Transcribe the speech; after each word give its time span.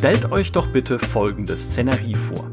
Stellt 0.00 0.32
euch 0.32 0.50
doch 0.50 0.68
bitte 0.68 0.98
folgende 0.98 1.58
Szenerie 1.58 2.14
vor. 2.14 2.50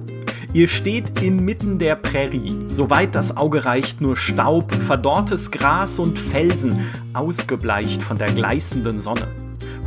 Ihr 0.51 0.67
steht 0.67 1.21
inmitten 1.21 1.79
der 1.79 1.95
Prärie, 1.95 2.65
soweit 2.67 3.15
das 3.15 3.37
Auge 3.37 3.63
reicht 3.63 4.01
nur 4.01 4.17
Staub, 4.17 4.69
verdorrtes 4.73 5.49
Gras 5.51 5.97
und 5.97 6.19
Felsen, 6.19 6.81
ausgebleicht 7.13 8.03
von 8.03 8.17
der 8.17 8.27
gleißenden 8.33 8.99
Sonne. 8.99 9.29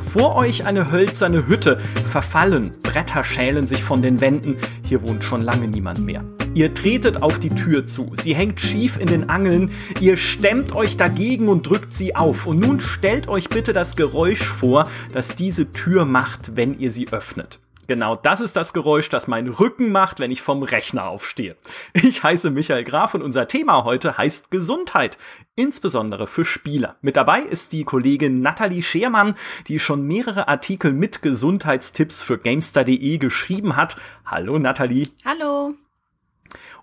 Vor 0.08 0.36
euch 0.36 0.64
eine 0.64 0.90
hölzerne 0.90 1.48
Hütte, 1.48 1.78
verfallen, 2.10 2.70
Bretter 2.82 3.24
schälen 3.24 3.66
sich 3.66 3.84
von 3.84 4.00
den 4.00 4.22
Wänden, 4.22 4.56
hier 4.82 5.02
wohnt 5.02 5.22
schon 5.22 5.42
lange 5.42 5.68
niemand 5.68 5.98
mehr. 5.98 6.24
Ihr 6.52 6.74
tretet 6.74 7.22
auf 7.22 7.38
die 7.38 7.50
Tür 7.50 7.86
zu, 7.86 8.10
sie 8.14 8.34
hängt 8.34 8.58
schief 8.58 8.98
in 8.98 9.06
den 9.06 9.30
Angeln, 9.30 9.70
ihr 10.00 10.16
stemmt 10.16 10.74
euch 10.74 10.96
dagegen 10.96 11.48
und 11.48 11.68
drückt 11.68 11.94
sie 11.94 12.16
auf. 12.16 12.46
Und 12.46 12.58
nun 12.58 12.80
stellt 12.80 13.28
euch 13.28 13.48
bitte 13.48 13.72
das 13.72 13.94
Geräusch 13.94 14.42
vor, 14.42 14.88
das 15.12 15.36
diese 15.36 15.72
Tür 15.72 16.04
macht, 16.04 16.56
wenn 16.56 16.76
ihr 16.78 16.90
sie 16.90 17.06
öffnet. 17.08 17.60
Genau 17.86 18.16
das 18.16 18.40
ist 18.40 18.56
das 18.56 18.72
Geräusch, 18.72 19.08
das 19.08 19.28
mein 19.28 19.48
Rücken 19.48 19.92
macht, 19.92 20.18
wenn 20.18 20.32
ich 20.32 20.42
vom 20.42 20.62
Rechner 20.64 21.04
aufstehe. 21.04 21.56
Ich 21.92 22.22
heiße 22.22 22.50
Michael 22.50 22.84
Graf 22.84 23.14
und 23.14 23.22
unser 23.22 23.46
Thema 23.46 23.84
heute 23.84 24.18
heißt 24.18 24.50
Gesundheit, 24.50 25.18
insbesondere 25.54 26.26
für 26.26 26.44
Spieler. 26.44 26.96
Mit 27.00 27.16
dabei 27.16 27.42
ist 27.42 27.72
die 27.72 27.84
Kollegin 27.84 28.42
Nathalie 28.42 28.82
Schermann, 28.82 29.34
die 29.68 29.78
schon 29.78 30.06
mehrere 30.06 30.48
Artikel 30.48 30.92
mit 30.92 31.22
Gesundheitstipps 31.22 32.22
für 32.22 32.38
Gamestar.de 32.38 33.18
geschrieben 33.18 33.76
hat. 33.76 33.96
Hallo 34.24 34.58
Nathalie. 34.58 35.08
Hallo. 35.24 35.74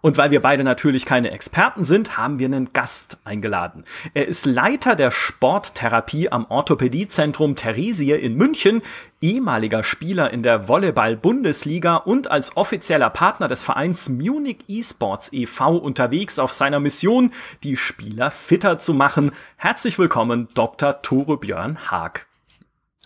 Und 0.02 0.18
weil 0.18 0.32
wir 0.32 0.42
beide 0.42 0.64
natürlich 0.64 1.06
keine 1.06 1.32
Experten 1.32 1.84
sind, 1.84 2.18
haben 2.18 2.40
wir 2.40 2.46
einen 2.46 2.74
Gast 2.74 3.18
eingeladen. 3.24 3.84
Er 4.14 4.28
ist 4.28 4.46
Leiter 4.46 4.96
der 4.96 5.12
Sporttherapie 5.12 6.30
am 6.30 6.46
Orthopädiezentrum 6.50 7.56
Theresie 7.56 8.12
in 8.12 8.36
München, 8.36 8.82
ehemaliger 9.22 9.84
Spieler 9.84 10.32
in 10.32 10.44
der 10.44 10.68
Volleyball-Bundesliga 10.68 11.96
und 11.96 12.30
als 12.30 12.56
offizieller 12.56 13.10
Partner 13.10 13.48
des 13.48 13.64
Vereins 13.64 14.10
Munich 14.10 14.60
Esports 14.68 15.34
e.V. 15.34 15.78
unterwegs 15.78 16.40
auf 16.40 16.54
seiner 16.54 16.80
Mission, 16.80 17.32
die 17.64 17.78
Spieler 17.78 18.30
fitter 18.30 18.80
zu 18.80 18.94
machen. 18.94 19.32
Herzlich 19.56 19.98
willkommen, 19.98 20.48
Dr. 20.54 21.02
Tore 21.02 21.38
Björn 21.38 21.90
Haag. 21.90 22.28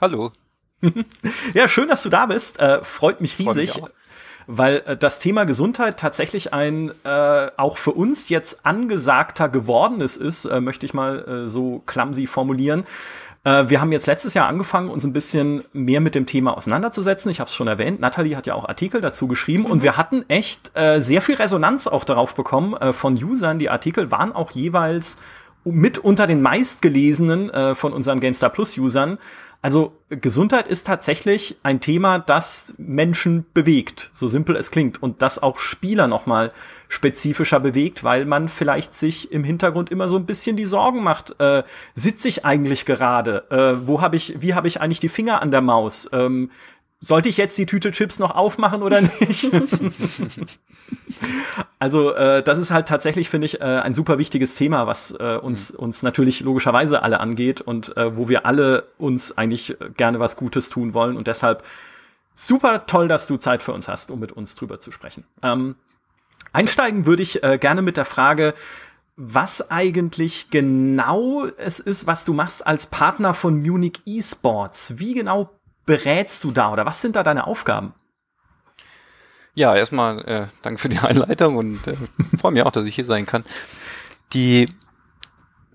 Hallo. 0.01 0.31
ja, 1.53 1.67
schön, 1.67 1.87
dass 1.87 2.03
du 2.03 2.09
da 2.09 2.25
bist. 2.25 2.59
Äh, 2.59 2.83
freut 2.83 3.21
mich 3.21 3.37
riesig. 3.39 3.71
Freut 3.71 3.83
mich 3.83 4.00
weil 4.47 4.83
äh, 4.85 4.97
das 4.97 5.19
Thema 5.19 5.45
Gesundheit 5.45 5.97
tatsächlich 5.97 6.53
ein 6.53 6.91
äh, 7.03 7.47
auch 7.57 7.77
für 7.77 7.91
uns 7.91 8.29
jetzt 8.29 8.65
angesagter 8.65 9.49
gewordenes 9.49 10.17
ist, 10.17 10.45
äh, 10.45 10.61
möchte 10.61 10.85
ich 10.85 10.93
mal 10.93 11.45
äh, 11.45 11.49
so 11.49 11.81
clumsy 11.85 12.27
formulieren. 12.27 12.85
Äh, 13.43 13.69
wir 13.69 13.81
haben 13.81 13.91
jetzt 13.91 14.07
letztes 14.07 14.33
Jahr 14.33 14.47
angefangen, 14.47 14.89
uns 14.89 15.03
ein 15.03 15.13
bisschen 15.13 15.63
mehr 15.73 15.99
mit 15.99 16.15
dem 16.15 16.25
Thema 16.25 16.55
auseinanderzusetzen. 16.55 17.31
Ich 17.31 17.39
habe 17.39 17.47
es 17.47 17.55
schon 17.55 17.67
erwähnt. 17.67 17.99
Nathalie 17.99 18.35
hat 18.35 18.47
ja 18.47 18.53
auch 18.53 18.67
Artikel 18.67 19.01
dazu 19.01 19.27
geschrieben 19.27 19.63
mhm. 19.63 19.71
und 19.71 19.83
wir 19.83 19.97
hatten 19.97 20.23
echt 20.27 20.71
äh, 20.75 20.99
sehr 20.99 21.21
viel 21.21 21.35
Resonanz 21.35 21.87
auch 21.87 22.03
darauf 22.03 22.35
bekommen 22.35 22.75
äh, 22.75 22.93
von 22.93 23.21
Usern. 23.21 23.59
Die 23.59 23.69
Artikel 23.69 24.11
waren 24.11 24.31
auch 24.31 24.51
jeweils 24.51 25.17
mit 25.63 25.97
unter 25.97 26.27
den 26.27 26.41
meistgelesenen 26.41 27.49
äh, 27.49 27.75
von 27.75 27.93
unseren 27.93 28.19
GameStar 28.19 28.49
Plus 28.49 28.77
Usern. 28.77 29.17
Also 29.61 29.93
Gesundheit 30.09 30.67
ist 30.67 30.87
tatsächlich 30.87 31.55
ein 31.61 31.81
Thema, 31.81 32.17
das 32.17 32.73
Menschen 32.77 33.45
bewegt, 33.53 34.09
so 34.11 34.27
simpel 34.27 34.55
es 34.55 34.71
klingt, 34.71 35.03
und 35.03 35.21
das 35.21 35.41
auch 35.41 35.59
Spieler 35.59 36.07
nochmal 36.07 36.51
spezifischer 36.89 37.59
bewegt, 37.59 38.03
weil 38.03 38.25
man 38.25 38.49
vielleicht 38.49 38.95
sich 38.95 39.31
im 39.31 39.43
Hintergrund 39.43 39.91
immer 39.91 40.07
so 40.07 40.17
ein 40.17 40.25
bisschen 40.25 40.57
die 40.57 40.65
Sorgen 40.65 41.03
macht. 41.03 41.39
Äh, 41.39 41.63
sitze 41.93 42.27
ich 42.27 42.43
eigentlich 42.43 42.85
gerade? 42.85 43.49
Äh, 43.51 43.87
wo 43.87 44.01
habe 44.01 44.15
ich, 44.15 44.41
wie 44.41 44.55
habe 44.55 44.67
ich 44.67 44.81
eigentlich 44.81 44.99
die 44.99 45.09
Finger 45.09 45.41
an 45.41 45.51
der 45.51 45.61
Maus? 45.61 46.09
Ähm, 46.11 46.49
sollte 47.03 47.29
ich 47.29 47.37
jetzt 47.37 47.57
die 47.57 47.65
Tüte 47.65 47.91
Chips 47.91 48.19
noch 48.19 48.31
aufmachen 48.31 48.83
oder 48.83 49.01
nicht? 49.01 49.49
also 51.79 52.13
äh, 52.13 52.43
das 52.43 52.59
ist 52.59 52.69
halt 52.69 52.87
tatsächlich, 52.87 53.27
finde 53.27 53.45
ich, 53.45 53.59
äh, 53.59 53.63
ein 53.63 53.95
super 53.95 54.19
wichtiges 54.19 54.53
Thema, 54.53 54.85
was 54.85 55.11
äh, 55.19 55.37
uns, 55.41 55.71
uns 55.71 56.03
natürlich 56.03 56.41
logischerweise 56.41 57.01
alle 57.01 57.19
angeht 57.19 57.59
und 57.59 57.97
äh, 57.97 58.15
wo 58.15 58.29
wir 58.29 58.45
alle 58.45 58.83
uns 58.99 59.35
eigentlich 59.35 59.75
gerne 59.97 60.19
was 60.19 60.37
Gutes 60.37 60.69
tun 60.69 60.93
wollen. 60.93 61.17
Und 61.17 61.25
deshalb 61.27 61.63
super 62.35 62.85
toll, 62.85 63.07
dass 63.07 63.25
du 63.25 63.37
Zeit 63.37 63.63
für 63.63 63.73
uns 63.73 63.87
hast, 63.87 64.11
um 64.11 64.19
mit 64.19 64.31
uns 64.31 64.53
drüber 64.55 64.79
zu 64.79 64.91
sprechen. 64.91 65.23
Ähm, 65.41 65.75
einsteigen 66.53 67.07
würde 67.07 67.23
ich 67.23 67.43
äh, 67.43 67.57
gerne 67.57 67.81
mit 67.81 67.97
der 67.97 68.05
Frage, 68.05 68.53
was 69.15 69.71
eigentlich 69.71 70.51
genau 70.51 71.45
es 71.57 71.79
ist, 71.79 72.05
was 72.05 72.25
du 72.25 72.33
machst 72.33 72.65
als 72.65 72.85
Partner 72.85 73.33
von 73.33 73.59
Munich 73.59 74.01
Esports. 74.05 74.99
Wie 74.99 75.15
genau 75.15 75.49
berätst 75.85 76.43
du 76.43 76.51
da 76.51 76.71
oder 76.71 76.85
was 76.85 77.01
sind 77.01 77.15
da 77.15 77.23
deine 77.23 77.47
Aufgaben? 77.47 77.93
Ja, 79.53 79.75
erstmal 79.75 80.23
äh, 80.25 80.47
danke 80.61 80.79
für 80.79 80.89
die 80.89 80.99
Einleitung 80.99 81.57
und 81.57 81.87
äh, 81.87 81.95
freue 82.39 82.53
mich 82.53 82.63
auch, 82.63 82.71
dass 82.71 82.87
ich 82.87 82.95
hier 82.95 83.05
sein 83.05 83.25
kann. 83.25 83.43
Die 84.33 84.65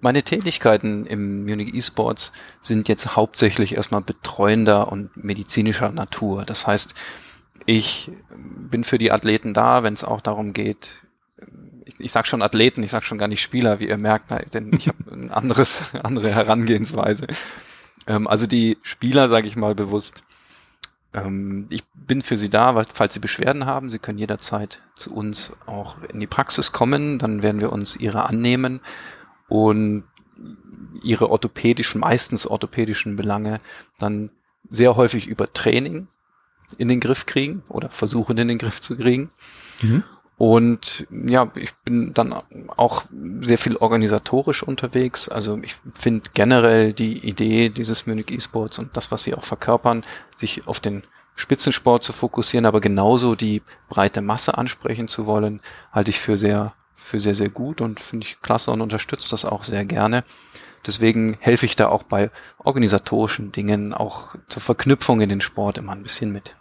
meine 0.01 0.23
Tätigkeiten 0.23 1.07
im 1.07 1.45
Munich 1.45 1.75
Esports 1.75 2.33
sind 2.61 2.89
jetzt 2.89 3.17
hauptsächlich 3.17 3.75
erstmal 3.75 4.03
betreuender 4.03 4.93
und 4.93 5.17
medizinischer 5.17 5.91
Natur. 5.91 6.45
Das 6.45 6.67
heißt, 6.67 6.95
ich 7.65 8.13
bin 8.31 8.85
für 8.85 8.99
die 8.99 9.11
Athleten 9.11 9.53
da, 9.53 9.83
wenn 9.83 9.95
es 9.95 10.05
auch 10.05 10.21
darum 10.21 10.53
geht, 10.53 11.03
ich, 11.85 11.95
ich 11.99 12.13
sage 12.13 12.27
schon 12.27 12.43
Athleten, 12.43 12.83
ich 12.83 12.91
sage 12.91 13.05
schon 13.05 13.19
gar 13.19 13.29
nicht 13.29 13.41
Spieler, 13.41 13.81
wie 13.81 13.89
ihr 13.89 13.99
merkt, 13.99 14.31
denn 14.55 14.73
ich 14.77 14.89
habe 14.89 14.99
ein 15.11 15.31
anderes, 15.31 15.95
andere 15.95 16.31
Herangehensweise. 16.31 17.27
Ähm, 18.07 18.27
also 18.27 18.47
die 18.47 18.79
Spieler, 18.83 19.29
sage 19.29 19.47
ich 19.47 19.57
mal 19.57 19.75
bewusst, 19.75 20.23
ähm, 21.13 21.67
ich 21.71 21.85
bin 21.95 22.23
für 22.23 22.37
Sie 22.37 22.51
da, 22.51 22.85
falls 22.85 23.15
Sie 23.15 23.21
Beschwerden 23.21 23.67
haben. 23.67 23.91
Sie 23.91 23.99
können 23.99 24.19
jederzeit 24.19 24.83
zu 24.95 25.15
uns 25.15 25.53
auch 25.67 25.97
in 26.13 26.21
die 26.21 26.27
Praxis 26.27 26.73
kommen. 26.73 27.19
Dann 27.19 27.43
werden 27.43 27.61
wir 27.61 27.73
uns 27.73 27.97
Ihre 27.97 28.29
annehmen 28.29 28.81
und 29.49 30.05
Ihre 31.03 31.31
orthopädischen, 31.31 32.01
meistens 32.01 32.47
orthopädischen 32.47 33.17
Belange 33.17 33.59
dann 33.99 34.31
sehr 34.69 34.97
häufig 34.97 35.27
über 35.27 35.53
Training 35.53 36.09
in 36.79 36.89
den 36.89 37.01
Griff 37.01 37.27
kriegen 37.27 37.63
oder 37.69 37.91
versuchen 37.91 38.37
in 38.39 38.49
den 38.49 38.59
Griff 38.59 38.81
zu 38.81 38.97
kriegen. 38.97 39.31
Mhm. 39.83 40.03
Und 40.39 41.07
ja, 41.11 41.51
ich 41.57 41.75
bin 41.77 42.13
dann 42.13 42.35
auch 42.77 43.05
sehr 43.41 43.57
viel 43.57 43.77
organisatorisch 43.77 44.63
unterwegs. 44.63 45.31
Also 45.31 45.59
ich 45.63 45.77
finde 45.99 46.29
generell 46.35 46.93
die 46.93 47.27
Idee 47.27 47.71
dieses 47.71 48.07
Munich 48.07 48.31
Esports 48.31 48.79
und 48.79 48.97
das, 48.97 49.11
was 49.11 49.23
sie 49.23 49.35
auch 49.35 49.45
verkörpern, 49.45 50.05
sich 50.37 50.69
auf 50.69 50.81
den 50.81 51.03
Spitzensport 51.37 52.03
zu 52.03 52.13
fokussieren, 52.13 52.67
aber 52.67 52.81
genauso 52.81 53.35
die 53.35 53.63
breite 53.89 54.21
Masse 54.21 54.57
ansprechen 54.59 55.09
zu 55.09 55.27
wollen, 55.27 55.61
halte 55.93 56.11
ich 56.11 56.19
für 56.19 56.37
sehr, 56.37 56.73
für 56.95 57.21
sehr, 57.21 57.35
sehr 57.35 57.51
gut 57.51 57.81
und 57.81 58.01
finde 58.01 58.27
ich 58.27 58.41
klasse 58.41 58.71
und 58.71 58.81
unterstütze 58.81 59.31
das 59.31 59.45
auch 59.45 59.65
sehr 59.65 59.85
gerne. 59.85 60.25
Deswegen 60.87 61.37
helfe 61.41 61.67
ich 61.67 61.77
da 61.77 61.89
auch 61.89 62.05
bei 62.05 62.31
organisatorischen 62.59 63.53
Dingen, 63.53 63.93
auch 63.93 64.35
zur 64.49 64.63
Verknüpfung 64.63 65.21
in 65.21 65.29
den 65.29 65.41
Sport 65.41 65.79
immer 65.79 65.93
ein 65.93 66.03
bisschen 66.03 66.33
mit. 66.33 66.55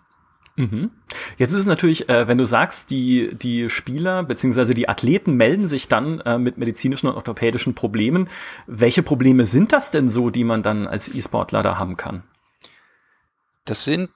Mhm. 0.55 0.91
Jetzt 1.37 1.51
ist 1.51 1.61
es 1.61 1.65
natürlich, 1.65 2.07
äh, 2.07 2.27
wenn 2.27 2.37
du 2.37 2.45
sagst, 2.45 2.89
die, 2.89 3.35
die 3.35 3.69
Spieler 3.69 4.23
beziehungsweise 4.23 4.73
die 4.73 4.87
Athleten 4.87 5.33
melden 5.33 5.67
sich 5.67 5.89
dann 5.89 6.21
äh, 6.21 6.37
mit 6.37 6.57
medizinischen 6.57 7.07
und 7.07 7.15
orthopädischen 7.15 7.75
Problemen. 7.75 8.29
Welche 8.65 9.03
Probleme 9.03 9.45
sind 9.45 9.73
das 9.73 9.91
denn 9.91 10.09
so, 10.09 10.29
die 10.29 10.45
man 10.45 10.63
dann 10.63 10.87
als 10.87 11.13
E-Sportler 11.13 11.61
da 11.61 11.77
haben 11.77 11.97
kann? 11.97 12.23
Das 13.65 13.83
sind 13.83 14.09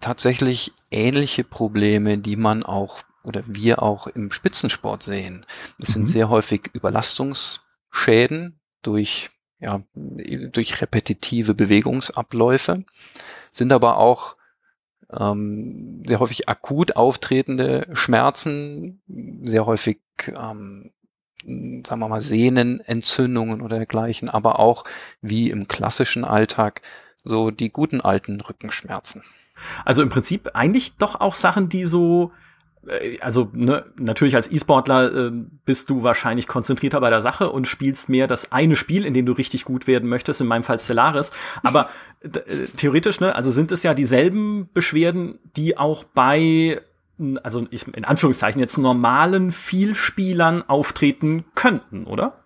tatsächlich 0.00 0.72
ähnliche 0.90 1.44
Probleme, 1.44 2.18
die 2.18 2.36
man 2.36 2.62
auch 2.62 3.00
oder 3.24 3.42
wir 3.46 3.82
auch 3.82 4.08
im 4.08 4.32
Spitzensport 4.32 5.02
sehen. 5.02 5.46
Es 5.78 5.90
mhm. 5.90 5.92
sind 5.92 6.06
sehr 6.08 6.28
häufig 6.28 6.70
Überlastungsschäden 6.74 8.58
durch 8.82 9.30
ja, 9.60 9.80
durch 9.94 10.82
repetitive 10.82 11.54
Bewegungsabläufe, 11.54 12.84
sind 13.52 13.72
aber 13.72 13.96
auch 13.96 14.36
ähm, 15.18 16.02
sehr 16.06 16.20
häufig 16.20 16.48
akut 16.48 16.96
auftretende 16.96 17.86
Schmerzen, 17.92 19.00
sehr 19.42 19.66
häufig, 19.66 20.00
ähm, 20.28 20.90
sagen 21.44 22.00
wir 22.00 22.08
mal, 22.08 22.20
Sehnenentzündungen 22.20 23.62
oder 23.62 23.76
dergleichen, 23.76 24.28
aber 24.28 24.58
auch 24.58 24.84
wie 25.20 25.50
im 25.50 25.68
klassischen 25.68 26.24
Alltag 26.24 26.82
so 27.24 27.50
die 27.50 27.70
guten 27.70 28.00
alten 28.00 28.40
Rückenschmerzen. 28.40 29.22
Also 29.84 30.02
im 30.02 30.08
Prinzip 30.08 30.50
eigentlich 30.54 30.96
doch 30.96 31.20
auch 31.20 31.34
Sachen, 31.34 31.68
die 31.68 31.86
so 31.86 32.32
also 33.20 33.48
ne, 33.52 33.84
natürlich 33.96 34.34
als 34.34 34.50
E-Sportler 34.50 35.12
äh, 35.12 35.30
bist 35.64 35.90
du 35.90 36.02
wahrscheinlich 36.02 36.46
konzentrierter 36.46 37.00
bei 37.00 37.10
der 37.10 37.20
Sache 37.20 37.50
und 37.50 37.68
spielst 37.68 38.08
mehr 38.08 38.26
das 38.26 38.52
eine 38.52 38.76
Spiel, 38.76 39.06
in 39.06 39.14
dem 39.14 39.26
du 39.26 39.32
richtig 39.32 39.64
gut 39.64 39.86
werden 39.86 40.08
möchtest, 40.08 40.40
in 40.40 40.48
meinem 40.48 40.64
Fall 40.64 40.78
Stellaris. 40.78 41.32
Aber 41.62 41.88
äh, 42.20 42.28
theoretisch, 42.76 43.20
ne, 43.20 43.34
also 43.34 43.50
sind 43.50 43.70
es 43.72 43.82
ja 43.82 43.94
dieselben 43.94 44.68
Beschwerden, 44.72 45.38
die 45.56 45.78
auch 45.78 46.04
bei 46.04 46.80
also 47.42 47.66
ich, 47.70 47.86
in 47.86 48.04
Anführungszeichen 48.04 48.60
jetzt 48.60 48.78
normalen 48.78 49.52
Vielspielern 49.52 50.68
auftreten 50.68 51.44
könnten, 51.54 52.04
oder? 52.04 52.42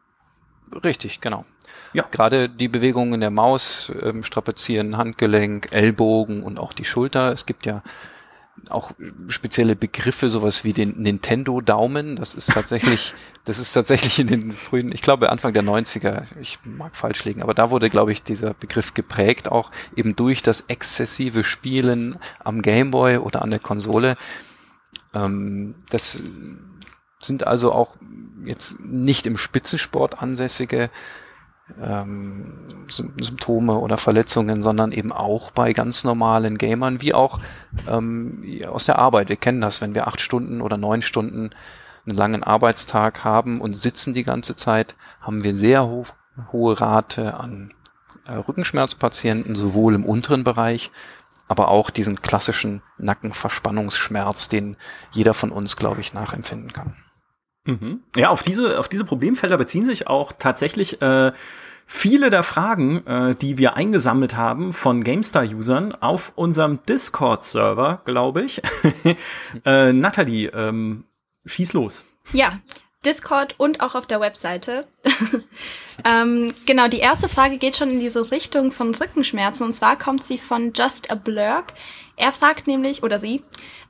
Richtig, 0.84 1.20
genau. 1.20 1.46
Ja. 1.92 2.04
Gerade 2.10 2.50
die 2.50 2.68
Bewegungen 2.68 3.20
der 3.20 3.30
Maus 3.30 3.90
ähm, 4.02 4.22
strapazieren 4.22 4.98
Handgelenk, 4.98 5.68
Ellbogen 5.70 6.42
und 6.42 6.58
auch 6.58 6.72
die 6.72 6.84
Schulter. 6.84 7.32
Es 7.32 7.46
gibt 7.46 7.64
ja 7.64 7.82
auch 8.70 8.92
spezielle 9.28 9.76
Begriffe, 9.76 10.28
sowas 10.28 10.64
wie 10.64 10.72
den 10.72 11.00
Nintendo-Daumen. 11.00 12.16
Das 12.16 12.34
ist 12.34 12.52
tatsächlich, 12.52 13.14
das 13.44 13.58
ist 13.58 13.72
tatsächlich 13.72 14.18
in 14.18 14.26
den 14.26 14.52
frühen, 14.52 14.92
ich 14.92 15.02
glaube 15.02 15.30
Anfang 15.30 15.52
der 15.52 15.64
90er, 15.64 16.24
ich 16.40 16.58
mag 16.64 16.96
falsch 16.96 17.24
liegen, 17.24 17.42
aber 17.42 17.54
da 17.54 17.70
wurde, 17.70 17.90
glaube 17.90 18.12
ich, 18.12 18.22
dieser 18.22 18.54
Begriff 18.54 18.94
geprägt, 18.94 19.48
auch 19.48 19.70
eben 19.96 20.16
durch 20.16 20.42
das 20.42 20.62
exzessive 20.62 21.44
Spielen 21.44 22.18
am 22.42 22.62
Gameboy 22.62 23.18
oder 23.18 23.42
an 23.42 23.50
der 23.50 23.60
Konsole. 23.60 24.16
Ähm, 25.14 25.74
das 25.90 26.24
sind 27.20 27.46
also 27.46 27.72
auch 27.72 27.96
jetzt 28.44 28.80
nicht 28.80 29.26
im 29.26 29.36
Spitzensport 29.36 30.22
ansässige 30.22 30.90
ähm, 31.80 32.66
Symptome 32.88 33.78
oder 33.78 33.96
Verletzungen, 33.96 34.62
sondern 34.62 34.92
eben 34.92 35.12
auch 35.12 35.50
bei 35.50 35.72
ganz 35.72 36.04
normalen 36.04 36.58
Gamern, 36.58 37.02
wie 37.02 37.14
auch 37.14 37.40
ähm, 37.88 38.42
aus 38.68 38.86
der 38.86 38.98
Arbeit. 38.98 39.28
Wir 39.28 39.36
kennen 39.36 39.60
das, 39.60 39.80
wenn 39.80 39.94
wir 39.94 40.06
acht 40.06 40.20
Stunden 40.20 40.60
oder 40.60 40.76
neun 40.76 41.02
Stunden 41.02 41.50
einen 42.06 42.16
langen 42.16 42.42
Arbeitstag 42.44 43.24
haben 43.24 43.60
und 43.60 43.74
sitzen 43.74 44.14
die 44.14 44.24
ganze 44.24 44.54
Zeit, 44.56 44.94
haben 45.20 45.44
wir 45.44 45.54
sehr 45.54 45.84
ho 45.84 46.04
hohe 46.52 46.78
Rate 46.80 47.34
an 47.34 47.72
äh, 48.26 48.34
Rückenschmerzpatienten, 48.34 49.54
sowohl 49.54 49.94
im 49.94 50.04
unteren 50.04 50.44
Bereich, 50.44 50.90
aber 51.48 51.68
auch 51.68 51.90
diesen 51.90 52.20
klassischen 52.20 52.82
Nackenverspannungsschmerz, 52.98 54.48
den 54.48 54.76
jeder 55.12 55.32
von 55.32 55.50
uns, 55.50 55.76
glaube 55.76 56.00
ich, 56.00 56.12
nachempfinden 56.12 56.72
kann. 56.72 56.94
Mhm. 57.66 58.00
Ja, 58.16 58.30
auf 58.30 58.42
diese, 58.42 58.78
auf 58.78 58.88
diese 58.88 59.04
Problemfelder 59.04 59.58
beziehen 59.58 59.84
sich 59.84 60.06
auch 60.06 60.32
tatsächlich 60.32 61.02
äh, 61.02 61.32
viele 61.84 62.30
der 62.30 62.42
Fragen, 62.42 63.06
äh, 63.06 63.34
die 63.34 63.58
wir 63.58 63.74
eingesammelt 63.74 64.36
haben 64.36 64.72
von 64.72 65.04
GameStar-Usern 65.04 65.94
auf 65.94 66.32
unserem 66.34 66.80
Discord-Server, 66.88 68.02
glaube 68.04 68.42
ich. 68.42 68.62
äh, 69.64 69.92
Nathalie, 69.92 70.48
ähm, 70.48 71.04
schieß 71.44 71.72
los. 71.74 72.04
Ja, 72.32 72.58
Discord 73.04 73.54
und 73.58 73.80
auch 73.80 73.94
auf 73.94 74.06
der 74.06 74.20
Webseite. 74.20 74.86
ähm, 76.04 76.52
genau, 76.66 76.88
die 76.88 76.98
erste 76.98 77.28
Frage 77.28 77.58
geht 77.58 77.76
schon 77.76 77.90
in 77.90 78.00
diese 78.00 78.32
Richtung 78.32 78.72
von 78.72 78.94
Rückenschmerzen 78.94 79.64
und 79.64 79.74
zwar 79.74 79.96
kommt 79.96 80.24
sie 80.24 80.38
von 80.38 80.72
Just 80.74 81.10
a 81.10 81.14
Blurk. 81.14 81.72
Er 82.16 82.32
fragt 82.32 82.66
nämlich, 82.66 83.04
oder 83.04 83.20
sie, 83.20 83.42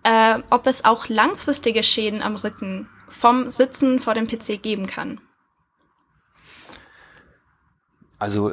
äh, 0.03 0.41
ob 0.51 0.67
es 0.67 0.85
auch 0.85 1.09
langfristige 1.09 1.83
Schäden 1.83 2.23
am 2.23 2.37
Rücken 2.37 2.89
vom 3.09 3.51
Sitzen 3.51 4.01
vor 4.01 4.15
dem 4.15 4.27
PC 4.27 4.63
geben 4.63 4.87
kann. 4.87 5.21
Also 8.19 8.53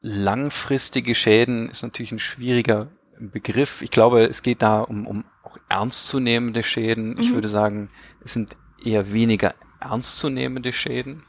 langfristige 0.00 1.14
Schäden 1.14 1.68
ist 1.68 1.82
natürlich 1.82 2.12
ein 2.12 2.18
schwieriger 2.18 2.90
Begriff. 3.18 3.82
Ich 3.82 3.90
glaube, 3.90 4.24
es 4.24 4.42
geht 4.42 4.62
da 4.62 4.80
um, 4.80 5.06
um 5.06 5.24
auch 5.42 5.56
ernstzunehmende 5.68 6.62
Schäden. 6.62 7.14
Mhm. 7.14 7.20
Ich 7.20 7.32
würde 7.32 7.48
sagen, 7.48 7.90
es 8.24 8.32
sind 8.32 8.56
eher 8.84 9.12
weniger 9.12 9.54
ernstzunehmende 9.80 10.72
Schäden. 10.72 11.24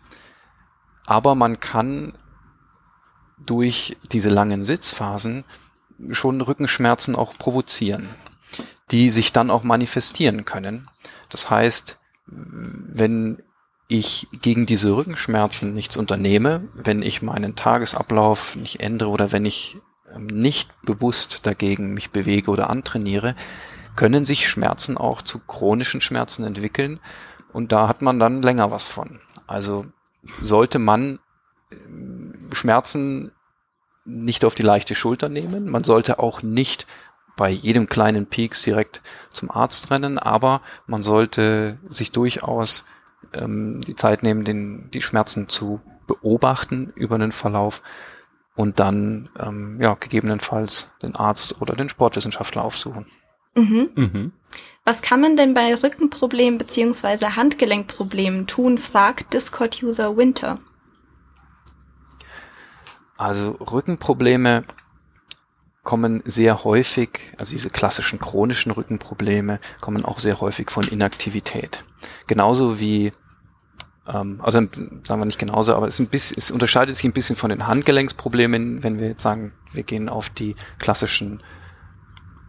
Aber 1.06 1.36
man 1.36 1.60
kann 1.60 2.14
durch 3.38 3.98
diese 4.12 4.30
langen 4.30 4.64
Sitzphasen 4.64 5.44
schon 6.12 6.42
Rückenschmerzen 6.42 7.16
auch 7.16 7.38
provozieren, 7.38 8.08
die 8.92 9.10
sich 9.10 9.34
dann 9.34 9.52
auch 9.52 9.64
manifestieren 9.64 10.46
können. 10.46 10.90
Das 11.30 11.50
heißt, 11.50 12.00
wenn 12.26 13.44
ich 13.88 14.28
gegen 14.42 14.66
diese 14.66 14.96
Rückenschmerzen 14.96 15.74
nichts 15.74 15.98
unternehme, 15.98 16.68
wenn 16.74 17.02
ich 17.02 17.22
meinen 17.22 17.56
Tagesablauf 17.56 18.56
nicht 18.56 18.80
ändere 18.80 19.10
oder 19.10 19.32
wenn 19.32 19.46
ich 19.46 19.78
ähm, 20.14 20.28
nicht 20.28 20.72
bewusst 20.84 21.46
dagegen 21.46 21.94
mich 21.94 22.12
bewege 22.12 22.50
oder 22.50 22.70
antrainiere, 22.70 23.36
können 23.96 24.26
sich 24.26 24.50
Schmerzen 24.50 24.98
auch 24.98 25.22
zu 25.22 25.40
chronischen 25.40 26.02
Schmerzen 26.02 26.44
entwickeln 26.44 27.00
und 27.52 27.72
da 27.72 27.88
hat 27.88 28.02
man 28.02 28.20
dann 28.20 28.42
länger 28.42 28.72
was 28.72 28.90
von. 28.90 29.20
Also 29.46 29.86
sollte 30.42 30.80
man 30.80 31.20
ähm, 31.72 32.50
Schmerzen 32.54 33.32
nicht 34.06 34.44
auf 34.44 34.56
die 34.56 34.64
leichte 34.64 34.96
Schulter 34.96 35.30
nehmen. 35.30 35.70
Man 35.70 35.84
sollte 35.84 36.20
auch 36.20 36.42
nicht 36.42 36.88
bei 37.36 37.50
jedem 37.50 37.88
kleinen 37.88 38.28
Peaks 38.28 38.64
direkt 38.64 39.02
zum 39.30 39.50
Arzt 39.50 39.92
rennen, 39.92 40.20
aber 40.20 40.62
man 40.86 41.04
sollte 41.04 41.80
sich 41.84 42.12
durchaus 42.12 42.86
ähm, 43.34 43.82
die 43.82 43.96
Zeit 43.96 44.24
nehmen, 44.24 44.44
den, 44.44 44.90
die 44.92 45.02
Schmerzen 45.02 45.50
zu 45.50 45.82
beobachten 46.08 46.92
über 46.96 47.18
den 47.18 47.32
Verlauf 47.32 47.82
und 48.56 48.80
dann 48.80 49.30
ähm, 49.40 49.80
ja 49.82 49.96
gegebenenfalls 49.96 50.92
den 51.02 51.16
Arzt 51.16 51.62
oder 51.62 51.76
den 51.76 51.90
Sportwissenschaftler 51.90 52.64
aufsuchen. 52.64 53.06
Mhm. 53.56 53.90
Mhm. 53.96 54.32
Was 54.86 55.02
kann 55.02 55.22
man 55.22 55.38
denn 55.38 55.54
bei 55.54 55.74
Rückenproblemen 55.74 56.58
beziehungsweise 56.58 57.36
Handgelenkproblemen 57.36 58.48
tun, 58.48 58.78
fragt 58.78 59.34
Discord-User 59.34 60.18
Winter. 60.18 60.60
Also 63.16 63.52
Rückenprobleme 63.52 64.66
kommen 65.84 66.24
sehr 66.26 66.64
häufig, 66.64 67.34
also 67.38 67.52
diese 67.52 67.70
klassischen 67.70 68.18
chronischen 68.20 68.72
Rückenprobleme 68.72 69.60
kommen 69.82 70.06
auch 70.06 70.20
sehr 70.20 70.40
häufig 70.40 70.72
von 70.72 70.88
Inaktivität. 70.88 71.84
Genauso 72.26 72.80
wie, 72.80 73.12
ähm, 74.08 74.40
also 74.42 74.62
sagen 74.62 75.22
wir 75.22 75.26
nicht 75.26 75.40
genauso, 75.40 75.76
aber 75.76 75.88
es, 75.88 76.00
ein 76.00 76.08
bisschen, 76.08 76.38
es 76.38 76.52
unterscheidet 76.52 76.96
sich 76.96 77.04
ein 77.04 77.12
bisschen 77.12 77.36
von 77.36 77.50
den 77.50 77.68
Handgelenksproblemen, 77.68 78.82
wenn 78.82 79.00
wir 79.00 79.10
jetzt 79.10 79.24
sagen, 79.24 79.52
wir 79.74 79.84
gehen 79.84 80.08
auf 80.08 80.30
die 80.30 80.56
klassischen 80.80 81.44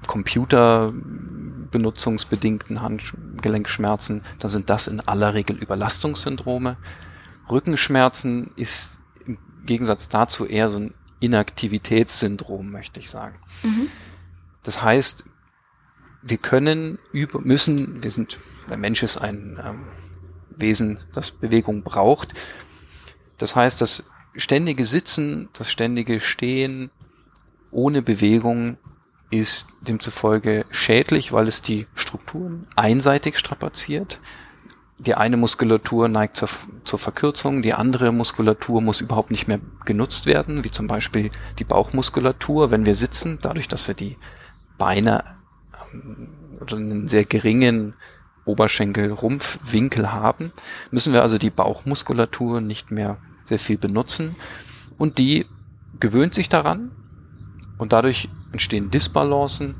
Computerbenutzungsbedingten 0.07 2.83
Handgelenkschmerzen, 2.83 4.23
dann 4.39 4.51
sind 4.51 4.71
das 4.71 4.87
in 4.87 5.01
aller 5.01 5.35
Regel 5.35 5.57
Überlastungssyndrome. 5.57 6.77
Rückenschmerzen 7.51 8.53
ist 8.55 9.01
im 9.27 9.39
Gegensatz 9.67 10.09
dazu 10.09 10.47
eher 10.47 10.69
so 10.69 10.79
ein 10.79 10.95
Inaktivitätssyndrom, 11.21 12.71
möchte 12.71 13.01
ich 13.01 13.11
sagen. 13.11 13.39
Mhm. 13.63 13.89
Das 14.63 14.83
heißt, 14.83 15.25
wir 16.23 16.39
können 16.39 16.99
über, 17.13 17.41
müssen, 17.41 18.03
wir 18.03 18.11
sind, 18.11 18.39
der 18.69 18.79
Mensch 18.79 19.03
ist 19.03 19.19
ein 19.19 19.61
ähm, 19.63 19.85
Wesen, 20.51 20.99
das 21.13 21.31
Bewegung 21.31 21.83
braucht. 21.83 22.35
Das 23.39 23.57
heißt, 23.57 23.81
das 23.81 24.05
ständige 24.37 24.85
Sitzen, 24.85 25.49
das 25.53 25.71
ständige 25.71 26.21
Stehen 26.21 26.91
ohne 27.71 28.03
Bewegung 28.03 28.79
ist 29.31 29.77
demzufolge 29.83 30.65
schädlich, 30.71 31.33
weil 31.33 31.49
es 31.49 31.61
die 31.61 31.87
Strukturen 31.95 32.67
einseitig 32.77 33.39
strapaziert 33.39 34.21
die 34.99 35.15
eine 35.15 35.37
Muskulatur 35.37 36.09
neigt 36.09 36.37
zur, 36.37 36.49
zur 36.85 36.99
Verkürzung, 36.99 37.63
die 37.63 37.75
andere 37.75 38.13
Muskulatur 38.13 38.81
muss 38.81 39.01
überhaupt 39.01 39.31
nicht 39.31 39.49
mehr 39.49 39.61
genutzt 39.85 40.27
werden, 40.27 40.65
wie 40.65 40.71
zum 40.71 40.87
Beispiel 40.87 41.31
die 41.59 41.65
Bauchmuskulatur, 41.65 42.71
wenn 42.71 42.87
wir 42.87 42.95
sitzen, 42.95 43.39
dadurch, 43.43 43.69
dass 43.69 43.89
wir 43.89 43.95
die 43.95 44.17
Beine 44.79 45.25
ähm, 45.93 46.29
oder 46.61 46.77
einen 46.77 47.09
sehr 47.09 47.25
geringen 47.25 47.95
Oberschenkel-Rumpfwinkel 48.45 50.13
haben, 50.13 50.53
müssen 50.91 51.13
wir 51.13 51.23
also 51.23 51.39
die 51.39 51.51
Bauchmuskulatur 51.51 52.61
nicht 52.61 52.91
mehr 52.91 53.19
sehr 53.43 53.59
viel 53.59 53.79
benutzen. 53.79 54.37
Und 54.99 55.19
die 55.19 55.47
gewöhnt 55.99 56.35
sich 56.35 56.49
daran. 56.49 56.91
Und 57.79 57.93
dadurch 57.93 58.29
entstehen 58.53 58.91
Disbalancen, 58.91 59.75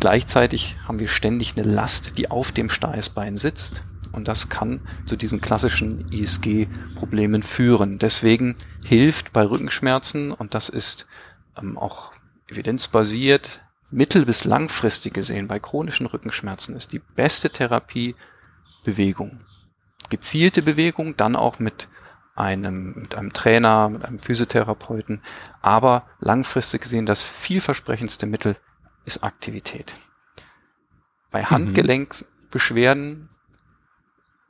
Gleichzeitig 0.00 0.76
haben 0.84 1.00
wir 1.00 1.08
ständig 1.08 1.56
eine 1.56 1.68
Last, 1.68 2.18
die 2.18 2.30
auf 2.30 2.52
dem 2.52 2.70
Steißbein 2.70 3.36
sitzt. 3.36 3.82
Und 4.12 4.28
das 4.28 4.48
kann 4.48 4.80
zu 5.06 5.16
diesen 5.16 5.40
klassischen 5.40 6.10
ISG-Problemen 6.10 7.42
führen. 7.42 7.98
Deswegen 7.98 8.56
hilft 8.84 9.32
bei 9.32 9.44
Rückenschmerzen, 9.46 10.32
und 10.32 10.54
das 10.54 10.68
ist 10.68 11.06
ähm, 11.56 11.78
auch 11.78 12.12
evidenzbasiert, 12.48 13.62
mittel- 13.90 14.26
bis 14.26 14.44
langfristig 14.44 15.14
gesehen 15.14 15.48
bei 15.48 15.58
chronischen 15.58 16.06
Rückenschmerzen 16.06 16.74
ist 16.76 16.92
die 16.92 16.98
beste 16.98 17.50
Therapie 17.50 18.16
Bewegung. 18.84 19.38
Gezielte 20.10 20.62
Bewegung, 20.62 21.16
dann 21.16 21.36
auch 21.36 21.58
mit 21.58 21.88
einem, 22.34 22.94
mit 22.96 23.14
einem 23.14 23.32
Trainer, 23.32 23.88
mit 23.88 24.04
einem 24.04 24.18
Physiotherapeuten. 24.18 25.22
Aber 25.60 26.06
langfristig 26.20 26.82
gesehen 26.82 27.06
das 27.06 27.24
vielversprechendste 27.24 28.26
Mittel 28.26 28.56
ist 29.04 29.22
Aktivität. 29.22 29.94
Bei. 31.30 31.44
Handgelenksbeschwerden 31.44 33.28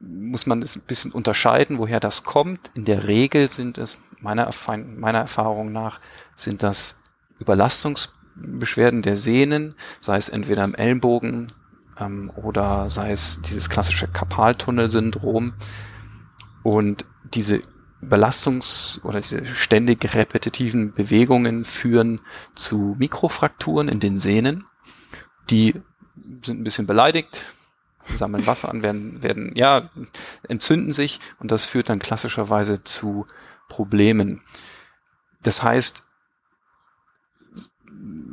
muss 0.00 0.47
man 0.47 0.62
es 0.62 0.76
ein 0.76 0.82
bisschen 0.82 1.12
unterscheiden, 1.12 1.78
woher 1.78 2.00
das 2.00 2.25
kommt. 2.25 2.71
In 2.75 2.85
der 2.85 3.06
Regel 3.06 3.49
sind 3.49 3.78
es, 3.78 4.02
meiner, 4.21 4.50
meiner 4.97 5.21
Erfahrung 5.21 5.71
nach, 5.71 6.00
sind 6.35 6.62
das 6.62 7.02
Überlastungsbeschwerden 7.38 9.02
der 9.02 9.16
Sehnen, 9.16 9.76
sei 10.00 10.16
es 10.16 10.28
entweder 10.28 10.64
im 10.64 10.75
Ellenbogen 10.75 11.47
ähm, 11.99 12.32
oder 12.35 12.90
sei 12.90 13.12
es 13.12 13.42
dieses 13.42 13.68
klassische 13.68 14.09
Karpaltunnelsyndrom. 14.09 15.52
Und 16.64 17.04
diese 17.35 17.62
Belastungs- 18.02 19.00
oder 19.04 19.21
diese 19.21 19.47
ständig 19.47 20.14
repetitiven 20.14 20.92
Bewegungen 20.92 21.64
führen 21.64 22.21
zu 22.54 22.97
Mikrofrakturen 22.99 23.88
in 23.88 24.00
den 24.00 24.18
Sehnen. 24.18 24.64
Die 25.50 25.80
sind 26.42 26.61
ein 26.61 26.64
bisschen 26.64 26.87
beleidigt, 26.87 27.44
sammeln 28.12 28.47
Wasser 28.47 28.68
an, 28.71 28.82
werden, 28.82 29.23
werden, 29.23 29.52
ja, 29.54 29.88
entzünden 30.49 30.92
sich 30.92 31.21
und 31.38 31.52
das 31.52 31.66
führt 31.66 31.88
dann 31.88 32.00
klassischerweise 32.00 32.82
zu 32.82 33.26
Problemen. 33.68 34.42
Das 35.42 35.62
heißt, 35.62 36.06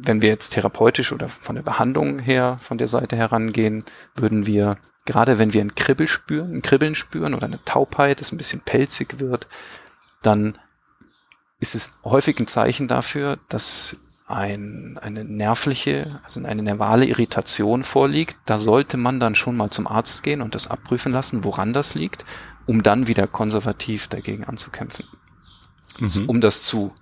wenn 0.01 0.21
wir 0.21 0.29
jetzt 0.29 0.49
therapeutisch 0.49 1.11
oder 1.11 1.29
von 1.29 1.55
der 1.55 1.61
Behandlung 1.61 2.19
her 2.19 2.57
von 2.59 2.77
der 2.77 2.87
Seite 2.87 3.15
herangehen, 3.15 3.83
würden 4.15 4.47
wir, 4.47 4.77
gerade 5.09 5.39
wenn 5.39 5.53
wir 5.53 5.61
ein 5.61 5.73
Kribbel 5.73 6.07
spüren, 6.07 6.51
ein 6.51 6.61
Kribbeln 6.61 6.93
spüren 6.93 7.33
oder 7.33 7.47
eine 7.47 7.65
Taubheit, 7.65 8.21
das 8.21 8.31
ein 8.31 8.37
bisschen 8.37 8.61
pelzig 8.61 9.19
wird, 9.19 9.47
dann 10.21 10.55
ist 11.59 11.73
es 11.73 12.01
häufig 12.03 12.39
ein 12.39 12.45
Zeichen 12.45 12.87
dafür, 12.87 13.39
dass 13.49 13.97
ein, 14.27 14.99
eine 15.01 15.25
nervliche, 15.25 16.21
also 16.23 16.43
eine 16.43 16.61
nervale 16.61 17.05
Irritation 17.05 17.83
vorliegt. 17.83 18.37
Da 18.45 18.59
sollte 18.59 18.97
man 18.97 19.19
dann 19.19 19.33
schon 19.33 19.57
mal 19.57 19.71
zum 19.71 19.87
Arzt 19.87 20.21
gehen 20.21 20.43
und 20.43 20.53
das 20.53 20.67
abprüfen 20.67 21.11
lassen, 21.11 21.43
woran 21.43 21.73
das 21.73 21.95
liegt, 21.95 22.23
um 22.67 22.83
dann 22.83 23.07
wieder 23.07 23.25
konservativ 23.25 24.09
dagegen 24.09 24.43
anzukämpfen. 24.43 25.07
Mhm. 25.97 26.25
Um 26.27 26.39
das 26.39 26.61
zu 26.61 26.93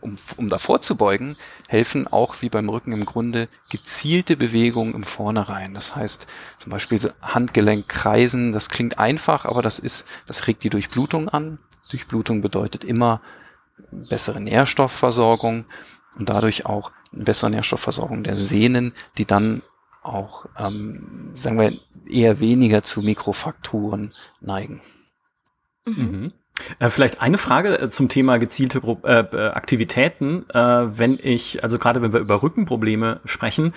um, 0.00 0.16
um 0.36 0.48
davor 0.48 0.80
zu 0.80 0.96
beugen, 0.96 1.36
helfen 1.68 2.06
auch 2.06 2.42
wie 2.42 2.48
beim 2.48 2.68
Rücken 2.68 2.92
im 2.92 3.04
Grunde 3.04 3.48
gezielte 3.70 4.36
Bewegungen 4.36 4.94
im 4.94 5.04
Vornherein. 5.04 5.74
Das 5.74 5.96
heißt 5.96 6.26
zum 6.58 6.70
Beispiel 6.70 6.98
Handgelenk 7.20 7.88
kreisen, 7.88 8.52
das 8.52 8.68
klingt 8.68 8.98
einfach, 8.98 9.44
aber 9.44 9.62
das 9.62 9.78
ist, 9.78 10.06
das 10.26 10.46
regt 10.46 10.64
die 10.64 10.70
Durchblutung 10.70 11.28
an. 11.28 11.58
Durchblutung 11.90 12.40
bedeutet 12.40 12.84
immer 12.84 13.20
bessere 13.90 14.40
Nährstoffversorgung 14.40 15.64
und 16.18 16.28
dadurch 16.28 16.66
auch 16.66 16.92
eine 17.12 17.24
bessere 17.24 17.50
Nährstoffversorgung 17.50 18.22
der 18.22 18.36
Sehnen, 18.36 18.92
die 19.16 19.24
dann 19.24 19.62
auch, 20.02 20.46
ähm, 20.56 21.30
sagen 21.34 21.58
wir, 21.58 21.78
eher 22.08 22.40
weniger 22.40 22.82
zu 22.82 23.02
Mikrofakturen 23.02 24.14
neigen. 24.40 24.80
Mhm. 25.84 26.32
Äh, 26.78 26.90
vielleicht 26.90 27.20
eine 27.20 27.38
Frage 27.38 27.78
äh, 27.80 27.88
zum 27.88 28.08
Thema 28.08 28.38
gezielte 28.38 28.80
äh, 29.04 29.48
Aktivitäten. 29.48 30.44
Wenn 30.52 31.18
ich, 31.20 31.62
also 31.62 31.78
gerade 31.78 32.02
wenn 32.02 32.12
wir 32.12 32.20
über 32.20 32.42
Rückenprobleme 32.42 33.20
sprechen, 33.24 33.74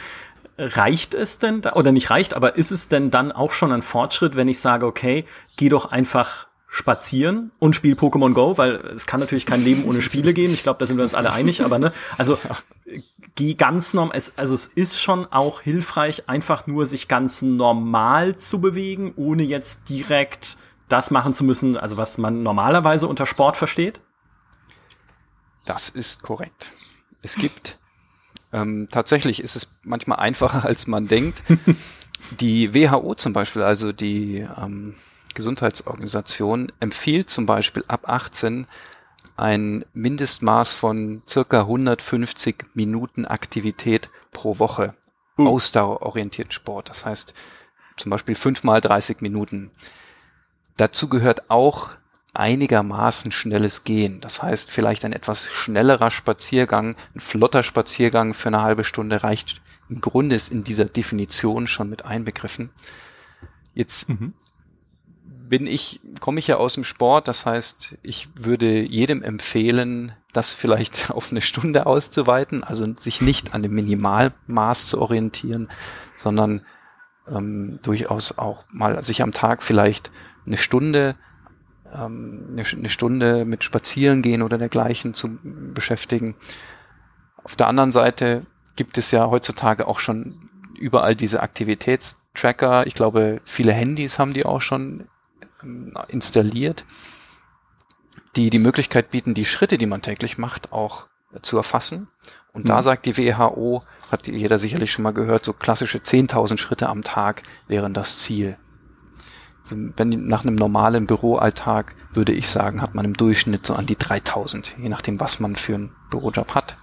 reicht 0.58 1.14
es 1.14 1.40
denn 1.40 1.62
da, 1.62 1.74
oder 1.74 1.92
nicht 1.92 2.10
reicht, 2.10 2.34
aber 2.34 2.56
ist 2.56 2.72
es 2.72 2.88
denn 2.88 3.12
dann 3.12 3.32
auch 3.32 3.52
schon 3.52 3.72
ein 3.72 3.82
Fortschritt, 3.82 4.36
wenn 4.36 4.48
ich 4.48 4.60
sage, 4.60 4.86
okay, 4.86 5.26
geh 5.58 5.70
doch 5.70 5.92
einfach 5.92 6.48
spazieren 6.68 7.52
und 7.60 7.76
spiel 7.76 7.96
Pokémon 7.96 8.34
Go, 8.34 8.58
weil 8.58 8.76
es 8.94 9.06
kann 9.06 9.20
natürlich 9.20 9.46
kein 9.46 9.64
Leben 9.64 9.84
ohne 9.86 10.02
Spiele 10.02 10.34
geben. 10.34 10.54
Ich 10.54 10.64
glaube, 10.64 10.80
da 10.80 10.86
sind 10.86 10.98
wir 10.98 11.04
uns 11.04 11.14
alle 11.14 11.34
einig, 11.34 11.64
aber 11.64 11.80
ne, 11.80 11.92
also 12.18 12.38
geh 13.36 13.56
ganz 13.56 13.94
normal, 13.94 14.16
es, 14.16 14.38
also 14.38 14.56
es 14.56 14.68
ist 14.68 15.02
schon 15.02 15.26
auch 15.32 15.62
hilfreich, 15.62 16.30
einfach 16.30 16.68
nur 16.68 16.86
sich 16.86 17.08
ganz 17.08 17.42
normal 17.42 18.38
zu 18.38 18.62
bewegen, 18.62 19.14
ohne 19.18 19.44
jetzt 19.44 19.90
direkt 19.90 20.58
das 20.92 21.12
machen 21.12 21.34
zu 21.34 21.44
müssen, 21.44 21.78
also 21.78 21.98
was 21.98 22.18
man 22.18 22.44
normalerweise 22.44 23.08
unter 23.08 23.26
Sport 23.26 23.58
versteht? 23.58 24.02
Das 25.66 25.90
ist 25.90 26.24
korrekt. 26.24 26.74
Es 27.22 27.36
gibt 27.36 27.80
ähm, 28.54 28.88
tatsächlich 28.92 29.42
ist 29.42 29.56
es 29.56 29.80
manchmal 29.84 30.20
einfacher, 30.20 30.66
als 30.66 30.88
man 30.88 31.08
denkt. 31.08 31.44
Die 32.40 32.74
WHO 32.74 33.16
zum 33.16 33.34
Beispiel, 33.34 33.64
also 33.64 33.92
die 33.92 34.40
ähm, 34.40 34.96
Gesundheitsorganisation, 35.34 36.72
empfiehlt 36.80 37.30
zum 37.30 37.46
Beispiel 37.46 37.84
ab 37.88 38.10
18 38.10 38.68
ein 39.38 39.86
Mindestmaß 39.94 40.74
von 40.76 41.24
circa 41.28 41.62
150 41.62 42.66
Minuten 42.74 43.26
Aktivität 43.26 44.10
pro 44.32 44.60
Woche. 44.60 44.94
Uh. 45.38 45.48
Ausdauerorientierten 45.48 46.52
Sport. 46.52 46.90
Das 46.90 47.06
heißt 47.06 47.34
zum 47.98 48.10
Beispiel 48.10 48.36
fünfmal 48.36 48.82
30 48.82 49.22
Minuten. 49.22 49.72
Dazu 50.82 51.10
gehört 51.10 51.52
auch 51.52 51.92
einigermaßen 52.34 53.32
schnelles 53.32 53.84
Gehen. 53.84 54.20
Das 54.20 54.42
heißt, 54.42 54.72
vielleicht 54.72 55.06
ein 55.06 55.14
etwas 55.14 55.46
schnellerer 55.46 56.10
Spaziergang, 56.10 56.96
ein 57.14 57.20
flotter 57.20 57.62
Spaziergang 57.62 58.34
für 58.34 58.48
eine 58.48 58.64
halbe 58.64 58.84
Stunde 58.84 59.22
reicht 59.24 59.62
im 59.90 60.02
Grunde 60.02 60.36
ist 60.36 60.52
in 60.52 60.64
dieser 60.64 60.86
Definition 60.86 61.68
schon 61.68 61.88
mit 61.88 62.04
einbegriffen. 62.06 62.72
Jetzt 63.76 64.10
mhm. 64.10 64.34
bin 65.24 65.68
ich, 65.68 66.00
komme 66.20 66.40
ich 66.40 66.48
ja 66.48 66.58
aus 66.58 66.74
dem 66.74 66.84
Sport, 66.84 67.28
das 67.28 67.46
heißt, 67.46 68.00
ich 68.02 68.30
würde 68.34 68.82
jedem 68.82 69.22
empfehlen, 69.22 70.14
das 70.34 70.56
vielleicht 70.56 71.12
auf 71.12 71.30
eine 71.30 71.42
Stunde 71.42 71.86
auszuweiten, 71.86 72.64
also 72.64 72.92
sich 72.98 73.22
nicht 73.22 73.54
an 73.54 73.62
dem 73.62 73.76
Minimalmaß 73.76 74.88
zu 74.88 75.00
orientieren, 75.00 75.70
sondern 76.18 76.64
ähm, 77.28 77.78
durchaus 77.84 78.40
auch 78.40 78.66
mal 78.72 79.04
sich 79.04 79.22
am 79.22 79.32
Tag 79.32 79.62
vielleicht 79.62 80.12
eine 80.46 80.58
Stunde, 80.58 81.16
ähm, 81.94 82.50
eine, 82.52 82.64
eine 82.64 82.90
Stunde 82.90 83.46
mit 83.46 83.64
Spazieren 83.64 84.22
gehen 84.22 84.42
oder 84.42 84.58
dergleichen 84.58 85.14
zu 85.14 85.38
beschäftigen. 85.44 86.36
Auf 87.44 87.56
der 87.56 87.68
anderen 87.68 87.92
Seite 87.92 88.46
gibt 88.76 88.98
es 88.98 89.12
ja 89.12 89.30
heutzutage 89.30 89.88
auch 89.88 90.00
schon 90.00 90.50
überall 90.78 91.16
diese 91.16 91.42
Aktivitätstracker. 91.42 92.88
Ich 92.88 92.96
glaube, 92.96 93.42
viele 93.44 93.74
Handys 93.74 94.20
haben 94.20 94.34
die 94.34 94.46
auch 94.46 94.62
schon 94.62 95.08
ähm, 95.64 95.94
installiert, 96.08 96.86
die 98.36 98.50
die 98.50 98.60
Möglichkeit 98.60 99.12
bieten, 99.12 99.34
die 99.34 99.46
Schritte, 99.46 99.78
die 99.78 99.86
man 99.86 100.02
täglich 100.02 100.38
macht, 100.38 100.72
auch 100.72 101.08
zu 101.42 101.58
erfassen. 101.58 102.08
Und 102.54 102.64
mhm. 102.64 102.68
da 102.68 102.82
sagt 102.82 103.06
die 103.06 103.18
WHO, 103.18 103.82
hat 104.12 104.28
jeder 104.28 104.58
sicherlich 104.58 104.92
schon 104.92 105.04
mal 105.04 105.14
gehört, 105.14 105.46
so 105.46 105.54
klassische 105.54 106.00
10.000 106.00 106.58
Schritte 106.58 106.90
am 106.90 107.02
Tag 107.02 107.44
wären 107.68 107.94
das 107.94 108.20
Ziel. 108.20 108.58
Also 109.62 109.76
wenn 109.96 110.28
nach 110.28 110.44
einem 110.44 110.56
normalen 110.56 111.08
Büroalltag 111.08 111.96
würde 112.14 112.34
ich 112.34 112.50
sagen, 112.50 112.82
hat 112.82 112.96
man 112.96 113.06
im 113.06 113.14
Durchschnitt 113.14 113.66
so 113.66 113.76
an 113.76 113.86
die 113.86 113.98
3000, 113.98 114.78
je 114.82 114.90
nachdem, 114.90 115.20
was 115.20 115.40
man 115.40 115.56
für 115.56 115.76
einen 115.76 115.92
Bürojob 116.10 116.56
hat. 116.56 116.78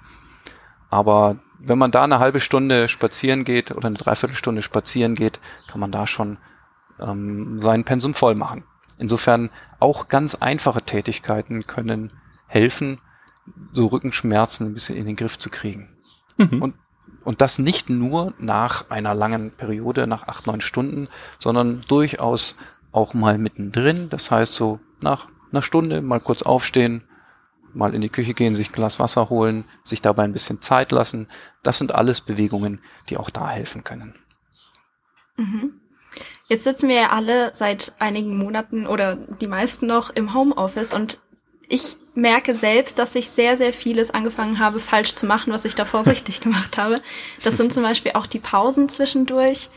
Aber 0.91 1.39
wenn 1.59 1.79
man 1.79 1.91
da 1.91 2.05
eine 2.05 2.21
halbe 2.21 2.41
Stunde 2.41 2.89
spazieren 2.89 3.45
geht 3.45 3.73
oder 3.73 3.89
eine 3.89 3.97
Dreiviertelstunde 3.97 4.63
spazieren 4.63 5.15
geht, 5.15 5.41
kann 5.67 5.81
man 5.81 5.91
da 5.91 6.07
schon 6.07 6.39
ähm, 7.01 7.59
sein 7.59 7.85
Pensum 7.85 8.15
voll 8.15 8.37
machen. 8.37 8.65
Insofern 8.99 9.51
auch 9.81 10.09
ganz 10.09 10.37
einfache 10.37 10.83
Tätigkeiten 10.83 11.67
können 11.67 12.13
helfen, 12.47 13.01
so 13.73 13.87
Rückenschmerzen 13.87 14.69
ein 14.69 14.75
bisschen 14.75 14.97
in 14.97 15.07
den 15.07 15.17
Griff 15.17 15.39
zu 15.39 15.51
kriegen. 15.51 15.97
Mhm. 16.37 16.63
Und, 16.63 16.75
und 17.29 17.43
das 17.43 17.59
nicht 17.59 17.91
nur 17.91 18.33
nach 18.39 18.89
einer 18.89 19.13
langen 19.13 19.51
Periode, 19.51 20.07
nach 20.07 20.29
acht, 20.29 20.47
neun 20.47 20.63
Stunden, 20.63 21.09
sondern 21.39 21.83
durchaus 21.87 22.57
auch 22.91 23.13
mal 23.13 23.37
mittendrin. 23.37 24.09
Das 24.09 24.31
heißt 24.31 24.55
so 24.55 24.81
nach 25.03 25.27
einer 25.53 25.61
Stunde 25.61 26.01
mal 26.01 26.21
kurz 26.21 26.41
aufstehen, 26.41 27.03
mal 27.75 27.95
in 27.95 28.01
die 28.01 28.09
Küche 28.09 28.33
gehen, 28.33 28.55
sich 28.55 28.71
ein 28.71 28.73
Glas 28.73 28.99
Wasser 28.99 29.29
holen, 29.29 29.67
sich 29.85 30.01
dabei 30.01 30.23
ein 30.23 30.33
bisschen 30.33 30.63
Zeit 30.63 30.91
lassen. 30.91 31.29
Das 31.63 31.77
sind 31.77 31.95
alles 31.95 32.23
Bewegungen, 32.23 32.81
die 33.11 33.19
auch 33.19 33.29
da 33.29 33.51
helfen 33.51 33.85
können. 33.85 34.15
Mhm. 35.37 35.83
Jetzt 36.47 36.65
sitzen 36.65 36.89
wir 36.89 36.97
ja 36.97 37.11
alle 37.11 37.55
seit 37.55 37.93
einigen 37.99 38.39
Monaten 38.39 38.87
oder 38.87 39.17
die 39.17 39.49
meisten 39.49 39.87
noch 39.87 40.09
im 40.09 40.33
Homeoffice 40.33 40.95
und 40.95 41.19
ich 41.69 41.97
merke 42.15 42.57
selbst, 42.57 42.99
dass 42.99 43.15
ich 43.15 43.31
sehr, 43.31 43.57
sehr 43.57 43.73
vieles 43.73 44.11
angefangen 44.11 44.59
habe, 44.59 44.81
falsch 44.81 45.15
zu 45.15 45.27
machen, 45.27 45.53
was 45.53 45.65
ich 45.65 45.75
davor 45.75 46.07
richtig 46.07 46.41
gemacht 46.41 46.79
habe. 46.79 46.97
Das 47.43 47.57
sind 47.57 47.73
zum 47.73 47.83
Beispiel 47.83 48.13
auch 48.15 48.27
die 48.27 48.41
Pausen 48.41 48.89
zwischendurch. 48.89 49.71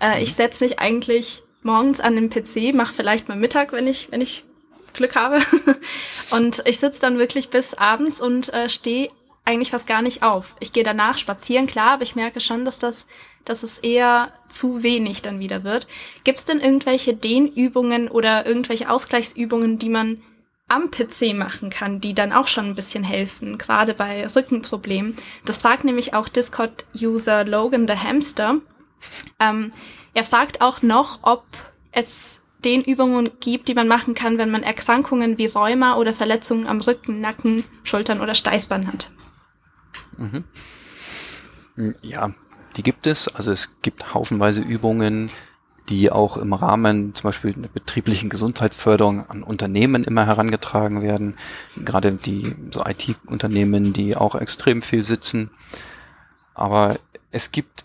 Äh, 0.00 0.22
ich 0.22 0.34
setze 0.34 0.64
mich 0.64 0.78
eigentlich 0.78 1.42
morgens 1.62 2.00
an 2.00 2.16
den 2.16 2.30
PC, 2.30 2.74
mache 2.74 2.94
vielleicht 2.94 3.28
mal 3.28 3.36
Mittag, 3.36 3.72
wenn 3.72 3.86
ich, 3.86 4.10
wenn 4.10 4.20
ich 4.20 4.44
Glück 4.92 5.14
habe. 5.16 5.40
und 6.32 6.62
ich 6.66 6.78
sitze 6.78 7.00
dann 7.00 7.18
wirklich 7.18 7.48
bis 7.48 7.74
abends 7.74 8.20
und 8.20 8.52
äh, 8.52 8.68
stehe 8.68 9.10
eigentlich 9.44 9.70
fast 9.70 9.86
gar 9.86 10.02
nicht 10.02 10.22
auf. 10.22 10.56
Ich 10.58 10.72
gehe 10.72 10.84
danach 10.84 11.18
spazieren, 11.18 11.66
klar, 11.66 11.92
aber 11.92 12.02
ich 12.02 12.16
merke 12.16 12.40
schon, 12.40 12.64
dass 12.64 12.78
das, 12.78 13.06
dass 13.44 13.62
es 13.62 13.78
eher 13.78 14.32
zu 14.48 14.82
wenig 14.82 15.22
dann 15.22 15.38
wieder 15.38 15.62
wird. 15.62 15.86
Gibt 16.24 16.40
es 16.40 16.44
denn 16.44 16.60
irgendwelche 16.60 17.14
Dehnübungen 17.14 18.08
oder 18.08 18.44
irgendwelche 18.44 18.90
Ausgleichsübungen, 18.90 19.78
die 19.78 19.88
man 19.88 20.22
am 20.68 20.90
PC 20.90 21.34
machen 21.34 21.70
kann, 21.70 22.00
die 22.00 22.14
dann 22.14 22.32
auch 22.32 22.48
schon 22.48 22.66
ein 22.66 22.74
bisschen 22.74 23.04
helfen, 23.04 23.56
gerade 23.56 23.94
bei 23.94 24.26
Rückenproblemen. 24.26 25.16
Das 25.44 25.58
fragt 25.58 25.84
nämlich 25.84 26.14
auch 26.14 26.28
Discord-User 26.28 27.44
Logan 27.44 27.86
the 27.86 27.94
Hamster. 27.94 28.56
Ähm, 29.38 29.70
er 30.14 30.24
fragt 30.24 30.60
auch 30.60 30.82
noch, 30.82 31.20
ob 31.22 31.44
es 31.92 32.40
den 32.64 32.82
Übungen 32.82 33.30
gibt, 33.38 33.68
die 33.68 33.74
man 33.74 33.86
machen 33.86 34.14
kann, 34.14 34.38
wenn 34.38 34.50
man 34.50 34.64
Erkrankungen 34.64 35.38
wie 35.38 35.46
Rheuma 35.46 35.96
oder 35.96 36.12
Verletzungen 36.12 36.66
am 36.66 36.80
Rücken, 36.80 37.20
Nacken, 37.20 37.62
Schultern 37.84 38.20
oder 38.20 38.34
Steißbein 38.34 38.88
hat. 38.88 39.10
Mhm. 40.16 40.44
Ja, 42.02 42.32
die 42.76 42.82
gibt 42.82 43.06
es. 43.06 43.28
Also 43.28 43.52
es 43.52 43.82
gibt 43.82 44.14
haufenweise 44.14 44.62
Übungen, 44.62 45.30
die 45.88 46.10
auch 46.10 46.36
im 46.36 46.52
Rahmen 46.52 47.14
zum 47.14 47.28
Beispiel 47.28 47.52
der 47.52 47.68
betrieblichen 47.68 48.28
Gesundheitsförderung 48.28 49.28
an 49.28 49.42
Unternehmen 49.42 50.04
immer 50.04 50.26
herangetragen 50.26 51.02
werden. 51.02 51.36
Gerade 51.76 52.12
die 52.12 52.54
so 52.70 52.84
IT-Unternehmen, 52.84 53.92
die 53.92 54.16
auch 54.16 54.34
extrem 54.34 54.82
viel 54.82 55.02
sitzen. 55.02 55.50
Aber 56.54 56.96
es 57.30 57.52
gibt, 57.52 57.84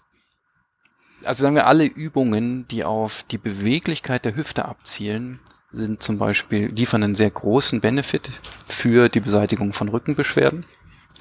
also 1.24 1.44
sagen 1.44 1.56
wir, 1.56 1.68
alle 1.68 1.86
Übungen, 1.86 2.68
die 2.70 2.84
auf 2.84 3.24
die 3.30 3.38
Beweglichkeit 3.38 4.26
der 4.26 4.36
Hüfte 4.36 4.66
abzielen, 4.66 5.40
sind 5.72 6.04
zum 6.04 6.18
Beispiel, 6.18 6.68
liefern 6.68 7.04
einen 7.04 7.16
sehr 7.16 7.32
großen 7.32 7.82
Benefit 7.82 8.30
für 8.66 9.10
die 9.10 9.22
Beseitigung 9.22 9.72
von 9.74 9.90
Rückenbeschwerden, 9.90 10.66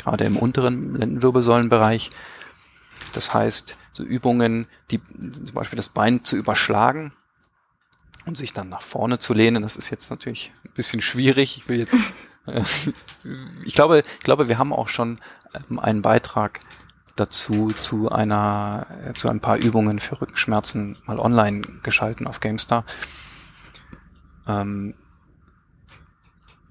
gerade 0.03 0.25
im 0.25 0.37
unteren 0.37 0.97
Lendenwirbelsäulenbereich. 0.97 2.11
Das 3.13 3.33
heißt, 3.33 3.77
Übungen, 4.03 4.67
die 4.91 5.01
zum 5.03 5.55
Beispiel 5.55 5.77
das 5.77 5.89
Bein 5.89 6.25
zu 6.25 6.37
überschlagen 6.37 7.13
und 8.27 8.37
sich 8.37 8.53
dann 8.53 8.69
nach 8.69 8.83
vorne 8.83 9.19
zu 9.19 9.35
lehnen, 9.35 9.63
das 9.63 9.77
ist 9.77 9.91
jetzt 9.91 10.11
natürlich 10.11 10.53
ein 10.65 10.73
bisschen 10.75 11.01
schwierig. 11.01 11.57
Ich 11.57 11.69
will 11.69 11.79
jetzt, 11.79 11.97
äh, 12.47 12.63
ich 13.65 13.75
glaube, 13.75 14.03
ich 14.19 14.25
glaube, 14.25 14.49
wir 14.49 14.59
haben 14.59 14.73
auch 14.73 14.89
schon 14.89 15.17
ähm, 15.71 15.79
einen 15.79 16.03
Beitrag 16.03 16.61
dazu 17.17 17.73
zu 17.73 18.11
einer, 18.11 18.87
äh, 19.05 19.15
zu 19.15 19.29
ein 19.29 19.41
paar 19.41 19.57
Übungen 19.57 19.99
für 19.99 20.21
Rückenschmerzen 20.21 20.99
mal 21.07 21.19
online 21.19 21.63
geschalten 21.83 22.27
auf 22.27 22.41
GameStar. 22.41 22.85
Ähm, 24.47 24.95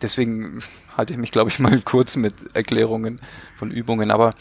deswegen 0.02 0.62
halte 0.98 1.14
ich 1.14 1.20
mich, 1.20 1.32
glaube 1.32 1.50
ich, 1.50 1.60
mal 1.60 1.80
kurz 1.82 2.16
mit 2.16 2.56
Erklärungen 2.56 3.20
von 3.56 3.72
Übungen. 3.72 4.12
Aber 4.12 4.32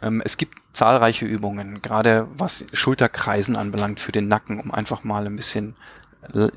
ähm, 0.00 0.22
es 0.24 0.36
gibt 0.36 0.61
zahlreiche 0.72 1.26
Übungen, 1.26 1.82
gerade 1.82 2.28
was 2.36 2.66
Schulterkreisen 2.72 3.56
anbelangt 3.56 4.00
für 4.00 4.12
den 4.12 4.28
Nacken, 4.28 4.58
um 4.58 4.70
einfach 4.70 5.04
mal 5.04 5.26
ein 5.26 5.36
bisschen 5.36 5.74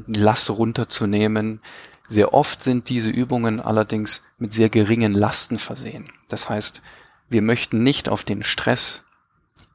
Last 0.07 0.49
runterzunehmen. 0.49 1.59
Sehr 2.07 2.33
oft 2.33 2.61
sind 2.61 2.89
diese 2.89 3.09
Übungen 3.09 3.59
allerdings 3.59 4.23
mit 4.37 4.53
sehr 4.53 4.69
geringen 4.69 5.13
Lasten 5.13 5.57
versehen. 5.57 6.05
Das 6.29 6.49
heißt, 6.49 6.81
wir 7.29 7.41
möchten 7.41 7.83
nicht 7.83 8.09
auf 8.09 8.23
den 8.23 8.43
Stress, 8.43 9.03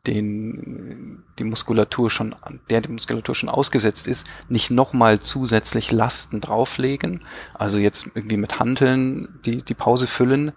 den 0.07 1.25
die 1.39 1.45
Muskulatur 1.45 2.09
schon, 2.09 2.35
der 2.71 2.81
die 2.81 2.93
Muskulatur 2.93 3.35
schon 3.35 3.49
ausgesetzt 3.49 4.07
ist, 4.07 4.27
nicht 4.49 4.71
nochmal 4.71 5.19
zusätzlich 5.19 5.93
Lasten 5.93 6.41
drauflegen. 6.41 7.21
Also 7.55 7.79
jetzt 7.79 8.13
irgendwie 8.15 8.37
mit 8.37 8.61
Hanteln 8.61 9.41
die, 9.45 9.59
die 9.59 9.75
Pause 9.75 10.07
füllen, 10.07 10.53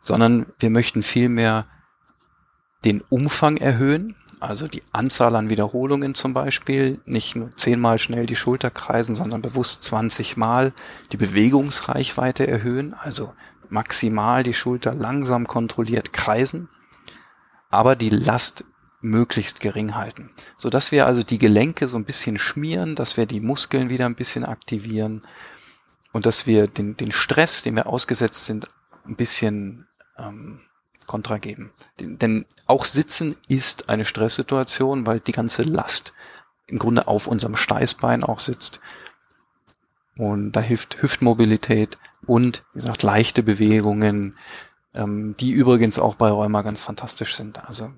sondern 0.00 0.46
wir 0.58 0.70
möchten 0.70 1.02
vielmehr 1.02 1.66
den 2.84 3.02
Umfang 3.08 3.56
erhöhen, 3.58 4.16
also 4.40 4.66
die 4.66 4.82
Anzahl 4.92 5.36
an 5.36 5.50
Wiederholungen 5.50 6.14
zum 6.14 6.32
Beispiel, 6.32 7.00
nicht 7.04 7.36
nur 7.36 7.54
zehnmal 7.56 7.98
schnell 7.98 8.24
die 8.26 8.36
Schulter 8.36 8.70
kreisen, 8.70 9.14
sondern 9.14 9.42
bewusst 9.42 9.84
20 9.84 10.36
Mal 10.36 10.72
die 11.12 11.18
Bewegungsreichweite 11.18 12.46
erhöhen, 12.46 12.94
also 12.94 13.34
maximal 13.68 14.42
die 14.42 14.54
Schulter 14.54 14.94
langsam 14.94 15.46
kontrolliert 15.46 16.12
kreisen, 16.12 16.68
aber 17.68 17.96
die 17.96 18.10
Last 18.10 18.64
möglichst 19.02 19.60
gering 19.60 19.94
halten, 19.94 20.30
so 20.56 20.68
dass 20.68 20.92
wir 20.92 21.06
also 21.06 21.22
die 21.22 21.38
Gelenke 21.38 21.88
so 21.88 21.96
ein 21.96 22.04
bisschen 22.04 22.38
schmieren, 22.38 22.96
dass 22.96 23.16
wir 23.16 23.26
die 23.26 23.40
Muskeln 23.40 23.88
wieder 23.90 24.06
ein 24.06 24.14
bisschen 24.14 24.44
aktivieren 24.44 25.22
und 26.12 26.26
dass 26.26 26.46
wir 26.46 26.66
den, 26.66 26.96
den 26.96 27.12
Stress, 27.12 27.62
dem 27.62 27.76
wir 27.76 27.86
ausgesetzt 27.86 28.44
sind, 28.44 28.68
ein 29.06 29.16
bisschen 29.16 29.86
ähm, 30.18 30.60
Kontra 31.10 31.38
geben. 31.38 31.72
Denn 31.98 32.46
auch 32.66 32.84
Sitzen 32.84 33.34
ist 33.48 33.88
eine 33.90 34.04
Stresssituation, 34.04 35.06
weil 35.06 35.18
die 35.18 35.32
ganze 35.32 35.64
Last 35.64 36.14
im 36.68 36.78
Grunde 36.78 37.08
auf 37.08 37.26
unserem 37.26 37.56
Steißbein 37.56 38.22
auch 38.22 38.38
sitzt. 38.38 38.80
Und 40.16 40.52
da 40.52 40.60
hilft 40.60 41.02
Hüftmobilität 41.02 41.98
und, 42.26 42.64
wie 42.72 42.78
gesagt, 42.78 43.02
leichte 43.02 43.42
Bewegungen, 43.42 44.36
ähm, 44.94 45.34
die 45.40 45.50
übrigens 45.50 45.98
auch 45.98 46.14
bei 46.14 46.30
Rheuma 46.30 46.62
ganz 46.62 46.82
fantastisch 46.82 47.34
sind. 47.34 47.64
Also 47.64 47.90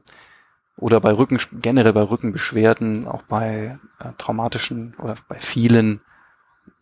oder 0.79 0.99
bei 1.03 1.13
Rücken, 1.13 1.39
generell 1.61 1.93
bei 1.93 2.03
Rückenbeschwerden, 2.03 3.07
auch 3.07 3.25
bei 3.25 3.79
äh, 3.99 4.13
traumatischen 4.17 4.95
oder 4.97 5.17
bei 5.29 5.39
vielen 5.39 6.01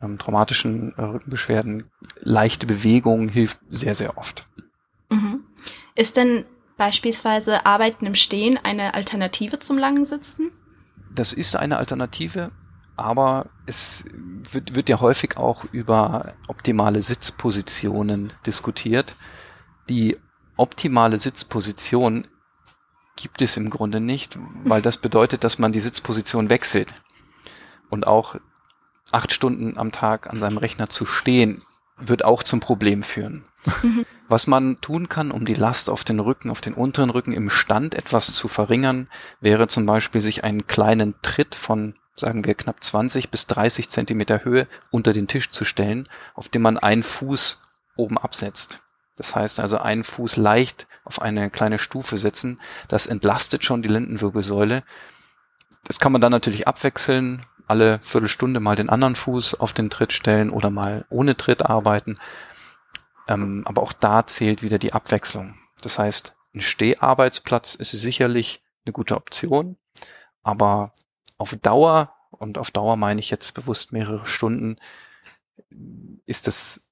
ähm, 0.00 0.16
traumatischen 0.16 0.94
äh, 0.96 1.02
Rückenbeschwerden, 1.02 1.90
leichte 2.20 2.66
Bewegung 2.66 3.28
hilft 3.28 3.59
sehr, 3.68 3.96
sehr 3.96 4.16
oft. 4.16 4.46
Mhm. 5.11 5.40
Ist 5.94 6.16
denn 6.16 6.44
beispielsweise 6.76 7.66
Arbeiten 7.66 8.07
im 8.07 8.14
Stehen 8.14 8.59
eine 8.62 8.94
Alternative 8.94 9.59
zum 9.59 9.79
langen 9.79 10.05
Sitzen? 10.05 10.50
Das 11.14 11.33
ist 11.33 11.57
eine 11.57 11.76
Alternative, 11.76 12.53
aber 12.96 13.46
es 13.66 14.07
wird, 14.50 14.74
wird 14.74 14.88
ja 14.88 15.00
häufig 15.00 15.37
auch 15.37 15.64
über 15.72 16.35
optimale 16.48 17.03
Sitzpositionen 17.03 18.33
diskutiert. 18.46 19.16
Die 19.88 20.16
optimale 20.57 21.18
Sitzposition 21.18 22.26
gibt 23.16 23.42
es 23.42 23.57
im 23.57 23.70
Grunde 23.70 24.00
nicht, 24.00 24.38
weil 24.64 24.83
das 24.83 24.96
bedeutet, 24.96 25.44
dass 25.44 25.59
man 25.59 25.72
die 25.72 25.81
Sitzposition 25.81 26.48
wechselt. 26.48 26.94
Und 27.90 28.07
auch 28.07 28.37
acht 29.11 29.33
Stunden 29.33 29.76
am 29.76 29.92
Tag 29.92 30.29
an 30.29 30.40
seinem 30.40 30.59
Rechner 30.59 30.88
zu 30.88 31.05
stehen, 31.05 31.62
wird 31.98 32.24
auch 32.24 32.42
zum 32.42 32.61
Problem 32.61 33.03
führen. 33.03 33.42
Was 34.30 34.46
man 34.46 34.80
tun 34.80 35.08
kann, 35.08 35.32
um 35.32 35.44
die 35.44 35.54
Last 35.54 35.90
auf 35.90 36.04
den 36.04 36.20
Rücken, 36.20 36.50
auf 36.50 36.60
den 36.60 36.72
unteren 36.72 37.10
Rücken 37.10 37.32
im 37.32 37.50
Stand 37.50 37.96
etwas 37.96 38.32
zu 38.32 38.46
verringern, 38.46 39.08
wäre 39.40 39.66
zum 39.66 39.86
Beispiel 39.86 40.20
sich 40.20 40.44
einen 40.44 40.68
kleinen 40.68 41.16
Tritt 41.20 41.56
von, 41.56 41.96
sagen 42.14 42.44
wir, 42.44 42.54
knapp 42.54 42.84
20 42.84 43.32
bis 43.32 43.48
30 43.48 43.88
Zentimeter 43.88 44.44
Höhe 44.44 44.68
unter 44.92 45.12
den 45.12 45.26
Tisch 45.26 45.50
zu 45.50 45.64
stellen, 45.64 46.08
auf 46.34 46.48
dem 46.48 46.62
man 46.62 46.78
einen 46.78 47.02
Fuß 47.02 47.64
oben 47.96 48.18
absetzt. 48.18 48.84
Das 49.16 49.34
heißt 49.34 49.58
also 49.58 49.78
einen 49.78 50.04
Fuß 50.04 50.36
leicht 50.36 50.86
auf 51.02 51.20
eine 51.20 51.50
kleine 51.50 51.80
Stufe 51.80 52.16
setzen. 52.16 52.60
Das 52.86 53.06
entlastet 53.06 53.64
schon 53.64 53.82
die 53.82 53.88
Lendenwirbelsäule. 53.88 54.84
Das 55.82 55.98
kann 55.98 56.12
man 56.12 56.20
dann 56.20 56.30
natürlich 56.30 56.68
abwechseln 56.68 57.44
alle 57.70 58.00
Viertelstunde 58.02 58.58
mal 58.58 58.74
den 58.74 58.90
anderen 58.90 59.14
Fuß 59.14 59.60
auf 59.60 59.72
den 59.72 59.90
Tritt 59.90 60.12
stellen 60.12 60.50
oder 60.50 60.70
mal 60.70 61.04
ohne 61.08 61.36
Tritt 61.36 61.62
arbeiten. 61.62 62.16
Ähm, 63.28 63.62
aber 63.66 63.83
auch 63.83 63.92
da 63.92 64.26
zählt 64.26 64.62
wieder 64.62 64.78
die 64.78 64.92
Abwechslung. 64.92 65.59
Das 65.83 65.98
heißt, 65.98 66.37
ein 66.54 66.61
Steharbeitsplatz 66.61 67.74
ist 67.74 67.92
sicherlich 67.92 68.62
eine 68.85 68.92
gute 68.92 69.16
Option, 69.16 69.76
aber 70.42 70.92
auf 71.38 71.54
Dauer, 71.56 72.14
und 72.30 72.59
auf 72.59 72.70
Dauer 72.70 72.96
meine 72.96 73.20
ich 73.20 73.30
jetzt 73.30 73.52
bewusst 73.54 73.92
mehrere 73.92 74.26
Stunden, 74.26 74.76
ist 76.26 76.46
das 76.46 76.90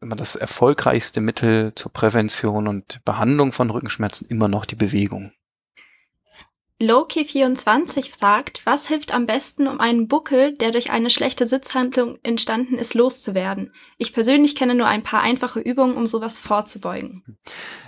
man 0.00 0.18
das 0.18 0.36
erfolgreichste 0.36 1.20
Mittel 1.20 1.74
zur 1.74 1.92
Prävention 1.92 2.68
und 2.68 3.04
Behandlung 3.04 3.52
von 3.52 3.70
Rückenschmerzen 3.70 4.28
immer 4.28 4.48
noch 4.48 4.64
die 4.64 4.76
Bewegung. 4.76 5.32
Loki24 6.80 8.16
fragt, 8.16 8.64
was 8.64 8.86
hilft 8.86 9.12
am 9.12 9.26
besten, 9.26 9.66
um 9.66 9.80
einen 9.80 10.06
Buckel, 10.06 10.54
der 10.54 10.70
durch 10.70 10.90
eine 10.90 11.10
schlechte 11.10 11.48
Sitzhandlung 11.48 12.18
entstanden 12.22 12.78
ist, 12.78 12.94
loszuwerden? 12.94 13.72
Ich 13.96 14.12
persönlich 14.12 14.54
kenne 14.54 14.76
nur 14.76 14.86
ein 14.86 15.02
paar 15.02 15.20
einfache 15.20 15.58
Übungen, 15.58 15.96
um 15.96 16.06
sowas 16.06 16.38
vorzubeugen. 16.38 17.38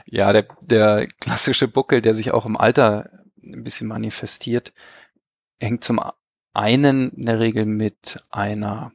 Ja, 0.06 0.32
der, 0.32 0.48
der 0.62 1.06
klassische 1.20 1.68
Buckel, 1.68 2.02
der 2.02 2.16
sich 2.16 2.32
auch 2.32 2.46
im 2.46 2.56
Alter 2.56 3.10
ein 3.44 3.62
bisschen 3.62 3.86
manifestiert, 3.86 4.72
hängt 5.60 5.84
zum 5.84 6.00
einen 6.52 7.10
in 7.10 7.26
der 7.26 7.38
Regel 7.38 7.66
mit 7.66 8.18
einer 8.30 8.92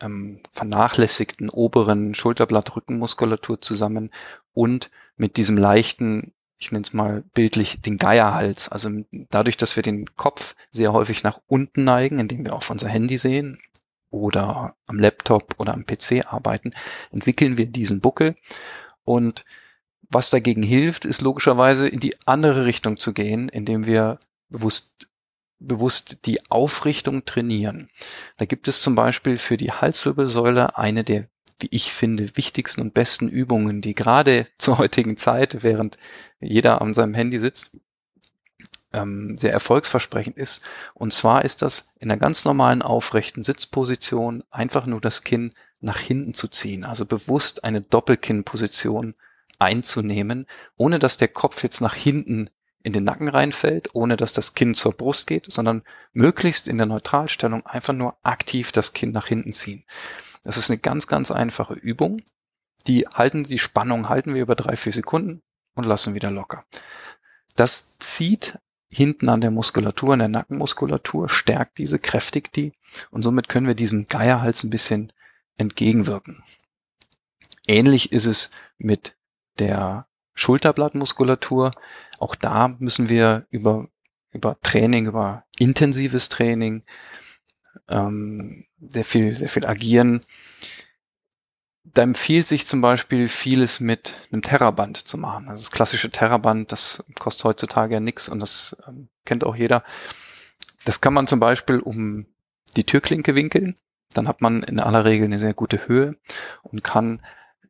ähm, 0.00 0.42
vernachlässigten 0.50 1.50
oberen 1.50 2.14
Schulterblattrückenmuskulatur 2.14 3.60
zusammen 3.60 4.10
und 4.54 4.90
mit 5.16 5.36
diesem 5.36 5.58
leichten 5.58 6.32
ich 6.58 6.72
nenne 6.72 6.82
es 6.82 6.92
mal 6.92 7.22
bildlich, 7.34 7.80
den 7.82 7.98
Geierhals. 7.98 8.68
Also 8.68 8.90
dadurch, 9.30 9.56
dass 9.56 9.76
wir 9.76 9.82
den 9.82 10.14
Kopf 10.16 10.54
sehr 10.70 10.92
häufig 10.92 11.22
nach 11.22 11.40
unten 11.46 11.84
neigen, 11.84 12.18
indem 12.18 12.44
wir 12.44 12.54
auf 12.54 12.70
unser 12.70 12.88
Handy 12.88 13.18
sehen 13.18 13.60
oder 14.10 14.76
am 14.86 14.98
Laptop 14.98 15.54
oder 15.58 15.74
am 15.74 15.84
PC 15.84 16.26
arbeiten, 16.26 16.72
entwickeln 17.10 17.58
wir 17.58 17.66
diesen 17.66 18.00
Buckel. 18.00 18.36
Und 19.04 19.44
was 20.08 20.30
dagegen 20.30 20.62
hilft, 20.62 21.04
ist 21.04 21.20
logischerweise 21.20 21.88
in 21.88 22.00
die 22.00 22.14
andere 22.26 22.64
Richtung 22.64 22.96
zu 22.96 23.12
gehen, 23.12 23.48
indem 23.48 23.86
wir 23.86 24.18
bewusst 24.48 25.08
bewusst 25.58 26.26
die 26.26 26.38
Aufrichtung 26.50 27.24
trainieren. 27.24 27.88
Da 28.36 28.44
gibt 28.44 28.68
es 28.68 28.82
zum 28.82 28.94
Beispiel 28.94 29.38
für 29.38 29.56
die 29.56 29.72
Halswirbelsäule 29.72 30.76
eine 30.76 31.02
der 31.02 31.28
wie 31.60 31.68
ich 31.70 31.92
finde, 31.92 32.36
wichtigsten 32.36 32.80
und 32.80 32.94
besten 32.94 33.28
Übungen, 33.28 33.80
die 33.80 33.94
gerade 33.94 34.46
zur 34.58 34.78
heutigen 34.78 35.16
Zeit, 35.16 35.62
während 35.62 35.98
jeder 36.40 36.80
an 36.82 36.94
seinem 36.94 37.14
Handy 37.14 37.38
sitzt, 37.38 37.78
ähm, 38.92 39.36
sehr 39.36 39.52
erfolgsversprechend 39.52 40.36
ist. 40.36 40.62
Und 40.94 41.12
zwar 41.12 41.44
ist 41.44 41.62
das 41.62 41.94
in 41.98 42.10
einer 42.10 42.20
ganz 42.20 42.44
normalen 42.44 42.82
aufrechten 42.82 43.42
Sitzposition 43.42 44.44
einfach 44.50 44.86
nur 44.86 45.00
das 45.00 45.22
Kinn 45.22 45.52
nach 45.80 45.98
hinten 45.98 46.34
zu 46.34 46.48
ziehen, 46.48 46.84
also 46.84 47.04
bewusst 47.04 47.64
eine 47.64 47.82
Doppelkinnposition 47.82 49.14
einzunehmen, 49.58 50.46
ohne 50.76 50.98
dass 50.98 51.16
der 51.16 51.28
Kopf 51.28 51.62
jetzt 51.62 51.80
nach 51.80 51.94
hinten 51.94 52.50
in 52.82 52.92
den 52.92 53.04
Nacken 53.04 53.28
reinfällt, 53.28 53.94
ohne 53.94 54.16
dass 54.16 54.32
das 54.32 54.54
Kinn 54.54 54.74
zur 54.74 54.92
Brust 54.92 55.26
geht, 55.26 55.52
sondern 55.52 55.82
möglichst 56.12 56.68
in 56.68 56.76
der 56.76 56.86
Neutralstellung 56.86 57.66
einfach 57.66 57.92
nur 57.92 58.16
aktiv 58.22 58.70
das 58.70 58.92
Kinn 58.92 59.10
nach 59.12 59.26
hinten 59.26 59.52
ziehen. 59.52 59.84
Das 60.46 60.58
ist 60.58 60.70
eine 60.70 60.78
ganz, 60.78 61.08
ganz 61.08 61.32
einfache 61.32 61.74
Übung. 61.74 62.22
Die 62.86 63.04
halten, 63.08 63.42
die 63.42 63.58
Spannung 63.58 64.08
halten 64.08 64.32
wir 64.32 64.42
über 64.42 64.54
drei, 64.54 64.76
vier 64.76 64.92
Sekunden 64.92 65.42
und 65.74 65.84
lassen 65.84 66.14
wieder 66.14 66.30
locker. 66.30 66.64
Das 67.56 67.98
zieht 67.98 68.56
hinten 68.88 69.28
an 69.28 69.40
der 69.40 69.50
Muskulatur, 69.50 70.12
an 70.12 70.20
der 70.20 70.28
Nackenmuskulatur, 70.28 71.28
stärkt 71.28 71.78
diese, 71.78 71.98
kräftigt 71.98 72.54
die 72.54 72.72
und 73.10 73.22
somit 73.22 73.48
können 73.48 73.66
wir 73.66 73.74
diesem 73.74 74.06
Geierhals 74.06 74.62
ein 74.62 74.70
bisschen 74.70 75.12
entgegenwirken. 75.56 76.44
Ähnlich 77.66 78.12
ist 78.12 78.26
es 78.26 78.52
mit 78.78 79.16
der 79.58 80.06
Schulterblattmuskulatur. 80.34 81.72
Auch 82.20 82.36
da 82.36 82.68
müssen 82.78 83.08
wir 83.08 83.48
über, 83.50 83.88
über 84.30 84.60
Training, 84.62 85.06
über 85.06 85.44
intensives 85.58 86.28
Training 86.28 86.84
ähm, 87.88 88.64
sehr 88.88 89.04
viel, 89.04 89.36
sehr 89.36 89.48
viel 89.48 89.66
agieren. 89.66 90.20
Da 91.84 92.02
empfiehlt 92.02 92.46
sich 92.46 92.66
zum 92.66 92.80
Beispiel 92.80 93.28
vieles 93.28 93.80
mit 93.80 94.14
einem 94.30 94.42
Terraband 94.42 94.96
zu 94.96 95.18
machen. 95.18 95.48
Also 95.48 95.64
das 95.64 95.70
klassische 95.70 96.10
Terraband, 96.10 96.72
das 96.72 97.04
kostet 97.18 97.44
heutzutage 97.44 97.94
ja 97.94 98.00
nichts 98.00 98.28
und 98.28 98.40
das 98.40 98.76
ähm, 98.86 99.08
kennt 99.24 99.44
auch 99.44 99.56
jeder. 99.56 99.84
Das 100.84 101.00
kann 101.00 101.14
man 101.14 101.26
zum 101.26 101.40
Beispiel 101.40 101.78
um 101.78 102.26
die 102.76 102.84
Türklinke 102.84 103.34
winkeln. 103.34 103.74
Dann 104.12 104.28
hat 104.28 104.40
man 104.40 104.62
in 104.62 104.80
aller 104.80 105.04
Regel 105.04 105.24
eine 105.24 105.38
sehr 105.38 105.54
gute 105.54 105.88
Höhe 105.88 106.16
und 106.62 106.82
kann 106.84 107.22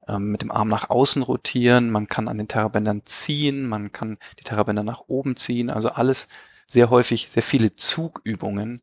ähm, 0.09 0.31
mit 0.31 0.43
dem 0.43 0.51
Arm 0.51 0.69
nach 0.69 0.91
außen 0.91 1.23
rotieren. 1.23 1.91
Man 1.91 2.09
kann 2.09 2.29
an 2.29 2.39
den 2.39 2.49
Terrabändern 2.49 3.03
ziehen. 3.05 3.67
Man 3.67 3.93
kann 3.93 4.19
die 4.39 4.45
Terrabänder 4.45 4.83
nach 4.83 5.05
oben 5.07 5.37
ziehen. 5.37 5.71
Also 5.71 5.91
alles 5.91 6.29
sehr 6.67 6.91
häufig, 6.91 7.29
sehr 7.31 7.43
viele 7.43 7.75
Zugübungen 7.75 8.81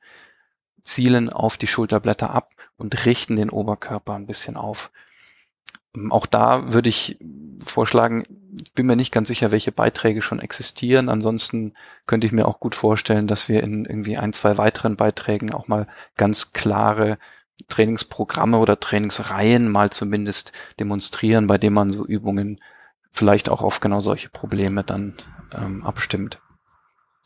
zielen 0.84 1.30
auf 1.30 1.58
die 1.58 1.68
Schulterblätter 1.68 2.32
ab 2.32 2.50
und 2.78 3.06
richten 3.06 3.36
den 3.36 3.50
Oberkörper 3.50 4.14
ein 4.14 4.28
bisschen 4.28 4.58
auf. 4.58 4.92
Ähm, 5.96 6.12
auch 6.12 6.26
da 6.26 6.74
würde 6.74 6.90
ich 6.90 7.18
vorschlagen, 7.66 8.26
bin 8.76 8.86
mir 8.86 8.96
nicht 8.96 9.14
ganz 9.14 9.28
sicher, 9.28 9.52
welche 9.52 9.72
Beiträge 9.72 10.22
schon 10.22 10.40
existieren. 10.40 11.10
Ansonsten 11.10 11.74
könnte 12.06 12.28
ich 12.28 12.34
mir 12.34 12.48
auch 12.48 12.60
gut 12.60 12.76
vorstellen, 12.76 13.28
dass 13.28 13.50
wir 13.50 13.64
in 13.64 13.86
irgendwie 13.86 14.18
ein, 14.18 14.34
zwei 14.34 14.58
weiteren 14.58 14.96
Beiträgen 14.96 15.54
auch 15.54 15.68
mal 15.68 15.88
ganz 16.18 16.54
klare 16.54 17.18
Trainingsprogramme 17.68 18.58
oder 18.58 18.80
Trainingsreihen 18.80 19.72
mal 19.72 19.90
zumindest 19.90 20.52
demonstrieren, 20.80 21.48
bei 21.48 21.58
denen 21.58 21.76
man 21.76 21.92
so 21.92 22.06
Übungen 22.06 22.60
vielleicht 23.12 23.50
auch 23.50 23.62
auf 23.62 23.80
genau 23.80 24.00
solche 24.00 24.30
Probleme 24.30 24.84
dann 24.84 25.16
ähm, 25.54 25.86
abstimmt. 25.86 26.42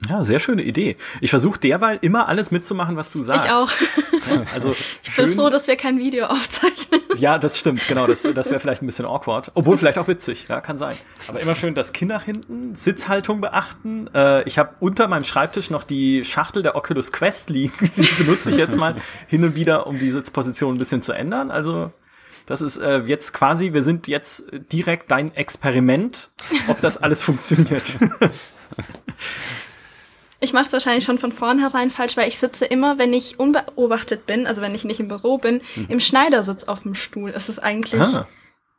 Ja, 0.08 0.24
sehr 0.24 0.40
schöne 0.40 0.62
Idee. 0.62 0.96
Ich 1.22 1.32
versuche 1.32 1.60
derweil 1.60 1.98
immer 2.02 2.28
alles 2.28 2.52
mitzumachen, 2.52 2.96
was 2.96 3.12
du 3.12 3.24
sagst. 3.24 3.46
Ich 3.46 3.52
auch. 3.52 3.72
also 4.54 4.76
ich 5.04 5.16
bin 5.16 5.32
froh, 5.32 5.50
dass 5.50 5.68
wir 5.68 5.76
kein 5.76 5.98
Video 5.98 6.28
aufzeichnen. 6.28 7.02
Ja, 7.18 7.40
das 7.40 7.58
stimmt, 7.58 7.88
genau. 7.88 8.06
Das, 8.06 8.22
das 8.22 8.50
wäre 8.52 8.60
vielleicht 8.60 8.84
ein 8.84 8.86
bisschen 8.86 9.06
awkward. 9.06 9.52
Obwohl 9.56 9.76
vielleicht 9.78 9.98
auch 9.98 10.08
witzig, 10.08 10.46
ja, 10.50 10.62
kann 10.62 10.78
sein. 10.78 10.96
Aber 11.28 11.40
immer 11.40 11.56
schön 11.56 11.74
das 11.74 11.94
Kinn 11.94 12.10
nach 12.10 12.24
hinten, 12.24 12.76
Sitzhaltung 12.76 13.42
beachten. 13.42 14.08
Äh, 14.14 14.44
ich 14.44 14.60
habe 14.60 14.76
unter 14.80 15.08
meinem 15.08 15.24
Schreibtisch 15.24 15.72
noch 15.72 15.84
die 15.84 16.24
Schachtel 16.24 16.62
der 16.62 16.76
Oculus 16.76 17.12
Quest 17.12 17.50
liegen. 17.50 17.74
Die 17.98 18.24
benutze 18.24 18.52
ich 18.52 18.58
jetzt 18.58 18.78
mal 18.78 18.96
hin 19.28 19.44
und 19.44 19.56
wieder, 19.56 19.88
um 19.88 19.98
die 19.98 20.12
Sitzposition 20.12 20.76
ein 20.76 20.78
bisschen 20.78 21.02
zu 21.02 21.14
ändern. 21.14 21.50
Also 21.50 21.92
das 22.46 22.62
ist 22.62 22.78
äh, 22.78 23.00
jetzt 23.00 23.34
quasi, 23.34 23.74
wir 23.74 23.82
sind 23.82 24.08
jetzt 24.08 24.52
direkt 24.72 25.10
dein 25.10 25.34
Experiment, 25.36 26.30
ob 26.68 26.82
das 26.82 27.02
alles 27.02 27.24
funktioniert. 27.24 27.84
Ich 30.40 30.54
mache 30.54 30.66
es 30.66 30.74
wahrscheinlich 30.74 31.04
schon 31.04 31.18
von 31.18 31.32
vornherein 31.32 31.90
falsch, 31.90 32.16
weil 32.16 32.28
ich 32.28 32.38
sitze 32.38 32.66
immer, 32.66 32.98
wenn 32.98 33.14
ich 33.14 33.40
unbeobachtet 33.40 34.26
bin, 34.26 34.46
also 34.46 34.62
wenn 34.62 34.76
ich 34.76 34.84
nicht 34.84 35.00
im 35.00 35.08
Büro 35.08 35.38
bin, 35.38 35.62
mhm. 35.76 35.88
im 35.90 36.00
Schneidersitz 36.00 36.66
auf 36.66 36.84
dem 36.84 36.96
Stuhl. 36.96 37.32
Ist 37.32 37.50
es 37.50 37.58
eigentlich, 37.58 38.02
ah. 38.02 38.28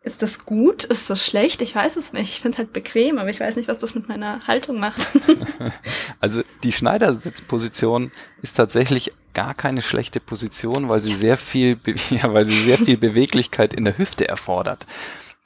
ist 0.03 0.23
das 0.23 0.44
gut? 0.44 0.85
Ist 0.85 1.11
das 1.11 1.25
schlecht? 1.25 1.61
Ich 1.62 1.75
weiß 1.75 1.97
es 1.97 2.12
nicht. 2.12 2.31
Ich 2.31 2.40
finde 2.40 2.55
es 2.55 2.59
halt 2.59 2.73
bequem, 2.73 3.18
aber 3.18 3.31
ich 3.31 3.40
weiß 3.40 3.57
nicht, 3.57 3.68
was 3.68 3.79
das 3.79 3.94
mit 3.94 4.09
meiner 4.09 4.47
Haltung 4.47 4.79
macht. 4.79 5.09
also 6.21 6.42
die 6.62 6.73
Schneidersitzposition 6.73 8.12
ist 8.40 8.55
tatsächlich 8.55 9.12
gar 9.35 9.55
keine 9.55 9.81
schlechte 9.81 10.21
Position, 10.21 10.88
weil 10.88 11.01
sie 11.01 11.11
yes. 11.11 11.21
sehr 11.21 11.37
viel, 11.37 11.79
ja, 12.11 12.33
weil 12.33 12.44
sie 12.44 12.57
sehr 12.57 12.79
viel 12.79 12.97
Beweglichkeit 12.97 13.75
in 13.75 13.85
der 13.85 13.99
Hüfte 13.99 14.29
erfordert. 14.29 14.87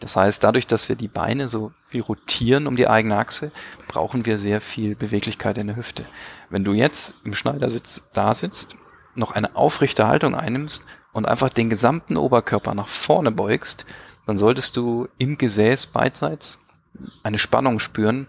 Das 0.02 0.16
heißt, 0.16 0.42
dadurch, 0.42 0.66
dass 0.66 0.88
wir 0.88 0.96
die 0.96 1.06
Beine 1.06 1.46
so 1.46 1.70
viel 1.86 2.00
rotieren 2.00 2.66
um 2.66 2.74
die 2.74 2.88
eigene 2.88 3.16
Achse, 3.16 3.52
brauchen 3.86 4.26
wir 4.26 4.36
sehr 4.36 4.60
viel 4.60 4.96
Beweglichkeit 4.96 5.58
in 5.58 5.68
der 5.68 5.76
Hüfte. 5.76 6.04
Wenn 6.50 6.64
du 6.64 6.72
jetzt 6.72 7.24
im 7.24 7.34
Schneidersitz 7.34 8.08
da 8.12 8.34
sitzt, 8.34 8.76
noch 9.14 9.30
eine 9.30 9.54
aufrechte 9.54 10.08
Haltung 10.08 10.34
einnimmst 10.34 10.86
und 11.12 11.28
einfach 11.28 11.50
den 11.50 11.70
gesamten 11.70 12.16
Oberkörper 12.16 12.74
nach 12.74 12.88
vorne 12.88 13.30
beugst, 13.30 13.86
dann 14.26 14.36
solltest 14.36 14.76
du 14.76 15.06
im 15.18 15.38
Gesäß 15.38 15.86
beidseits 15.86 16.58
eine 17.22 17.38
Spannung 17.38 17.78
spüren, 17.78 18.26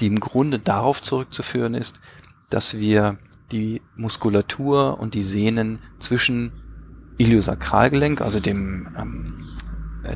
die 0.00 0.06
im 0.06 0.20
Grunde 0.20 0.58
darauf 0.58 1.02
zurückzuführen 1.02 1.74
ist, 1.74 2.00
dass 2.48 2.78
wir 2.78 3.18
die 3.52 3.82
Muskulatur 3.94 4.98
und 4.98 5.12
die 5.12 5.22
Sehnen 5.22 5.80
zwischen 5.98 6.52
Iliosakralgelenk, 7.18 8.22
also 8.22 8.40
dem 8.40 8.88
ähm, 8.96 9.49
äh, 9.49 9.49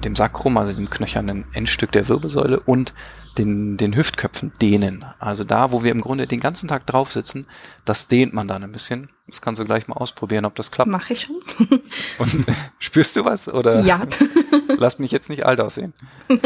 dem 0.00 0.16
Sakrum, 0.16 0.56
also 0.56 0.72
dem 0.72 0.90
knöchernen 0.90 1.44
Endstück 1.52 1.92
der 1.92 2.08
Wirbelsäule 2.08 2.60
und 2.60 2.94
den, 3.38 3.76
den 3.76 3.96
Hüftköpfen 3.96 4.52
dehnen. 4.60 5.04
Also 5.18 5.44
da, 5.44 5.72
wo 5.72 5.82
wir 5.82 5.90
im 5.90 6.00
Grunde 6.00 6.26
den 6.26 6.40
ganzen 6.40 6.68
Tag 6.68 6.86
drauf 6.86 7.12
sitzen, 7.12 7.46
das 7.84 8.08
dehnt 8.08 8.32
man 8.32 8.48
dann 8.48 8.62
ein 8.62 8.72
bisschen. 8.72 9.10
Das 9.26 9.40
kannst 9.40 9.60
du 9.60 9.64
gleich 9.64 9.88
mal 9.88 9.96
ausprobieren, 9.96 10.44
ob 10.44 10.54
das 10.54 10.70
klappt. 10.70 10.90
Mach 10.90 11.10
ich 11.10 11.22
schon. 11.22 11.42
Und 12.18 12.46
spürst 12.78 13.16
du 13.16 13.24
was? 13.24 13.48
Oder? 13.48 13.80
Ja. 13.80 14.02
Lass 14.78 14.98
mich 14.98 15.10
jetzt 15.10 15.30
nicht 15.30 15.46
alt 15.46 15.60
aussehen. 15.60 15.92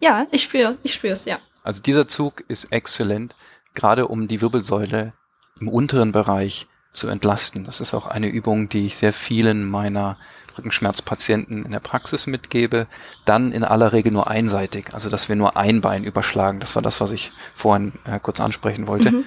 Ja, 0.00 0.28
ich 0.30 0.44
spüre, 0.44 0.78
ich 0.84 0.94
spür's, 0.94 1.24
ja. 1.24 1.40
Also 1.64 1.82
dieser 1.82 2.06
Zug 2.06 2.44
ist 2.46 2.66
exzellent, 2.72 3.34
gerade 3.74 4.06
um 4.06 4.28
die 4.28 4.40
Wirbelsäule 4.40 5.12
im 5.60 5.68
unteren 5.68 6.12
Bereich 6.12 6.68
zu 6.92 7.08
entlasten. 7.08 7.64
Das 7.64 7.80
ist 7.80 7.94
auch 7.94 8.06
eine 8.06 8.28
Übung, 8.28 8.68
die 8.68 8.86
ich 8.86 8.96
sehr 8.96 9.12
vielen 9.12 9.68
meiner 9.68 10.16
Rückenschmerzpatienten 10.58 11.64
in 11.64 11.70
der 11.70 11.80
Praxis 11.80 12.26
mitgebe, 12.26 12.86
dann 13.24 13.52
in 13.52 13.64
aller 13.64 13.92
Regel 13.92 14.12
nur 14.12 14.28
einseitig, 14.28 14.92
also 14.92 15.08
dass 15.08 15.28
wir 15.28 15.36
nur 15.36 15.56
ein 15.56 15.80
Bein 15.80 16.04
überschlagen. 16.04 16.60
Das 16.60 16.74
war 16.74 16.82
das, 16.82 17.00
was 17.00 17.12
ich 17.12 17.32
vorhin 17.54 17.92
äh, 18.04 18.18
kurz 18.20 18.40
ansprechen 18.40 18.88
wollte. 18.88 19.12
Mhm. 19.12 19.24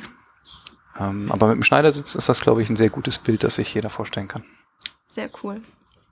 Ähm, 0.99 1.25
aber 1.29 1.47
mit 1.47 1.55
dem 1.55 1.63
Schneidersitz 1.63 2.15
ist 2.15 2.29
das, 2.29 2.41
glaube 2.41 2.61
ich, 2.61 2.69
ein 2.69 2.75
sehr 2.75 2.89
gutes 2.89 3.17
Bild, 3.17 3.43
das 3.43 3.55
sich 3.55 3.73
jeder 3.73 3.89
vorstellen 3.89 4.27
kann. 4.27 4.43
Sehr 5.07 5.29
cool. 5.43 5.61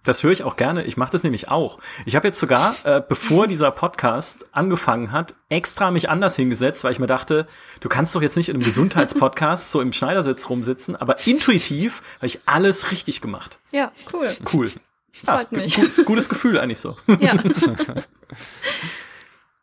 Das 0.06 0.24
höre 0.24 0.32
ich 0.32 0.44
auch 0.44 0.56
gerne. 0.56 0.86
Ich 0.86 0.96
mache 0.96 1.12
das 1.12 1.24
nämlich 1.24 1.50
auch. 1.50 1.78
Ich 2.06 2.16
habe 2.16 2.28
jetzt 2.28 2.40
sogar, 2.40 2.74
äh, 2.84 3.02
bevor 3.06 3.48
dieser 3.48 3.70
Podcast 3.70 4.48
angefangen 4.54 5.12
hat, 5.12 5.36
extra 5.50 5.92
mich 5.92 6.10
anders 6.10 6.38
hingesetzt, 6.38 6.84
weil 6.84 6.94
ich 6.94 7.00
mir 7.00 7.08
dachte, 7.08 7.48
du 7.82 7.90
kannst 7.90 8.16
doch 8.16 8.22
jetzt 8.22 8.38
nicht 8.38 8.50
in 8.50 8.56
einem 8.56 8.64
Gesundheitspodcast 8.64 9.72
so 9.72 9.82
im 9.82 9.92
Schneidersitz 9.92 10.50
rumsitzen, 10.50 10.96
aber 10.96 11.28
intuitiv 11.28 12.02
habe 12.18 12.28
ich 12.28 12.40
alles 12.46 12.92
richtig 12.92 13.20
gemacht. 13.20 13.60
Ja, 13.72 13.92
cool. 14.14 14.30
Cool. 14.52 14.72
Freut 15.12 15.52
ja, 15.52 15.58
mich. 15.58 15.76
Gutes, 15.76 16.06
gutes 16.06 16.30
Gefühl 16.30 16.60
eigentlich 16.60 16.80
so. 16.80 16.96
Ja. 17.20 17.38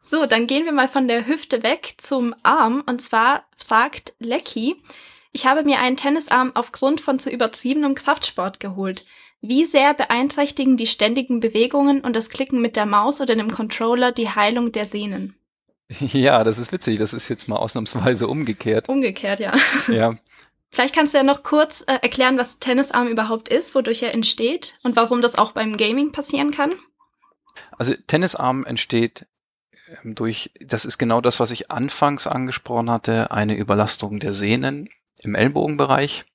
so, 0.02 0.26
dann 0.26 0.46
gehen 0.46 0.64
wir 0.64 0.72
mal 0.72 0.88
von 0.88 1.08
der 1.08 1.26
Hüfte 1.26 1.62
weg 1.62 1.94
zum 1.98 2.34
Arm. 2.42 2.82
Und 2.86 3.00
zwar 3.02 3.44
fragt 3.56 4.14
Lecky, 4.18 4.76
ich 5.32 5.46
habe 5.46 5.64
mir 5.64 5.78
einen 5.80 5.96
Tennisarm 5.96 6.52
aufgrund 6.54 7.00
von 7.00 7.18
zu 7.18 7.30
übertriebenem 7.30 7.94
Kraftsport 7.94 8.60
geholt. 8.60 9.04
Wie 9.42 9.64
sehr 9.64 9.94
beeinträchtigen 9.94 10.76
die 10.76 10.86
ständigen 10.86 11.40
Bewegungen 11.40 12.00
und 12.00 12.16
das 12.16 12.30
Klicken 12.30 12.60
mit 12.60 12.74
der 12.74 12.86
Maus 12.86 13.20
oder 13.20 13.36
dem 13.36 13.50
Controller 13.50 14.12
die 14.12 14.30
Heilung 14.30 14.72
der 14.72 14.86
Sehnen? 14.86 15.36
Ja, 16.00 16.42
das 16.42 16.58
ist 16.58 16.72
witzig. 16.72 16.98
Das 16.98 17.14
ist 17.14 17.28
jetzt 17.28 17.48
mal 17.48 17.56
ausnahmsweise 17.56 18.26
umgekehrt. 18.26 18.88
Umgekehrt, 18.88 19.40
ja. 19.40 19.52
Ja. 19.88 20.10
Vielleicht 20.76 20.94
kannst 20.94 21.14
du 21.14 21.18
ja 21.18 21.24
noch 21.24 21.42
kurz 21.42 21.80
äh, 21.86 21.94
erklären, 22.02 22.36
was 22.36 22.58
Tennisarm 22.58 23.08
überhaupt 23.08 23.48
ist, 23.48 23.74
wodurch 23.74 24.02
er 24.02 24.12
entsteht 24.12 24.78
und 24.82 24.94
warum 24.94 25.22
das 25.22 25.36
auch 25.36 25.52
beim 25.52 25.78
Gaming 25.78 26.12
passieren 26.12 26.50
kann. 26.50 26.70
Also 27.78 27.94
Tennisarm 28.06 28.66
entsteht 28.66 29.24
ähm, 30.04 30.14
durch, 30.14 30.50
das 30.60 30.84
ist 30.84 30.98
genau 30.98 31.22
das, 31.22 31.40
was 31.40 31.50
ich 31.50 31.70
anfangs 31.70 32.26
angesprochen 32.26 32.90
hatte, 32.90 33.30
eine 33.30 33.56
Überlastung 33.56 34.20
der 34.20 34.34
Sehnen 34.34 34.90
im 35.22 35.34
Ellbogenbereich, 35.34 36.26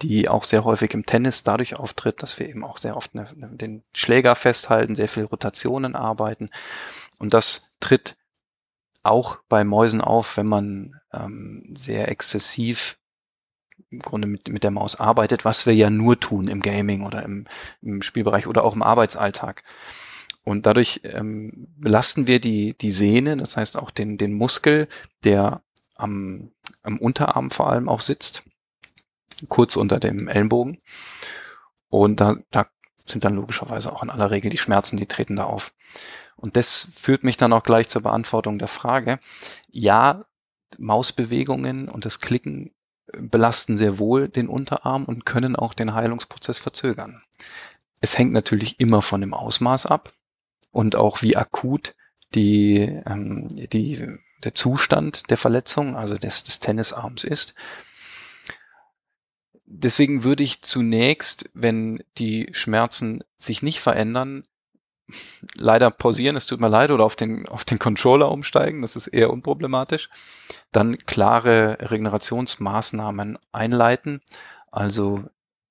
die 0.00 0.30
auch 0.30 0.44
sehr 0.44 0.64
häufig 0.64 0.94
im 0.94 1.04
Tennis 1.04 1.42
dadurch 1.42 1.76
auftritt, 1.76 2.22
dass 2.22 2.38
wir 2.38 2.48
eben 2.48 2.64
auch 2.64 2.78
sehr 2.78 2.96
oft 2.96 3.14
ne, 3.14 3.26
ne, 3.36 3.50
den 3.52 3.82
Schläger 3.92 4.34
festhalten, 4.34 4.96
sehr 4.96 5.08
viel 5.08 5.24
Rotationen 5.24 5.94
arbeiten. 5.94 6.48
Und 7.18 7.34
das 7.34 7.68
tritt 7.80 8.16
auch 9.02 9.40
bei 9.50 9.62
Mäusen 9.62 10.00
auf, 10.00 10.38
wenn 10.38 10.46
man 10.46 10.98
ähm, 11.12 11.74
sehr 11.76 12.08
exzessiv 12.08 12.96
im 13.94 14.00
Grunde 14.00 14.28
mit, 14.28 14.48
mit 14.48 14.64
der 14.64 14.70
Maus 14.70 15.00
arbeitet, 15.00 15.44
was 15.44 15.66
wir 15.66 15.74
ja 15.74 15.90
nur 15.90 16.18
tun 16.18 16.48
im 16.48 16.60
Gaming 16.60 17.02
oder 17.04 17.22
im, 17.22 17.46
im 17.82 18.02
Spielbereich 18.02 18.46
oder 18.46 18.64
auch 18.64 18.74
im 18.74 18.82
Arbeitsalltag. 18.82 19.62
Und 20.44 20.66
dadurch 20.66 21.00
ähm, 21.04 21.68
belasten 21.76 22.26
wir 22.26 22.38
die, 22.38 22.76
die 22.76 22.90
Sehne, 22.90 23.36
das 23.36 23.56
heißt 23.56 23.78
auch 23.78 23.90
den, 23.90 24.18
den 24.18 24.34
Muskel, 24.34 24.88
der 25.24 25.62
am, 25.96 26.50
am 26.82 26.98
Unterarm 26.98 27.50
vor 27.50 27.70
allem 27.70 27.88
auch 27.88 28.00
sitzt, 28.00 28.44
kurz 29.48 29.76
unter 29.76 29.98
dem 29.98 30.28
Ellenbogen. 30.28 30.78
Und 31.88 32.20
da, 32.20 32.36
da 32.50 32.66
sind 33.04 33.24
dann 33.24 33.36
logischerweise 33.36 33.92
auch 33.92 34.02
in 34.02 34.10
aller 34.10 34.30
Regel 34.30 34.50
die 34.50 34.58
Schmerzen, 34.58 34.96
die 34.96 35.06
treten 35.06 35.36
da 35.36 35.44
auf. 35.44 35.72
Und 36.36 36.56
das 36.56 36.92
führt 36.94 37.24
mich 37.24 37.36
dann 37.36 37.52
auch 37.52 37.62
gleich 37.62 37.88
zur 37.88 38.02
Beantwortung 38.02 38.58
der 38.58 38.68
Frage. 38.68 39.18
Ja, 39.70 40.26
Mausbewegungen 40.78 41.88
und 41.88 42.04
das 42.04 42.20
Klicken 42.20 42.74
belasten 43.12 43.76
sehr 43.76 43.98
wohl 43.98 44.28
den 44.28 44.48
Unterarm 44.48 45.04
und 45.04 45.26
können 45.26 45.56
auch 45.56 45.74
den 45.74 45.94
Heilungsprozess 45.94 46.58
verzögern. 46.58 47.22
Es 48.00 48.18
hängt 48.18 48.32
natürlich 48.32 48.80
immer 48.80 49.02
von 49.02 49.20
dem 49.20 49.34
Ausmaß 49.34 49.86
ab 49.86 50.12
und 50.70 50.96
auch 50.96 51.22
wie 51.22 51.36
akut 51.36 51.94
die, 52.34 52.80
ähm, 53.06 53.48
die, 53.48 54.06
der 54.42 54.54
Zustand 54.54 55.30
der 55.30 55.36
Verletzung, 55.36 55.96
also 55.96 56.16
des, 56.16 56.44
des 56.44 56.60
Tennisarms 56.60 57.24
ist. 57.24 57.54
Deswegen 59.66 60.24
würde 60.24 60.42
ich 60.42 60.62
zunächst, 60.62 61.50
wenn 61.54 62.02
die 62.18 62.48
Schmerzen 62.52 63.24
sich 63.38 63.62
nicht 63.62 63.80
verändern, 63.80 64.44
leider 65.56 65.90
pausieren, 65.90 66.36
es 66.36 66.46
tut 66.46 66.60
mir 66.60 66.68
leid, 66.68 66.90
oder 66.90 67.04
auf 67.04 67.16
den, 67.16 67.46
auf 67.48 67.64
den 67.64 67.78
Controller 67.78 68.30
umsteigen, 68.30 68.82
das 68.82 68.96
ist 68.96 69.08
eher 69.08 69.30
unproblematisch. 69.30 70.08
Dann 70.72 70.98
klare 70.98 71.78
Regenerationsmaßnahmen 71.80 73.38
einleiten, 73.52 74.20
also 74.70 75.24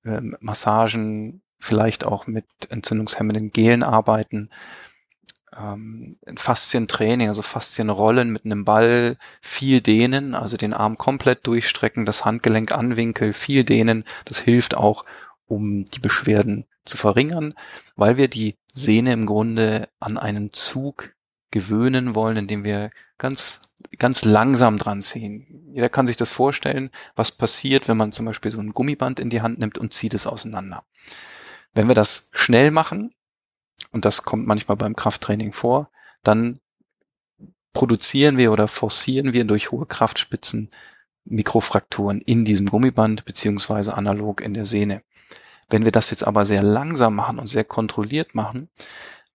äh, 0.04 0.20
Massagen, 0.40 1.42
vielleicht 1.58 2.04
auch 2.04 2.26
mit 2.26 2.44
entzündungshemmenden 2.68 3.50
Gelen 3.50 3.82
arbeiten, 3.82 4.50
ähm, 5.56 6.16
Faszientraining, 6.36 7.28
also 7.28 7.42
Faszienrollen 7.42 8.30
mit 8.30 8.44
einem 8.44 8.64
Ball, 8.64 9.16
viel 9.40 9.80
dehnen, 9.80 10.34
also 10.34 10.56
den 10.56 10.72
Arm 10.74 10.98
komplett 10.98 11.46
durchstrecken, 11.46 12.04
das 12.06 12.24
Handgelenk 12.24 12.72
anwinkeln, 12.72 13.32
viel 13.32 13.64
dehnen, 13.64 14.04
das 14.24 14.38
hilft 14.38 14.76
auch, 14.76 15.04
um 15.46 15.84
die 15.84 16.00
Beschwerden 16.00 16.66
zu 16.84 16.96
verringern, 16.96 17.54
weil 17.96 18.16
wir 18.16 18.28
die 18.28 18.56
Sehne 18.72 19.12
im 19.12 19.26
Grunde 19.26 19.88
an 20.00 20.18
einen 20.18 20.52
Zug 20.52 21.14
gewöhnen 21.50 22.14
wollen, 22.14 22.36
indem 22.36 22.64
wir 22.64 22.90
ganz, 23.16 23.60
ganz 23.98 24.24
langsam 24.24 24.76
dran 24.76 25.00
ziehen. 25.00 25.70
Jeder 25.72 25.88
kann 25.88 26.06
sich 26.06 26.16
das 26.16 26.32
vorstellen, 26.32 26.90
was 27.14 27.30
passiert, 27.32 27.88
wenn 27.88 27.96
man 27.96 28.12
zum 28.12 28.26
Beispiel 28.26 28.50
so 28.50 28.58
ein 28.58 28.70
Gummiband 28.70 29.20
in 29.20 29.30
die 29.30 29.40
Hand 29.40 29.60
nimmt 29.60 29.78
und 29.78 29.92
zieht 29.92 30.14
es 30.14 30.26
auseinander. 30.26 30.84
Wenn 31.72 31.88
wir 31.88 31.94
das 31.94 32.30
schnell 32.32 32.70
machen, 32.70 33.14
und 33.92 34.04
das 34.04 34.24
kommt 34.24 34.46
manchmal 34.46 34.76
beim 34.76 34.96
Krafttraining 34.96 35.52
vor, 35.52 35.90
dann 36.24 36.58
produzieren 37.72 38.36
wir 38.36 38.52
oder 38.52 38.66
forcieren 38.66 39.32
wir 39.32 39.44
durch 39.44 39.70
hohe 39.70 39.86
Kraftspitzen 39.86 40.70
Mikrofrakturen 41.24 42.20
in 42.20 42.44
diesem 42.44 42.66
Gummiband 42.66 43.24
beziehungsweise 43.24 43.94
analog 43.94 44.40
in 44.40 44.54
der 44.54 44.64
Sehne. 44.64 45.02
Wenn 45.70 45.84
wir 45.84 45.92
das 45.92 46.10
jetzt 46.10 46.26
aber 46.26 46.44
sehr 46.44 46.62
langsam 46.62 47.14
machen 47.14 47.38
und 47.38 47.46
sehr 47.46 47.64
kontrolliert 47.64 48.34
machen, 48.34 48.68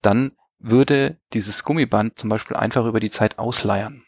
dann 0.01 0.31
würde 0.59 1.17
dieses 1.33 1.63
Gummiband 1.63 2.17
zum 2.19 2.29
Beispiel 2.29 2.57
einfach 2.57 2.85
über 2.85 2.99
die 2.99 3.09
Zeit 3.09 3.39
ausleiern. 3.39 4.03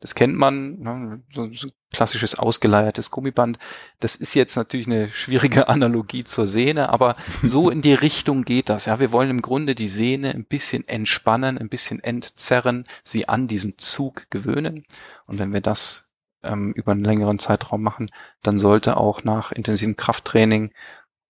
Das 0.00 0.14
kennt 0.14 0.36
man, 0.36 0.78
ne, 0.80 1.22
so, 1.30 1.52
so 1.52 1.68
klassisches 1.92 2.38
ausgeleiertes 2.38 3.10
Gummiband. 3.10 3.58
Das 4.00 4.16
ist 4.16 4.34
jetzt 4.34 4.56
natürlich 4.56 4.86
eine 4.86 5.08
schwierige 5.08 5.68
Analogie 5.68 6.24
zur 6.24 6.46
Sehne, 6.46 6.88
aber 6.90 7.14
so 7.42 7.70
in 7.70 7.80
die 7.80 7.94
Richtung 7.94 8.44
geht 8.44 8.68
das. 8.68 8.86
Ja, 8.86 9.00
wir 9.00 9.12
wollen 9.12 9.30
im 9.30 9.42
Grunde 9.42 9.74
die 9.74 9.88
Sehne 9.88 10.30
ein 10.30 10.44
bisschen 10.44 10.86
entspannen, 10.86 11.58
ein 11.58 11.68
bisschen 11.68 12.00
entzerren, 12.00 12.84
sie 13.02 13.28
an 13.28 13.46
diesen 13.46 13.78
Zug 13.78 14.30
gewöhnen. 14.30 14.84
Und 15.26 15.38
wenn 15.38 15.52
wir 15.52 15.60
das 15.60 16.12
ähm, 16.42 16.72
über 16.72 16.92
einen 16.92 17.04
längeren 17.04 17.38
Zeitraum 17.38 17.82
machen, 17.82 18.10
dann 18.42 18.58
sollte 18.58 18.96
auch 18.96 19.24
nach 19.24 19.52
intensivem 19.52 19.96
Krafttraining 19.96 20.72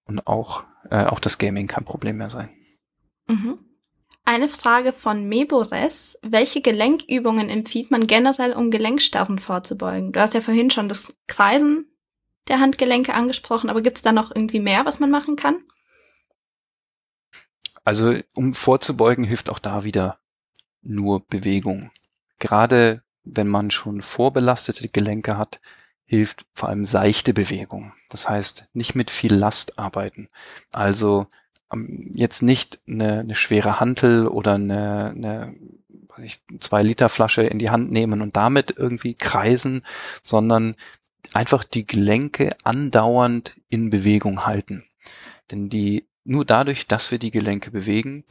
und 0.05 0.27
auch, 0.27 0.65
äh, 0.91 1.05
auch 1.05 1.21
das 1.21 1.39
Gaming 1.39 1.67
kein 1.67 1.85
Problem 1.85 2.19
mehr 2.19 2.31
sein. 2.31 2.51
Mhm. 3.27 3.59
Eine 4.27 4.49
Frage 4.49 4.93
von 4.93 5.29
Mebores. 5.29 6.19
Welche 6.23 6.63
Gelenkübungen 6.63 7.51
empfiehlt 7.51 7.91
man 7.91 8.07
generell, 8.07 8.55
um 8.55 8.71
Gelenkstarren 8.71 9.39
vorzubeugen? 9.39 10.13
Du 10.13 10.21
hast 10.21 10.33
ja 10.33 10.41
vorhin 10.41 10.71
schon 10.71 10.89
das 10.89 11.15
Kreisen 11.27 11.87
der 12.49 12.61
Handgelenke 12.61 13.15
angesprochen, 13.15 13.69
aber 13.69 13.83
gibt 13.83 13.99
es 13.99 14.03
da 14.03 14.13
noch 14.13 14.35
irgendwie 14.35 14.61
mehr, 14.61 14.87
was 14.87 14.99
man 14.99 15.11
machen 15.11 15.37
kann? 15.37 15.57
Also 17.85 18.15
um 18.35 18.55
vorzubeugen, 18.55 19.25
hilft 19.25 19.51
auch 19.51 19.59
da 19.59 19.85
wieder 19.85 20.19
nur 20.81 21.27
Bewegung. 21.27 21.91
Gerade 22.39 23.03
wenn 23.25 23.49
man 23.49 23.71
schon 23.71 24.01
vorbelastete 24.01 24.89
Gelenke 24.89 25.37
hat, 25.37 25.61
hilft 26.07 26.47
vor 26.53 26.69
allem 26.69 26.85
seichte 26.85 27.35
Bewegung. 27.35 27.93
Das 28.11 28.29
heißt, 28.29 28.69
nicht 28.75 28.95
mit 28.95 29.11
viel 29.11 29.35
Last 29.35 29.79
arbeiten. 29.79 30.29
Also 30.73 31.27
ähm, 31.73 32.11
jetzt 32.13 32.43
nicht 32.43 32.81
eine, 32.87 33.21
eine 33.21 33.35
schwere 33.35 33.81
Hantel 33.81 34.27
oder 34.27 34.55
eine, 34.55 35.11
eine 35.11 35.55
zwei 36.61 36.83
Liter 36.83 37.09
Flasche 37.09 37.43
in 37.43 37.59
die 37.59 37.71
Hand 37.71 37.91
nehmen 37.91 38.23
und 38.23 38.37
damit 38.37 38.75
irgendwie 38.77 39.15
kreisen, 39.15 39.83
sondern 40.23 40.77
einfach 41.33 41.65
die 41.65 41.87
Gelenke 41.87 42.55
andauernd 42.63 43.57
in 43.69 43.91
Bewegung 43.91 44.47
halten. 44.47 44.85
Denn 45.51 45.69
die, 45.69 46.07
nur 46.25 46.45
dadurch, 46.45 46.87
dass 46.87 47.11
wir 47.11 47.19
die 47.19 47.31
Gelenke 47.31 47.71
bewegen, 47.71 48.25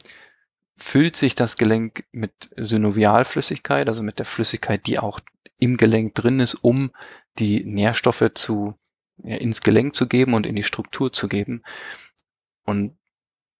füllt 0.76 1.16
sich 1.16 1.34
das 1.34 1.56
Gelenk 1.56 2.04
mit 2.12 2.50
Synovialflüssigkeit, 2.56 3.88
also 3.88 4.02
mit 4.02 4.18
der 4.18 4.26
Flüssigkeit, 4.26 4.86
die 4.86 4.98
auch 4.98 5.20
im 5.58 5.76
Gelenk 5.76 6.14
drin 6.14 6.40
ist, 6.40 6.54
um 6.54 6.90
die 7.38 7.64
Nährstoffe 7.64 8.30
zu, 8.34 8.74
ja, 9.18 9.36
ins 9.36 9.60
Gelenk 9.60 9.94
zu 9.94 10.08
geben 10.08 10.34
und 10.34 10.46
in 10.46 10.56
die 10.56 10.62
Struktur 10.62 11.12
zu 11.12 11.28
geben. 11.28 11.62
Und 12.64 12.96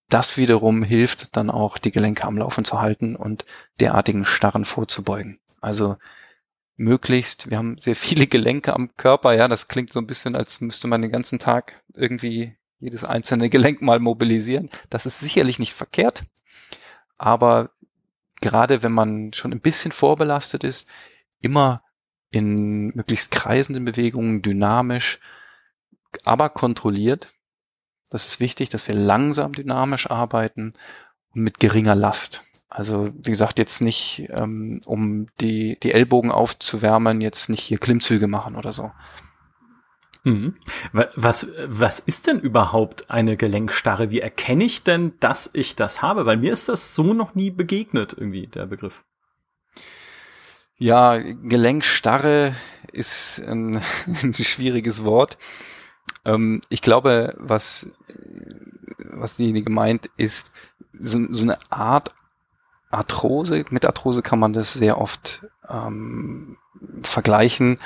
das 0.09 0.37
wiederum 0.37 0.83
hilft 0.83 1.37
dann 1.37 1.51
auch, 1.51 1.79
die 1.79 1.93
Gelenke 1.93 2.25
am 2.25 2.39
Laufen 2.39 2.65
zu 2.65 2.81
halten 2.81 3.17
und 3.17 3.45
derartigen 3.81 4.25
Starren 4.25 4.65
vorzubeugen. 4.65 5.41
Also 5.61 5.97
möglichst, 6.77 7.51
wir 7.51 7.59
haben 7.59 7.79
sehr 7.79 7.97
viele 7.97 8.27
Gelenke 8.29 8.75
am 8.75 8.97
Körper, 8.97 9.35
ja, 9.35 9.49
das 9.49 9.69
klingt 9.69 9.93
so 9.93 10.01
ein 10.01 10.07
bisschen, 10.07 10.37
als 10.37 10.61
müsste 10.61 10.89
man 10.89 11.03
den 11.03 11.13
ganzen 11.13 11.39
Tag 11.39 11.83
irgendwie 11.95 12.57
jedes 12.81 13.05
einzelne 13.05 13.49
Gelenk 13.49 13.81
mal 13.81 13.99
mobilisieren. 13.99 14.69
Das 14.91 15.07
ist 15.07 15.21
sicherlich 15.21 15.59
nicht 15.59 15.73
verkehrt, 15.73 16.25
aber 17.25 17.71
gerade 18.43 18.83
wenn 18.83 18.93
man 18.93 19.33
schon 19.33 19.51
ein 19.51 19.63
bisschen 19.63 19.93
vorbelastet 19.93 20.63
ist, 20.63 20.91
immer 21.41 21.83
in 22.31 22.89
möglichst 22.89 23.31
kreisenden 23.31 23.87
Bewegungen, 23.87 24.43
dynamisch, 24.43 25.21
aber 26.25 26.51
kontrolliert, 26.51 27.33
das 28.11 28.27
ist 28.27 28.41
wichtig, 28.41 28.69
dass 28.69 28.89
wir 28.89 28.95
langsam 28.95 29.53
dynamisch 29.53 30.11
arbeiten 30.11 30.75
und 31.31 31.43
mit 31.43 31.61
geringer 31.61 31.95
Last. 31.95 32.43
Also 32.69 33.09
wie 33.15 33.31
gesagt, 33.31 33.59
jetzt 33.59 33.81
nicht, 33.81 34.29
ähm, 34.29 34.83
um 34.85 35.29
die, 35.41 35.79
die 35.81 35.93
Ellbogen 35.93 36.31
aufzuwärmen, 36.31 37.23
jetzt 37.23 37.49
nicht 37.49 37.63
hier 37.63 37.79
Klimmzüge 37.79 38.29
machen 38.29 38.55
oder 38.55 38.75
so. 38.75 38.93
Mhm. 40.25 40.57
Was, 40.93 41.49
was 41.67 42.01
ist 42.01 42.27
denn 42.27 42.41
überhaupt 42.41 43.11
eine 43.11 43.37
Gelenkstarre? 43.37 44.11
Wie 44.11 44.21
erkenne 44.21 44.65
ich 44.65 44.83
denn, 44.83 45.13
dass 45.21 45.51
ich 45.53 45.77
das 45.77 46.01
habe? 46.01 46.25
Weil 46.25 46.39
mir 46.39 46.51
ist 46.51 46.69
das 46.71 46.95
so 46.95 47.13
noch 47.13 47.35
nie 47.35 47.51
begegnet, 47.51 48.15
irgendwie, 48.17 48.47
der 48.47 48.67
Begriff. 48.67 49.05
Ja, 50.77 51.19
Gelenkstarre 51.19 52.55
ist 52.91 53.39
ein, 53.47 53.77
ein 54.23 54.35
schwieriges 54.35 55.05
Wort. 55.05 55.37
Ähm, 56.25 56.63
ich 56.71 56.81
glaube, 56.81 57.35
was, 57.39 57.93
was 58.99 59.37
diejenige 59.37 59.71
meint, 59.71 60.07
ist 60.17 60.57
so, 60.99 61.19
so 61.29 61.45
eine 61.45 61.59
Art 61.69 62.15
Arthrose. 62.91 63.65
Mit 63.71 63.85
Arthrose 63.85 64.23
kann 64.23 64.39
man 64.39 64.55
das 64.55 64.73
sehr 64.73 64.99
oft 64.99 65.47
ähm, 65.69 66.57
vergleichen. 67.03 67.79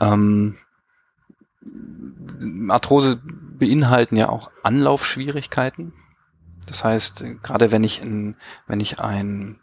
Ähm, 0.00 0.56
Arthrose 2.68 3.20
beinhalten 3.58 4.16
ja 4.16 4.28
auch 4.28 4.50
Anlaufschwierigkeiten. 4.62 5.92
Das 6.66 6.84
heißt, 6.84 7.24
gerade 7.42 7.72
wenn 7.72 7.84
ich 7.84 8.02
ein, 8.02 8.36
wenn 8.66 8.80
ich 8.80 9.00
ein 9.00 9.58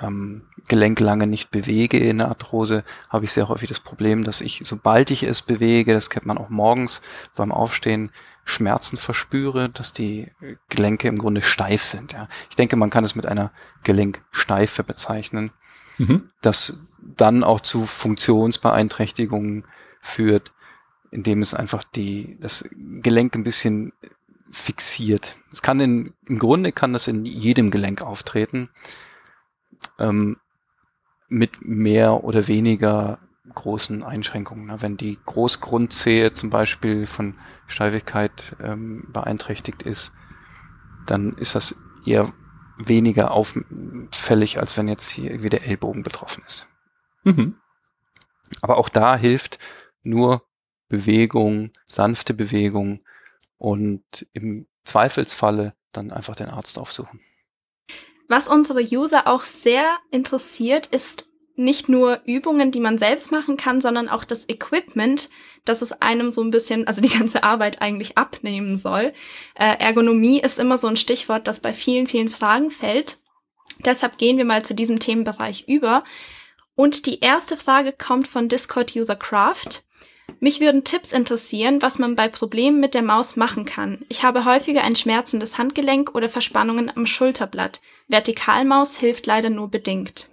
ähm, 0.00 0.42
Gelenk 0.68 1.00
lange 1.00 1.26
nicht 1.26 1.50
bewege 1.50 1.98
in 1.98 2.18
der 2.18 2.28
Arthrose, 2.28 2.84
habe 3.08 3.24
ich 3.24 3.32
sehr 3.32 3.48
häufig 3.48 3.68
das 3.68 3.80
Problem, 3.80 4.24
dass 4.24 4.40
ich, 4.40 4.62
sobald 4.64 5.10
ich 5.10 5.22
es 5.22 5.42
bewege, 5.42 5.94
das 5.94 6.10
kennt 6.10 6.26
man 6.26 6.38
auch 6.38 6.48
morgens 6.48 7.02
beim 7.36 7.52
Aufstehen, 7.52 8.10
Schmerzen 8.44 8.96
verspüre, 8.96 9.68
dass 9.68 9.92
die 9.92 10.28
Gelenke 10.68 11.08
im 11.08 11.18
Grunde 11.18 11.42
steif 11.42 11.82
sind. 11.82 12.12
Ja. 12.12 12.28
Ich 12.48 12.56
denke, 12.56 12.76
man 12.76 12.90
kann 12.90 13.04
es 13.04 13.14
mit 13.14 13.26
einer 13.26 13.52
Gelenksteife 13.84 14.82
bezeichnen, 14.82 15.52
mhm. 15.98 16.30
das 16.40 16.88
dann 16.98 17.44
auch 17.44 17.60
zu 17.60 17.84
Funktionsbeeinträchtigungen 17.84 19.64
führt, 20.00 20.52
indem 21.10 21.42
es 21.42 21.54
einfach 21.54 21.84
die, 21.84 22.38
das 22.40 22.68
Gelenk 22.76 23.34
ein 23.34 23.42
bisschen 23.42 23.92
fixiert. 24.50 25.36
Es 25.50 25.62
kann 25.62 25.80
in, 25.80 26.14
im 26.26 26.38
Grunde 26.38 26.72
kann 26.72 26.92
das 26.92 27.08
in 27.08 27.24
jedem 27.24 27.70
Gelenk 27.70 28.02
auftreten 28.02 28.68
ähm, 29.98 30.38
mit 31.28 31.64
mehr 31.64 32.24
oder 32.24 32.48
weniger 32.48 33.20
großen 33.54 34.02
Einschränkungen. 34.02 34.82
Wenn 34.82 34.96
die 34.96 35.18
Großgrundzehe 35.24 36.32
zum 36.32 36.50
Beispiel 36.50 37.06
von 37.06 37.36
Steifigkeit 37.66 38.56
ähm, 38.60 39.06
beeinträchtigt 39.12 39.82
ist, 39.82 40.12
dann 41.06 41.34
ist 41.34 41.54
das 41.54 41.76
eher 42.04 42.32
weniger 42.76 43.32
auffällig, 43.32 44.58
als 44.58 44.76
wenn 44.76 44.88
jetzt 44.88 45.08
hier 45.08 45.30
irgendwie 45.30 45.50
der 45.50 45.66
Ellbogen 45.66 46.02
betroffen 46.02 46.42
ist. 46.46 46.68
Mhm. 47.24 47.56
Aber 48.62 48.78
auch 48.78 48.88
da 48.88 49.16
hilft 49.16 49.58
nur 50.02 50.42
Bewegung, 50.90 51.70
sanfte 51.86 52.34
Bewegung 52.34 53.02
und 53.56 54.26
im 54.34 54.66
Zweifelsfalle 54.84 55.74
dann 55.92 56.10
einfach 56.10 56.36
den 56.36 56.50
Arzt 56.50 56.78
aufsuchen. 56.78 57.20
Was 58.28 58.46
unsere 58.46 58.82
User 58.82 59.26
auch 59.26 59.44
sehr 59.44 59.96
interessiert, 60.10 60.86
ist 60.88 61.26
nicht 61.56 61.88
nur 61.88 62.20
Übungen, 62.24 62.72
die 62.72 62.80
man 62.80 62.98
selbst 62.98 63.32
machen 63.32 63.56
kann, 63.56 63.80
sondern 63.80 64.08
auch 64.08 64.24
das 64.24 64.48
Equipment, 64.48 65.28
das 65.64 65.82
es 65.82 65.92
einem 66.00 66.32
so 66.32 66.42
ein 66.42 66.50
bisschen, 66.50 66.86
also 66.86 67.00
die 67.00 67.08
ganze 67.08 67.42
Arbeit 67.42 67.82
eigentlich 67.82 68.16
abnehmen 68.16 68.78
soll. 68.78 69.12
Äh, 69.54 69.76
Ergonomie 69.78 70.40
ist 70.40 70.58
immer 70.58 70.78
so 70.78 70.86
ein 70.86 70.96
Stichwort, 70.96 71.46
das 71.46 71.60
bei 71.60 71.72
vielen, 71.72 72.06
vielen 72.06 72.28
Fragen 72.28 72.70
fällt. 72.70 73.18
Deshalb 73.84 74.18
gehen 74.18 74.38
wir 74.38 74.44
mal 74.44 74.64
zu 74.64 74.74
diesem 74.74 74.98
Themenbereich 74.98 75.68
über. 75.68 76.04
Und 76.74 77.06
die 77.06 77.20
erste 77.20 77.56
Frage 77.56 77.92
kommt 77.92 78.26
von 78.26 78.48
Discord-User 78.48 79.16
Craft. 79.16 79.84
Mich 80.40 80.60
würden 80.60 80.84
Tipps 80.84 81.12
interessieren, 81.12 81.82
was 81.82 81.98
man 81.98 82.16
bei 82.16 82.28
Problemen 82.28 82.80
mit 82.80 82.94
der 82.94 83.02
Maus 83.02 83.36
machen 83.36 83.66
kann. 83.66 84.04
Ich 84.08 84.24
habe 84.24 84.44
häufiger 84.44 84.82
ein 84.82 84.96
schmerzendes 84.96 85.58
Handgelenk 85.58 86.14
oder 86.14 86.28
Verspannungen 86.28 86.90
am 86.94 87.06
Schulterblatt. 87.06 87.80
Vertikalmaus 88.08 88.96
hilft 88.96 89.26
leider 89.26 89.50
nur 89.50 89.70
bedingt 89.70 90.30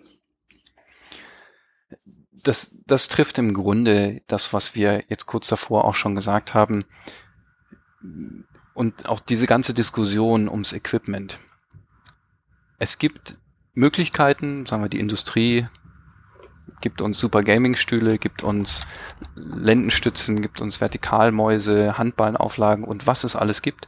das, 2.47 2.81
das 2.85 3.09
trifft 3.09 3.37
im 3.37 3.53
Grunde 3.53 4.21
das, 4.27 4.53
was 4.53 4.75
wir 4.75 5.03
jetzt 5.09 5.25
kurz 5.25 5.47
davor 5.47 5.85
auch 5.85 5.95
schon 5.95 6.15
gesagt 6.15 6.53
haben. 6.53 6.85
Und 8.73 9.09
auch 9.09 9.19
diese 9.19 9.47
ganze 9.47 9.73
Diskussion 9.73 10.47
ums 10.47 10.71
Equipment. 10.71 11.39
Es 12.79 12.99
gibt 12.99 13.37
Möglichkeiten, 13.73 14.65
sagen 14.65 14.83
wir, 14.83 14.89
die 14.89 14.99
Industrie 14.99 15.67
gibt 16.81 17.01
uns 17.01 17.19
super 17.19 17.43
Gaming-Stühle, 17.43 18.17
gibt 18.17 18.43
uns 18.43 18.85
Lendenstützen, 19.35 20.41
gibt 20.41 20.61
uns 20.61 20.79
Vertikalmäuse, 20.79 21.97
Handballenauflagen 21.97 22.83
und 22.83 23.07
was 23.07 23.23
es 23.23 23.35
alles 23.35 23.61
gibt, 23.61 23.87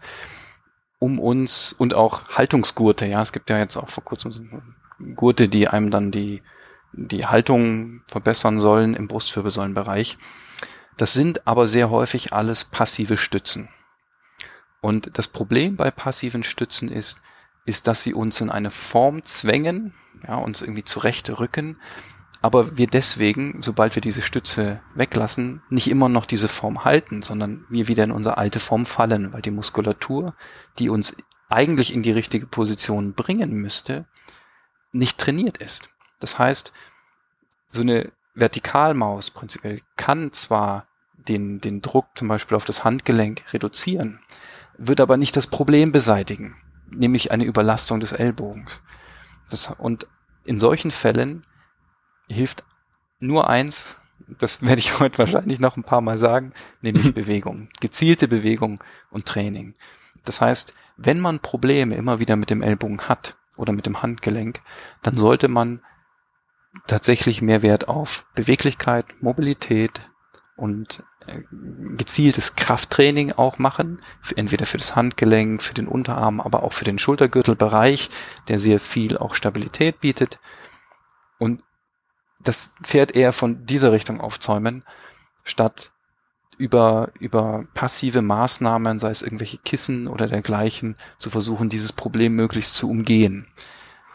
um 0.99 1.19
uns 1.19 1.73
und 1.73 1.93
auch 1.93 2.30
Haltungsgurte. 2.30 3.06
Ja, 3.06 3.21
es 3.21 3.32
gibt 3.32 3.49
ja 3.49 3.58
jetzt 3.58 3.78
auch 3.78 3.89
vor 3.89 4.04
kurzem 4.04 4.75
Gurte, 5.15 5.47
die 5.47 5.67
einem 5.67 5.91
dann 5.91 6.12
die 6.12 6.41
die 6.93 7.25
Haltung 7.25 8.02
verbessern 8.08 8.60
sollen 8.60 8.95
im 8.95 9.08
Brustwirbelsäulenbereich. 9.08 10.17
Das 10.97 11.13
sind 11.13 11.47
aber 11.47 11.67
sehr 11.67 11.89
häufig 11.89 12.34
alles 12.34 12.65
passive 12.65 13.17
Stützen. 13.17 13.69
Und 14.82 15.17
das 15.17 15.28
Problem 15.28 15.75
bei 15.75 15.91
passiven 15.91 16.43
Stützen 16.43 16.89
ist, 16.89 17.21
ist, 17.65 17.88
dass 17.88 18.02
sie 18.02 18.13
uns 18.13 18.41
in 18.41 18.49
eine 18.49 18.71
Form 18.71 19.23
zwängen, 19.23 19.93
ja, 20.28 20.36
uns 20.36 20.62
irgendwie 20.62 20.84
zurecht 20.84 21.30
rücken, 21.39 21.78
aber 22.41 22.78
wir 22.78 22.88
deswegen, 22.88 23.62
sobald 23.62 23.95
wir 23.95 24.02
diese 24.02 24.21
Stütze 24.21 24.82
weglassen, 24.95 25.62
nicht 25.69 25.89
immer 25.89 26.08
noch 26.08 26.25
diese 26.25 26.47
Form 26.47 26.86
halten, 26.86 27.21
sondern 27.21 27.65
wir 27.69 27.88
wieder 27.88 28.06
in 28.06 28.12
unsere 28.12 28.38
alte 28.38 28.60
Form 28.60 28.86
fallen, 28.86 29.34
weil 29.34 29.41
die 29.41 29.52
Muskulatur, 29.52 30.36
die 30.78 30.89
uns 30.89 31.17
eigentlich 31.49 31.93
in 31.93 32.04
die 32.04 32.12
richtige 32.12 32.45
Position 32.45 33.13
bringen 33.13 33.52
müsste, 33.52 34.06
nicht 34.91 35.17
trainiert 35.17 35.58
ist. 35.58 35.89
Das 36.19 36.39
heißt, 36.39 36.71
so 37.67 37.82
eine 37.82 38.12
Vertikalmaus 38.36 39.32
prinzipiell 39.32 39.82
kann 39.97 40.32
zwar 40.32 40.88
den, 41.13 41.60
den 41.60 41.82
Druck 41.82 42.08
zum 42.15 42.30
Beispiel 42.30 42.56
auf 42.56 42.65
das 42.65 42.84
Handgelenk 42.84 43.54
reduzieren, 43.54 44.19
wird 44.78 45.02
aber 45.02 45.17
nicht 45.17 45.36
das 45.36 45.47
Problem 45.47 45.91
beseitigen, 45.91 46.56
nämlich 46.89 47.32
eine 47.32 47.43
Überlastung 47.43 47.99
des 47.99 48.13
Ellbogens. 48.13 48.82
Das, 49.49 49.71
und 49.78 50.08
in 50.45 50.58
solchen 50.58 50.91
Fällen 50.91 51.43
hilft 52.30 52.63
nur 53.20 53.50
eins, 53.50 53.98
das 54.38 54.63
werde 54.63 54.80
ich 54.80 55.00
heute 55.00 55.18
wahrscheinlich 55.18 55.60
noch 55.60 55.78
ein 55.78 55.84
paar 55.84 56.02
Mal 56.02 56.18
sagen, 56.18 56.54
nämlich 56.82 57.13
Bewegung. 57.13 57.70
Gezielte 57.80 58.28
Bewegung 58.28 58.84
und 59.10 59.26
Training. 59.26 59.76
Das 60.24 60.42
heißt, 60.42 60.76
wenn 60.98 61.20
man 61.20 61.39
Probleme 61.39 61.96
immer 61.96 62.20
wieder 62.20 62.36
mit 62.36 62.50
dem 62.50 62.62
Ellbogen 62.62 63.02
hat 63.08 63.36
oder 63.58 63.74
mit 63.74 63.86
dem 63.86 64.02
Handgelenk, 64.02 64.62
dann 65.02 65.15
sollte 65.15 65.48
man 65.48 65.82
tatsächlich 66.88 67.42
mehr 67.42 67.62
Wert 67.62 67.88
auf 67.88 68.26
Beweglichkeit, 68.36 69.06
Mobilität 69.22 70.02
und 70.56 71.04
äh, 71.28 71.42
gezieltes 71.96 72.56
Krafttraining 72.56 73.32
auch 73.32 73.60
machen, 73.60 74.00
entweder 74.36 74.65
für 74.65 74.78
das 74.78 74.96
Handgelenk, 74.96 75.62
für 75.62 75.74
den 75.74 75.88
Unterarm, 75.88 76.42
aber 76.42 76.63
auch 76.63 76.74
für 76.74 76.86
den 76.86 77.00
Schultergürtelbereich, 77.00 78.10
der 78.50 78.60
sehr 78.60 78.80
viel 78.80 79.18
auch 79.18 79.36
Stabilität 79.36 80.02
bietet. 80.02 80.39
Und 81.38 81.63
das 82.39 82.75
Pferd 82.82 83.15
eher 83.15 83.34
von 83.34 83.65
dieser 83.65 83.91
Richtung 83.91 84.21
aufzäumen, 84.21 84.84
statt 85.43 85.91
über, 86.58 87.12
über 87.19 87.65
passive 87.73 88.21
Maßnahmen, 88.21 88.99
sei 88.99 89.10
es 89.10 89.21
irgendwelche 89.21 89.58
Kissen 89.58 90.08
oder 90.08 90.28
dergleichen, 90.28 90.95
zu 91.17 91.30
versuchen, 91.30 91.69
dieses 91.69 91.93
Problem 91.93 92.36
möglichst 92.36 92.75
zu 92.75 92.89
umgehen. 92.89 93.47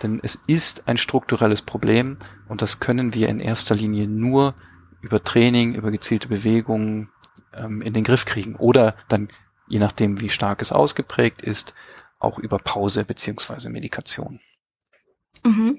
Denn 0.02 0.20
es 0.22 0.34
ist 0.34 0.88
ein 0.88 0.98
strukturelles 0.98 1.62
Problem 1.62 2.16
und 2.48 2.60
das 2.60 2.80
können 2.80 3.14
wir 3.14 3.28
in 3.28 3.40
erster 3.40 3.74
Linie 3.74 4.06
nur 4.06 4.54
über 5.00 5.22
Training, 5.22 5.74
über 5.74 5.90
gezielte 5.90 6.28
Bewegungen 6.28 7.10
ähm, 7.54 7.80
in 7.82 7.92
den 7.92 8.04
Griff 8.04 8.24
kriegen. 8.24 8.56
Oder 8.56 8.94
dann, 9.08 9.28
je 9.68 9.78
nachdem, 9.78 10.20
wie 10.20 10.28
stark 10.28 10.60
es 10.60 10.72
ausgeprägt 10.72 11.42
ist, 11.42 11.74
auch 12.18 12.38
über 12.38 12.58
Pause 12.58 13.04
beziehungsweise 13.04 13.70
Medikation. 13.70 14.40
Mhm. 15.44 15.78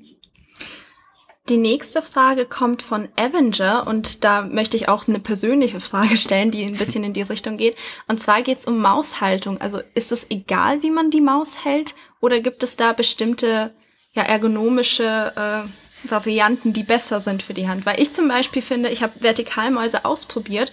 Die 1.48 1.58
nächste 1.58 2.02
Frage 2.02 2.46
kommt 2.46 2.82
von 2.82 3.08
Avenger 3.16 3.86
und 3.86 4.24
da 4.24 4.42
möchte 4.42 4.76
ich 4.78 4.90
auch 4.90 5.08
eine 5.08 5.20
persönliche 5.20 5.80
Frage 5.80 6.18
stellen, 6.18 6.50
die 6.50 6.64
ein 6.64 6.74
bisschen 6.78 7.04
in 7.04 7.14
die 7.14 7.22
Richtung 7.22 7.58
geht. 7.58 7.76
Und 8.08 8.20
zwar 8.20 8.42
geht 8.42 8.58
es 8.58 8.66
um 8.66 8.80
Maushaltung. 8.80 9.62
Also 9.62 9.80
ist 9.94 10.12
es 10.12 10.32
egal, 10.32 10.82
wie 10.82 10.90
man 10.90 11.12
die 11.12 11.22
Maus 11.22 11.64
hält 11.64 11.94
oder 12.20 12.40
gibt 12.40 12.64
es 12.64 12.78
da 12.78 12.94
bestimmte 12.94 13.72
ja, 14.14 14.24
ergonomische 14.24 15.34
äh, 15.36 16.10
Varianten, 16.10 16.74
die 16.74 16.84
besser 16.84 17.20
sind 17.20 17.44
für 17.44 17.54
die 17.54 17.68
Hand. 17.68 17.86
Weil 17.86 18.02
ich 18.02 18.12
zum 18.12 18.28
Beispiel 18.28 18.64
finde, 18.64 18.90
ich 18.90 19.04
habe 19.04 19.14
Vertikalmäuse 19.20 20.04
ausprobiert 20.04 20.72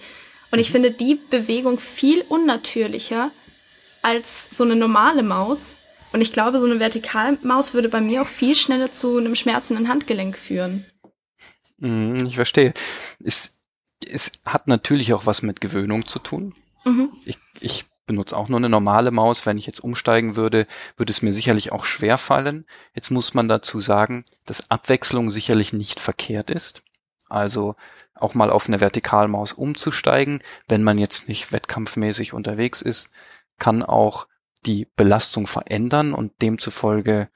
und 0.49 0.57
ich 0.57 0.69
mhm. 0.69 0.73
finde 0.73 0.91
die 0.91 1.19
Bewegung 1.29 1.77
viel 1.77 2.25
unnatürlicher 2.29 3.29
als 4.01 4.49
so 4.51 4.63
eine 4.63 4.75
normale 4.75 5.21
Maus. 5.21 5.77
Und 6.13 6.21
ich 6.21 6.31
glaube, 6.31 6.59
so 6.59 6.65
eine 6.67 6.79
Vertikalmaus 6.79 7.73
würde 7.73 7.89
bei 7.89 7.99
mir 7.99 8.21
auch 8.21 8.27
viel 8.27 8.53
schneller 8.53 8.91
zu 8.91 9.17
einem 9.17 9.35
schmerzenden 9.35 9.89
Handgelenk 9.89 10.37
führen. 10.37 10.85
Mhm, 11.79 12.25
ich 12.27 12.35
verstehe. 12.35 12.73
Es, 13.23 13.65
es 14.07 14.31
hat 14.45 14.67
natürlich 14.67 15.13
auch 15.15 15.25
was 15.25 15.41
mit 15.41 15.59
Gewöhnung 15.59 16.07
zu 16.07 16.19
tun. 16.19 16.55
Mhm. 16.85 17.09
Ich, 17.25 17.39
ich 17.59 17.85
benutze 18.05 18.37
auch 18.37 18.47
nur 18.47 18.59
eine 18.59 18.69
normale 18.69 19.09
Maus. 19.09 19.47
Wenn 19.47 19.57
ich 19.57 19.65
jetzt 19.65 19.79
umsteigen 19.79 20.35
würde, 20.35 20.67
würde 20.97 21.11
es 21.11 21.23
mir 21.23 21.33
sicherlich 21.33 21.71
auch 21.71 21.83
schwer 21.83 22.19
fallen. 22.19 22.65
Jetzt 22.93 23.09
muss 23.09 23.33
man 23.33 23.47
dazu 23.47 23.81
sagen, 23.81 24.23
dass 24.45 24.69
Abwechslung 24.69 25.31
sicherlich 25.31 25.73
nicht 25.73 25.99
verkehrt 25.99 26.51
ist. 26.51 26.83
Also 27.27 27.75
auch 28.13 28.35
mal 28.35 28.51
auf 28.51 28.67
eine 28.67 28.79
Vertikalmaus 28.79 29.53
umzusteigen, 29.53 30.43
wenn 30.67 30.83
man 30.83 30.99
jetzt 30.99 31.27
nicht 31.27 31.51
wettkampfmäßig 31.51 32.33
unterwegs 32.33 32.83
ist, 32.83 33.09
kann 33.57 33.81
auch 33.81 34.27
die 34.65 34.87
Belastung 34.95 35.47
verändern 35.47 36.13
und 36.13 36.41
demzufolge 36.41 37.29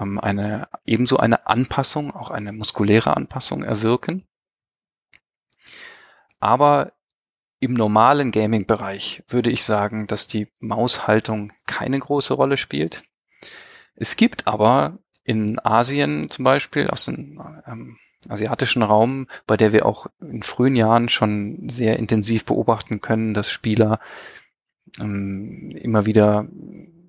ähm, 0.00 0.18
eine 0.18 0.68
ebenso 0.84 1.18
eine 1.18 1.46
Anpassung, 1.46 2.14
auch 2.14 2.30
eine 2.30 2.52
muskuläre 2.52 3.16
Anpassung 3.16 3.62
erwirken. 3.62 4.26
Aber 6.40 6.92
im 7.58 7.74
normalen 7.74 8.32
Gaming-Bereich 8.32 9.24
würde 9.28 9.50
ich 9.50 9.64
sagen, 9.64 10.06
dass 10.06 10.28
die 10.28 10.48
Maushaltung 10.58 11.52
keine 11.66 11.98
große 11.98 12.34
Rolle 12.34 12.56
spielt. 12.56 13.04
Es 13.94 14.16
gibt 14.16 14.46
aber 14.46 14.98
in 15.24 15.58
Asien 15.64 16.30
zum 16.30 16.44
Beispiel, 16.44 16.88
aus 16.88 17.06
dem 17.06 17.42
ähm, 17.66 17.98
asiatischen 18.28 18.82
Raum, 18.82 19.26
bei 19.46 19.56
der 19.56 19.72
wir 19.72 19.86
auch 19.86 20.06
in 20.20 20.42
frühen 20.42 20.76
Jahren 20.76 21.08
schon 21.08 21.68
sehr 21.68 21.98
intensiv 21.98 22.44
beobachten 22.44 23.00
können, 23.00 23.34
dass 23.34 23.50
Spieler 23.50 23.98
immer 24.98 26.06
wieder 26.06 26.48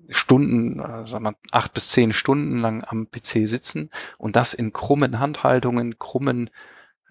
Stunden, 0.08 0.80
äh, 0.80 1.06
sagen 1.06 1.24
wir 1.24 1.34
acht 1.52 1.74
bis 1.74 1.90
zehn 1.90 2.12
Stunden 2.12 2.58
lang 2.58 2.82
am 2.86 3.10
PC 3.10 3.46
sitzen 3.46 3.90
und 4.16 4.36
das 4.36 4.54
in 4.54 4.72
krummen 4.72 5.18
Handhaltungen, 5.18 5.98
krummen 5.98 6.50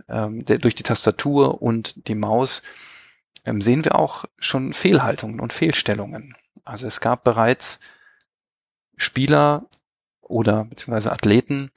ähm, 0.07 0.43
durch 0.45 0.75
die 0.75 0.84
Tastatur 0.84 1.61
und 1.61 2.07
die 2.07 2.15
Maus 2.15 2.63
ähm, 3.45 3.61
sehen 3.61 3.86
wir 3.86 3.95
auch 3.95 4.25
schon 4.39 4.73
Fehlhaltungen 4.73 5.39
und 5.39 5.53
Fehlstellungen. 5.53 6.36
Also 6.65 6.88
es 6.88 6.99
gab 6.99 7.23
bereits 7.23 7.80
Spieler 8.95 9.67
oder 10.21 10.65
beziehungsweise 10.65 11.11
Athleten, 11.11 11.71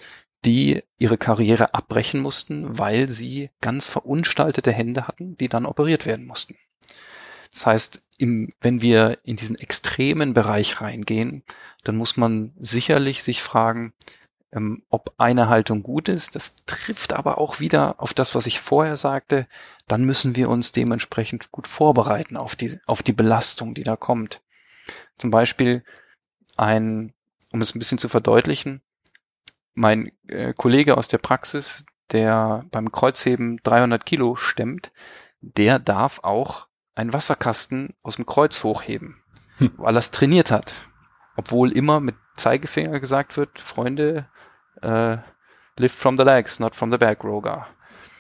die 0.45 0.83
ihre 0.99 1.19
Karriere 1.19 1.75
abbrechen 1.75 2.21
mussten, 2.21 2.79
weil 2.79 3.09
sie 3.09 3.51
ganz 3.61 3.87
verunstaltete 3.89 4.73
Hände 4.73 5.07
hatten, 5.07 5.37
die 5.37 5.49
dann 5.49 5.67
operiert 5.67 6.07
werden 6.07 6.27
mussten. 6.27 6.57
Das 7.53 7.67
heißt, 7.67 8.10
im, 8.21 8.51
wenn 8.61 8.83
wir 8.83 9.17
in 9.25 9.37
diesen 9.37 9.57
extremen 9.57 10.35
Bereich 10.35 10.83
reingehen, 10.83 11.43
dann 11.85 11.97
muss 11.97 12.19
man 12.19 12.53
sicherlich 12.61 13.23
sich 13.23 13.43
fragen, 13.43 13.95
ähm, 14.53 14.83
ob 14.91 15.15
eine 15.17 15.49
Haltung 15.49 15.83
gut 15.83 16.09
ist. 16.09 16.35
Das 16.35 16.67
trifft 16.67 17.15
aber 17.15 17.39
auch 17.39 17.61
wieder 17.61 17.99
auf 17.99 18.13
das, 18.13 18.35
was 18.35 18.47
ich 18.47 18.61
vorher 18.61 18.99
sagte. 18.99 19.47
Dann 19.89 20.05
müssen 20.05 20.37
wir 20.37 20.51
uns 20.51 20.73
dementsprechend 20.73 21.51
gut 21.51 21.67
vorbereiten 21.67 22.37
auf 22.37 22.57
die, 22.57 22.79
auf 22.87 23.03
die 23.03 23.15
Belastung, 23.15 23.73
die 23.73 23.85
da 23.85 23.97
kommt. 23.97 24.43
Zum 25.17 25.31
Beispiel 25.31 25.83
ein, 26.59 27.15
um 27.53 27.63
es 27.63 27.75
ein 27.75 27.79
bisschen 27.79 27.99
zu 27.99 28.11
verdeutlichen, 28.11 28.83
mein 29.73 30.13
äh, 30.29 30.53
Kollege 30.53 30.99
aus 30.99 31.09
der 31.09 31.19
Praxis, 31.19 31.87
der 32.13 32.67
beim 32.71 32.93
Kreuzheben 32.93 33.61
300 33.63 34.05
Kilo 34.05 34.37
stemmt, 34.37 34.93
der 35.41 35.79
darf 35.79 36.21
auch 36.23 36.67
einen 37.01 37.13
Wasserkasten 37.15 37.95
aus 38.03 38.17
dem 38.17 38.27
Kreuz 38.27 38.63
hochheben, 38.63 39.17
hm. 39.57 39.73
weil 39.79 39.97
er 39.97 40.01
es 40.01 40.11
trainiert 40.11 40.51
hat. 40.51 40.89
Obwohl 41.37 41.73
immer 41.73 42.01
mit 42.01 42.17
Zeigefinger 42.37 43.01
gesagt 43.01 43.37
wird, 43.37 43.59
Freunde, 43.59 44.29
äh, 44.83 45.17
lift 45.79 45.99
from 45.99 46.19
the 46.19 46.23
legs, 46.23 46.61
not 46.61 46.77
from 46.77 46.93
the 46.93 46.99
back, 46.99 47.25
Roga. 47.25 47.67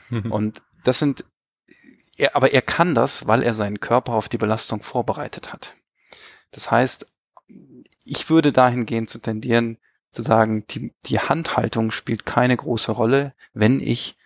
Mhm. 0.08 0.32
Und 0.32 0.62
das 0.84 0.98
sind, 0.98 1.24
er, 2.16 2.34
aber 2.34 2.52
er 2.52 2.62
kann 2.62 2.94
das, 2.94 3.26
weil 3.26 3.42
er 3.42 3.52
seinen 3.52 3.80
Körper 3.80 4.14
auf 4.14 4.28
die 4.28 4.38
Belastung 4.38 4.82
vorbereitet 4.82 5.52
hat. 5.52 5.74
Das 6.50 6.70
heißt, 6.70 7.14
ich 8.04 8.30
würde 8.30 8.52
dahingehend 8.52 9.10
zu 9.10 9.20
tendieren, 9.20 9.76
zu 10.12 10.22
sagen, 10.22 10.66
die, 10.68 10.94
die 11.06 11.20
Handhaltung 11.20 11.90
spielt 11.90 12.24
keine 12.24 12.56
große 12.56 12.92
Rolle, 12.92 13.34
wenn 13.52 13.80
ich 13.80 14.16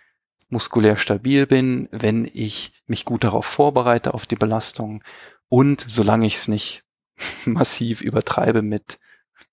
muskulär 0.54 0.96
stabil 0.96 1.46
bin, 1.46 1.88
wenn 1.90 2.30
ich 2.32 2.82
mich 2.86 3.04
gut 3.04 3.24
darauf 3.24 3.44
vorbereite, 3.44 4.14
auf 4.14 4.26
die 4.26 4.36
Belastung 4.36 5.02
und 5.48 5.84
solange 5.86 6.26
ich 6.26 6.36
es 6.36 6.48
nicht 6.48 6.84
massiv 7.44 8.00
übertreibe 8.00 8.62
mit 8.62 8.98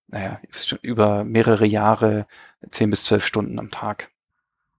naja, 0.07 0.39
über 0.81 1.23
mehrere 1.23 1.65
Jahre, 1.65 2.27
zehn 2.69 2.89
bis 2.89 3.05
zwölf 3.05 3.25
Stunden 3.25 3.59
am 3.59 3.71
Tag. 3.71 4.11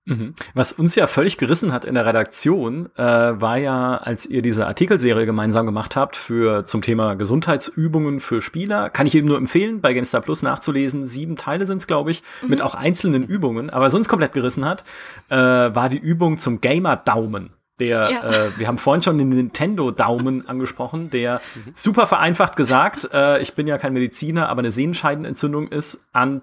Mhm. 0.05 0.34
Was 0.55 0.72
uns 0.72 0.96
ja 0.96 1.07
völlig 1.07 1.38
gerissen 1.38 1.72
hat 1.72 1.84
in 1.84 1.94
der 1.94 2.05
Redaktion, 2.05 2.90
äh, 2.96 3.03
war 3.05 3.57
ja, 3.57 3.96
als 3.98 4.26
ihr 4.26 4.42
diese 4.42 4.66
Artikelserie 4.66 5.26
gemeinsam 5.26 5.64
gemacht 5.64 5.94
habt 5.94 6.16
für 6.16 6.66
zum 6.66 6.82
Thema 6.82 7.14
Gesundheitsübungen 7.14 8.20
für 8.20 8.42
Spieler, 8.42 8.90
kann 8.90 9.07
ich 9.07 9.14
eben 9.14 9.28
nur 9.28 9.36
empfehlen, 9.36 9.80
bei 9.80 9.92
GameStar 9.92 10.20
Plus 10.20 10.42
nachzulesen. 10.42 11.07
Sieben 11.07 11.36
Teile 11.36 11.66
sind 11.66 11.78
es, 11.78 11.86
glaube 11.86 12.11
ich, 12.11 12.22
mhm. 12.42 12.50
mit 12.50 12.62
auch 12.62 12.74
einzelnen 12.74 13.24
Übungen. 13.24 13.70
Aber 13.70 13.90
sonst 13.90 14.09
komplett 14.09 14.32
gerissen 14.32 14.64
hat, 14.64 14.82
äh, 15.28 15.36
war 15.36 15.88
die 15.88 16.00
Übung 16.00 16.38
zum 16.38 16.61
Gamer-Daumen 16.61 17.50
der, 17.80 18.11
ja. 18.11 18.22
äh, 18.28 18.59
wir 18.59 18.68
haben 18.68 18.78
vorhin 18.78 19.03
schon 19.03 19.18
den 19.18 19.30
Nintendo-Daumen 19.30 20.46
angesprochen, 20.48 21.11
der 21.11 21.40
mhm. 21.55 21.72
super 21.74 22.07
vereinfacht 22.07 22.55
gesagt, 22.55 23.09
äh, 23.12 23.40
ich 23.40 23.55
bin 23.55 23.66
ja 23.66 23.78
kein 23.78 23.92
Mediziner, 23.92 24.48
aber 24.48 24.61
eine 24.61 24.70
Sehenscheidenentzündung 24.70 25.68
ist 25.68 26.09
an, 26.12 26.42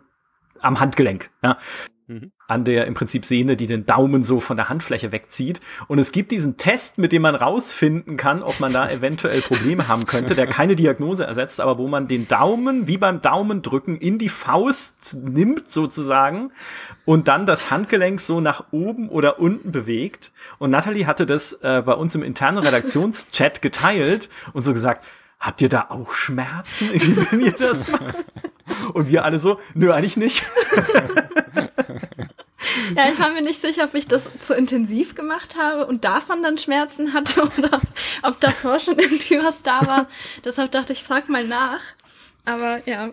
am 0.59 0.79
Handgelenk. 0.79 1.29
Ja 1.41 1.57
mhm. 2.09 2.31
an 2.47 2.65
der 2.65 2.87
im 2.87 2.93
Prinzip 2.93 3.23
Sehne, 3.23 3.55
die 3.55 3.67
den 3.67 3.85
Daumen 3.85 4.23
so 4.23 4.39
von 4.39 4.57
der 4.57 4.67
Handfläche 4.67 5.11
wegzieht. 5.11 5.61
Und 5.87 5.99
es 5.99 6.11
gibt 6.11 6.31
diesen 6.31 6.57
Test, 6.57 6.97
mit 6.97 7.11
dem 7.11 7.21
man 7.21 7.35
rausfinden 7.35 8.17
kann, 8.17 8.43
ob 8.43 8.59
man 8.59 8.73
da 8.73 8.89
eventuell 8.89 9.41
Probleme 9.41 9.87
haben 9.87 10.05
könnte, 10.05 10.35
der 10.35 10.47
keine 10.47 10.75
Diagnose 10.75 11.25
ersetzt, 11.25 11.61
aber 11.61 11.77
wo 11.77 11.87
man 11.87 12.07
den 12.07 12.27
Daumen 12.27 12.87
wie 12.87 12.97
beim 12.97 13.21
Daumendrücken 13.21 13.97
in 13.97 14.17
die 14.17 14.29
Faust 14.29 15.15
nimmt 15.23 15.71
sozusagen 15.71 16.51
und 17.05 17.27
dann 17.27 17.45
das 17.45 17.71
Handgelenk 17.71 18.19
so 18.19 18.41
nach 18.41 18.65
oben 18.71 19.09
oder 19.09 19.39
unten 19.39 19.71
bewegt. 19.71 20.31
Und 20.57 20.71
Natalie 20.71 21.07
hatte 21.07 21.25
das 21.25 21.53
äh, 21.61 21.83
bei 21.85 21.93
uns 21.93 22.15
im 22.15 22.23
internen 22.23 22.57
Redaktionschat 22.57 23.61
geteilt 23.61 24.29
und 24.53 24.63
so 24.63 24.73
gesagt, 24.73 25.05
habt 25.39 25.61
ihr 25.61 25.69
da 25.69 25.87
auch 25.89 26.13
Schmerzen, 26.13 26.89
wenn 27.31 27.41
ihr 27.41 27.51
das 27.51 27.91
macht? 27.91 28.25
Und 28.93 29.09
wir 29.09 29.25
alle 29.25 29.39
so, 29.39 29.59
nö, 29.73 29.91
eigentlich 29.91 30.17
nicht. 30.17 30.43
Ja, 32.95 33.03
ich 33.11 33.19
war 33.19 33.29
mir 33.31 33.41
nicht 33.41 33.61
sicher, 33.61 33.83
ob 33.83 33.95
ich 33.95 34.07
das 34.07 34.27
zu 34.39 34.53
intensiv 34.53 35.15
gemacht 35.15 35.55
habe 35.57 35.85
und 35.85 36.05
davon 36.05 36.41
dann 36.43 36.57
Schmerzen 36.57 37.13
hatte 37.13 37.43
oder 37.57 37.79
ob 38.23 38.39
davor 38.39 38.79
schon 38.79 38.97
irgendwie 38.97 39.39
was 39.43 39.63
da 39.63 39.81
war. 39.87 40.07
Deshalb 40.43 40.71
dachte 40.71 40.93
ich, 40.93 41.03
frag 41.03 41.29
mal 41.29 41.43
nach. 41.43 41.81
Aber 42.45 42.79
ja. 42.85 43.09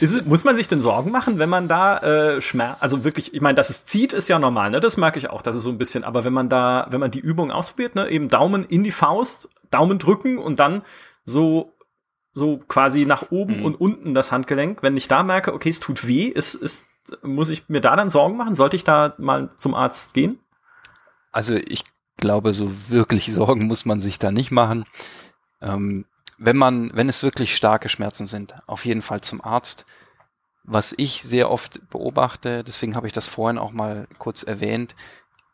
Es, 0.00 0.24
muss 0.26 0.44
man 0.44 0.56
sich 0.56 0.68
denn 0.68 0.82
Sorgen 0.82 1.10
machen, 1.10 1.38
wenn 1.38 1.48
man 1.48 1.68
da 1.68 1.98
äh, 1.98 2.42
Schmerz, 2.42 2.78
also 2.80 3.04
wirklich, 3.04 3.34
ich 3.34 3.40
meine, 3.40 3.54
dass 3.54 3.70
es 3.70 3.84
zieht, 3.84 4.12
ist 4.12 4.28
ja 4.28 4.38
normal, 4.38 4.70
ne? 4.70 4.80
Das 4.80 4.96
merke 4.96 5.18
ich 5.18 5.30
auch, 5.30 5.42
das 5.42 5.56
ist 5.56 5.62
so 5.62 5.70
ein 5.70 5.78
bisschen, 5.78 6.04
aber 6.04 6.24
wenn 6.24 6.32
man 6.32 6.48
da, 6.48 6.86
wenn 6.90 7.00
man 7.00 7.10
die 7.10 7.20
Übung 7.20 7.50
ausprobiert, 7.50 7.94
ne, 7.94 8.08
eben 8.08 8.28
Daumen 8.28 8.64
in 8.64 8.84
die 8.84 8.92
Faust, 8.92 9.48
Daumen 9.70 9.98
drücken 9.98 10.38
und 10.38 10.58
dann 10.58 10.82
so 11.24 11.74
so 12.34 12.58
quasi 12.58 13.04
nach 13.04 13.30
oben 13.30 13.58
mhm. 13.58 13.64
und 13.64 13.80
unten 13.80 14.14
das 14.14 14.32
Handgelenk. 14.32 14.82
Wenn 14.82 14.96
ich 14.96 15.08
da 15.08 15.22
merke, 15.22 15.52
okay, 15.52 15.68
es 15.68 15.80
tut 15.80 16.06
weh, 16.06 16.26
ist, 16.26 16.54
ist, 16.54 16.86
muss 17.22 17.50
ich 17.50 17.68
mir 17.68 17.80
da 17.80 17.96
dann 17.96 18.10
Sorgen 18.10 18.36
machen? 18.36 18.54
Sollte 18.54 18.76
ich 18.76 18.84
da 18.84 19.14
mal 19.18 19.50
zum 19.58 19.74
Arzt 19.74 20.14
gehen? 20.14 20.38
Also 21.30 21.56
ich 21.56 21.84
glaube, 22.16 22.54
so 22.54 22.90
wirklich 22.90 23.32
Sorgen 23.32 23.66
muss 23.66 23.84
man 23.84 24.00
sich 24.00 24.18
da 24.18 24.30
nicht 24.30 24.50
machen. 24.50 24.84
Ähm, 25.60 26.06
wenn 26.38 26.56
man, 26.56 26.90
wenn 26.94 27.08
es 27.08 27.22
wirklich 27.22 27.54
starke 27.56 27.88
Schmerzen 27.88 28.26
sind, 28.26 28.54
auf 28.66 28.84
jeden 28.84 29.02
Fall 29.02 29.20
zum 29.20 29.44
Arzt. 29.44 29.86
Was 30.64 30.94
ich 30.96 31.22
sehr 31.22 31.50
oft 31.50 31.90
beobachte, 31.90 32.62
deswegen 32.62 32.94
habe 32.94 33.08
ich 33.08 33.12
das 33.12 33.28
vorhin 33.28 33.58
auch 33.58 33.72
mal 33.72 34.06
kurz 34.18 34.44
erwähnt, 34.44 34.94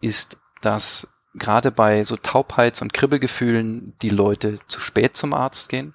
ist, 0.01 0.39
dass 0.61 1.14
gerade 1.35 1.70
bei 1.70 2.05
so 2.05 2.16
Taubheits- 2.16 2.83
und 2.83 2.93
Kribbelgefühlen 2.93 3.95
die 4.03 4.11
Leute 4.11 4.59
zu 4.66 4.81
spät 4.81 5.16
zum 5.16 5.35
Arzt 5.35 5.70
gehen. 5.70 5.95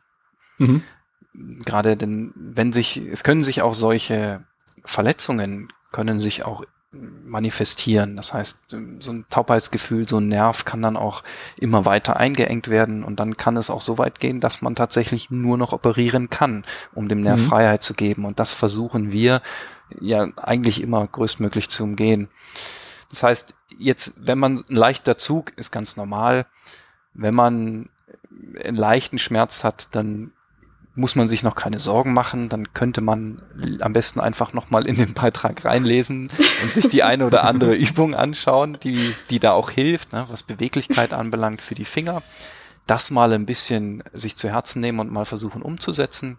Mhm. 0.57 0.83
Gerade 1.65 1.97
denn, 1.97 2.31
wenn 2.35 2.71
sich, 2.71 2.97
es 2.97 3.23
können 3.23 3.43
sich 3.43 3.61
auch 3.61 3.73
solche 3.73 4.43
Verletzungen 4.85 5.71
können 5.91 6.19
sich 6.19 6.43
auch 6.43 6.63
manifestieren. 6.93 8.15
Das 8.15 8.33
heißt, 8.33 8.75
so 8.99 9.11
ein 9.11 9.25
Taubheitsgefühl, 9.29 10.07
so 10.07 10.17
ein 10.17 10.27
Nerv 10.27 10.65
kann 10.65 10.81
dann 10.81 10.97
auch 10.97 11.23
immer 11.57 11.85
weiter 11.85 12.17
eingeengt 12.17 12.69
werden 12.69 13.03
und 13.03 13.19
dann 13.19 13.37
kann 13.37 13.57
es 13.57 13.69
auch 13.69 13.81
so 13.81 13.97
weit 13.97 14.19
gehen, 14.19 14.39
dass 14.39 14.61
man 14.61 14.75
tatsächlich 14.75 15.31
nur 15.31 15.57
noch 15.57 15.73
operieren 15.73 16.29
kann, 16.29 16.63
um 16.93 17.07
dem 17.07 17.21
Nerv 17.21 17.39
mhm. 17.39 17.45
Freiheit 17.45 17.83
zu 17.83 17.93
geben. 17.93 18.25
Und 18.25 18.39
das 18.39 18.53
versuchen 18.53 19.11
wir 19.11 19.41
ja 19.99 20.27
eigentlich 20.37 20.81
immer 20.81 21.07
größtmöglich 21.07 21.69
zu 21.69 21.83
umgehen. 21.83 22.29
Das 23.09 23.23
heißt, 23.23 23.55
jetzt, 23.77 24.27
wenn 24.27 24.39
man 24.39 24.57
ein 24.57 24.75
leichter 24.75 25.17
Zug 25.17 25.53
ist 25.57 25.71
ganz 25.71 25.97
normal. 25.97 26.45
Wenn 27.13 27.35
man 27.35 27.89
einen 28.63 28.77
leichten 28.77 29.19
Schmerz 29.19 29.63
hat, 29.63 29.95
dann 29.95 30.31
muss 30.95 31.15
man 31.15 31.27
sich 31.27 31.43
noch 31.43 31.55
keine 31.55 31.79
Sorgen 31.79 32.13
machen. 32.13 32.49
Dann 32.49 32.73
könnte 32.73 33.01
man 33.01 33.41
am 33.81 33.93
besten 33.93 34.19
einfach 34.19 34.53
nochmal 34.53 34.87
in 34.87 34.95
den 34.95 35.13
Beitrag 35.13 35.65
reinlesen 35.65 36.29
und 36.61 36.71
sich 36.71 36.89
die 36.89 37.03
eine 37.03 37.25
oder 37.25 37.43
andere 37.43 37.75
Übung 37.75 38.13
anschauen, 38.13 38.77
die, 38.83 39.15
die 39.29 39.39
da 39.39 39.53
auch 39.53 39.71
hilft, 39.71 40.13
ne, 40.13 40.25
was 40.29 40.43
Beweglichkeit 40.43 41.13
anbelangt 41.13 41.61
für 41.61 41.75
die 41.75 41.85
Finger. 41.85 42.21
Das 42.85 43.11
mal 43.11 43.31
ein 43.33 43.45
bisschen 43.45 44.03
sich 44.11 44.35
zu 44.35 44.49
Herzen 44.49 44.81
nehmen 44.81 44.99
und 44.99 45.11
mal 45.11 45.25
versuchen 45.25 45.61
umzusetzen. 45.61 46.37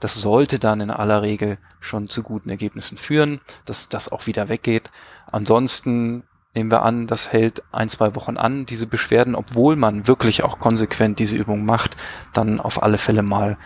Das 0.00 0.20
sollte 0.20 0.58
dann 0.58 0.80
in 0.80 0.90
aller 0.90 1.22
Regel 1.22 1.58
schon 1.80 2.08
zu 2.08 2.22
guten 2.22 2.50
Ergebnissen 2.50 2.98
führen, 2.98 3.40
dass 3.64 3.88
das 3.88 4.12
auch 4.12 4.26
wieder 4.26 4.48
weggeht. 4.48 4.90
Ansonsten 5.32 6.22
nehmen 6.54 6.70
wir 6.70 6.82
an, 6.82 7.06
das 7.06 7.32
hält 7.32 7.62
ein, 7.72 7.88
zwei 7.88 8.14
Wochen 8.14 8.36
an, 8.36 8.66
diese 8.66 8.86
Beschwerden, 8.86 9.34
obwohl 9.34 9.76
man 9.76 10.06
wirklich 10.06 10.44
auch 10.44 10.58
konsequent 10.58 11.18
diese 11.18 11.36
Übung 11.36 11.64
macht, 11.64 11.96
dann 12.32 12.60
auf 12.60 12.82
alle 12.82 12.98
Fälle 12.98 13.22
mal 13.22 13.58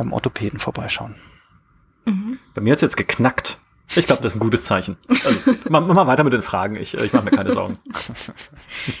beim 0.00 0.12
Orthopäden 0.12 0.58
vorbeischauen. 0.58 1.14
Mhm. 2.04 2.38
Bei 2.54 2.60
mir 2.60 2.72
hat's 2.72 2.82
jetzt 2.82 2.96
geknackt. 2.96 3.58
Ich 3.96 4.06
glaube, 4.06 4.22
das 4.22 4.32
ist 4.32 4.36
ein 4.36 4.40
gutes 4.40 4.64
Zeichen. 4.64 4.98
Also, 5.08 5.54
mach, 5.68 5.86
mach 5.86 5.94
mal 5.94 6.06
weiter 6.06 6.24
mit 6.24 6.34
den 6.34 6.42
Fragen. 6.42 6.76
Ich, 6.76 6.94
ich 6.94 7.12
mache 7.12 7.24
mir 7.24 7.30
keine 7.30 7.52
Sorgen. 7.52 7.78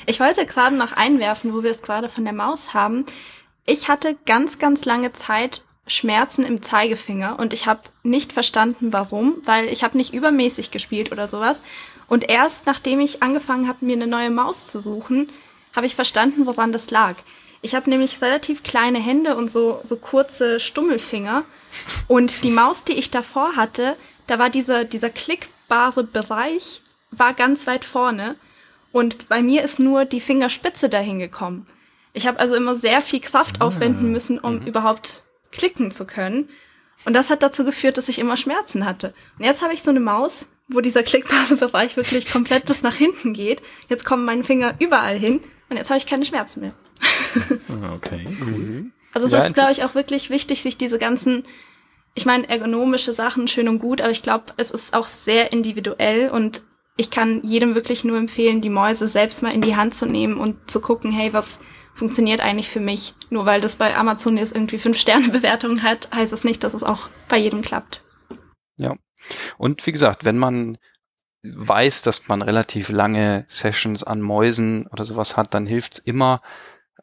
Ich 0.06 0.20
wollte 0.20 0.46
gerade 0.46 0.74
noch 0.74 0.92
einwerfen, 0.92 1.52
wo 1.52 1.62
wir 1.62 1.70
es 1.70 1.82
gerade 1.82 2.08
von 2.08 2.24
der 2.24 2.32
Maus 2.32 2.72
haben. 2.72 3.04
Ich 3.66 3.88
hatte 3.88 4.16
ganz, 4.24 4.58
ganz 4.58 4.86
lange 4.86 5.12
Zeit 5.12 5.62
Schmerzen 5.86 6.44
im 6.44 6.62
Zeigefinger 6.62 7.38
und 7.38 7.52
ich 7.52 7.66
habe 7.66 7.80
nicht 8.02 8.32
verstanden, 8.32 8.92
warum, 8.92 9.36
weil 9.44 9.66
ich 9.66 9.84
habe 9.84 9.96
nicht 9.96 10.14
übermäßig 10.14 10.70
gespielt 10.70 11.12
oder 11.12 11.28
sowas. 11.28 11.60
Und 12.08 12.28
erst 12.28 12.66
nachdem 12.66 13.00
ich 13.00 13.22
angefangen 13.22 13.68
habe, 13.68 13.84
mir 13.84 13.96
eine 13.96 14.06
neue 14.06 14.30
Maus 14.30 14.66
zu 14.66 14.80
suchen, 14.80 15.28
habe 15.74 15.86
ich 15.86 15.94
verstanden, 15.94 16.46
woran 16.46 16.72
das 16.72 16.90
lag. 16.90 17.16
Ich 17.60 17.74
habe 17.74 17.90
nämlich 17.90 18.22
relativ 18.22 18.62
kleine 18.62 18.98
Hände 18.98 19.36
und 19.36 19.50
so, 19.50 19.80
so 19.84 19.96
kurze 19.96 20.60
Stummelfinger. 20.60 21.44
Und 22.06 22.44
die 22.44 22.50
Maus, 22.50 22.84
die 22.84 22.92
ich 22.92 23.10
davor 23.10 23.56
hatte, 23.56 23.96
da 24.26 24.38
war 24.38 24.50
dieser, 24.50 24.84
dieser 24.84 25.10
klickbare 25.10 26.04
Bereich, 26.04 26.82
war 27.10 27.34
ganz 27.34 27.66
weit 27.66 27.84
vorne. 27.84 28.36
Und 28.92 29.28
bei 29.28 29.42
mir 29.42 29.62
ist 29.62 29.78
nur 29.80 30.04
die 30.04 30.20
Fingerspitze 30.20 30.88
dahin 30.88 31.18
gekommen. 31.18 31.66
Ich 32.12 32.26
habe 32.26 32.38
also 32.38 32.54
immer 32.54 32.74
sehr 32.74 33.00
viel 33.00 33.20
Kraft 33.20 33.60
ah. 33.60 33.66
aufwenden 33.66 34.12
müssen, 34.12 34.38
um 34.38 34.60
mhm. 34.60 34.66
überhaupt 34.66 35.22
klicken 35.52 35.90
zu 35.90 36.04
können. 36.06 36.48
Und 37.04 37.14
das 37.14 37.30
hat 37.30 37.42
dazu 37.42 37.64
geführt, 37.64 37.96
dass 37.96 38.08
ich 38.08 38.18
immer 38.18 38.36
Schmerzen 38.36 38.84
hatte. 38.84 39.14
Und 39.38 39.44
jetzt 39.44 39.62
habe 39.62 39.72
ich 39.72 39.82
so 39.82 39.90
eine 39.90 40.00
Maus, 40.00 40.46
wo 40.68 40.80
dieser 40.80 41.02
Klickbasebereich 41.02 41.96
wirklich 41.96 42.30
komplett 42.30 42.66
bis 42.66 42.82
nach 42.82 42.94
hinten 42.94 43.32
geht. 43.32 43.62
Jetzt 43.88 44.04
kommen 44.04 44.24
meine 44.24 44.44
Finger 44.44 44.74
überall 44.78 45.16
hin 45.16 45.40
und 45.70 45.76
jetzt 45.76 45.90
habe 45.90 45.98
ich 45.98 46.06
keine 46.06 46.26
Schmerzen 46.26 46.60
mehr. 46.60 46.72
Ah, 47.68 47.94
okay, 47.94 48.26
cool. 48.40 48.90
Also 49.14 49.26
es 49.26 49.32
ja, 49.32 49.44
ist, 49.44 49.54
glaube 49.54 49.72
ich, 49.72 49.84
auch 49.84 49.94
wirklich 49.94 50.30
wichtig, 50.30 50.62
sich 50.62 50.76
diese 50.76 50.98
ganzen, 50.98 51.44
ich 52.14 52.26
meine, 52.26 52.48
ergonomische 52.48 53.14
Sachen 53.14 53.48
schön 53.48 53.68
und 53.68 53.78
gut, 53.78 54.00
aber 54.00 54.10
ich 54.10 54.22
glaube, 54.22 54.46
es 54.56 54.70
ist 54.70 54.94
auch 54.94 55.06
sehr 55.06 55.52
individuell 55.52 56.30
und 56.30 56.62
ich 56.96 57.10
kann 57.10 57.42
jedem 57.44 57.74
wirklich 57.74 58.04
nur 58.04 58.18
empfehlen, 58.18 58.60
die 58.60 58.70
Mäuse 58.70 59.06
selbst 59.06 59.42
mal 59.42 59.54
in 59.54 59.60
die 59.60 59.76
Hand 59.76 59.94
zu 59.94 60.06
nehmen 60.06 60.36
und 60.36 60.70
zu 60.70 60.80
gucken, 60.80 61.12
hey, 61.12 61.32
was 61.32 61.60
funktioniert 61.94 62.40
eigentlich 62.40 62.68
für 62.68 62.80
mich? 62.80 63.14
Nur 63.30 63.46
weil 63.46 63.60
das 63.60 63.76
bei 63.76 63.96
Amazon 63.96 64.36
jetzt 64.36 64.54
irgendwie 64.54 64.78
fünf 64.78 64.98
Sterne 64.98 65.28
Bewertungen 65.28 65.82
hat, 65.82 66.08
heißt 66.12 66.32
es 66.32 66.44
nicht, 66.44 66.64
dass 66.64 66.74
es 66.74 66.82
auch 66.82 67.08
bei 67.28 67.38
jedem 67.38 67.62
klappt. 67.62 68.04
Ja. 68.76 68.96
Und 69.58 69.86
wie 69.86 69.92
gesagt, 69.92 70.24
wenn 70.24 70.38
man 70.38 70.78
weiß, 71.42 72.02
dass 72.02 72.28
man 72.28 72.42
relativ 72.42 72.88
lange 72.88 73.44
Sessions 73.48 74.02
an 74.02 74.20
Mäusen 74.20 74.86
oder 74.88 75.04
sowas 75.04 75.36
hat, 75.36 75.54
dann 75.54 75.66
hilft's 75.66 75.98
immer, 75.98 76.42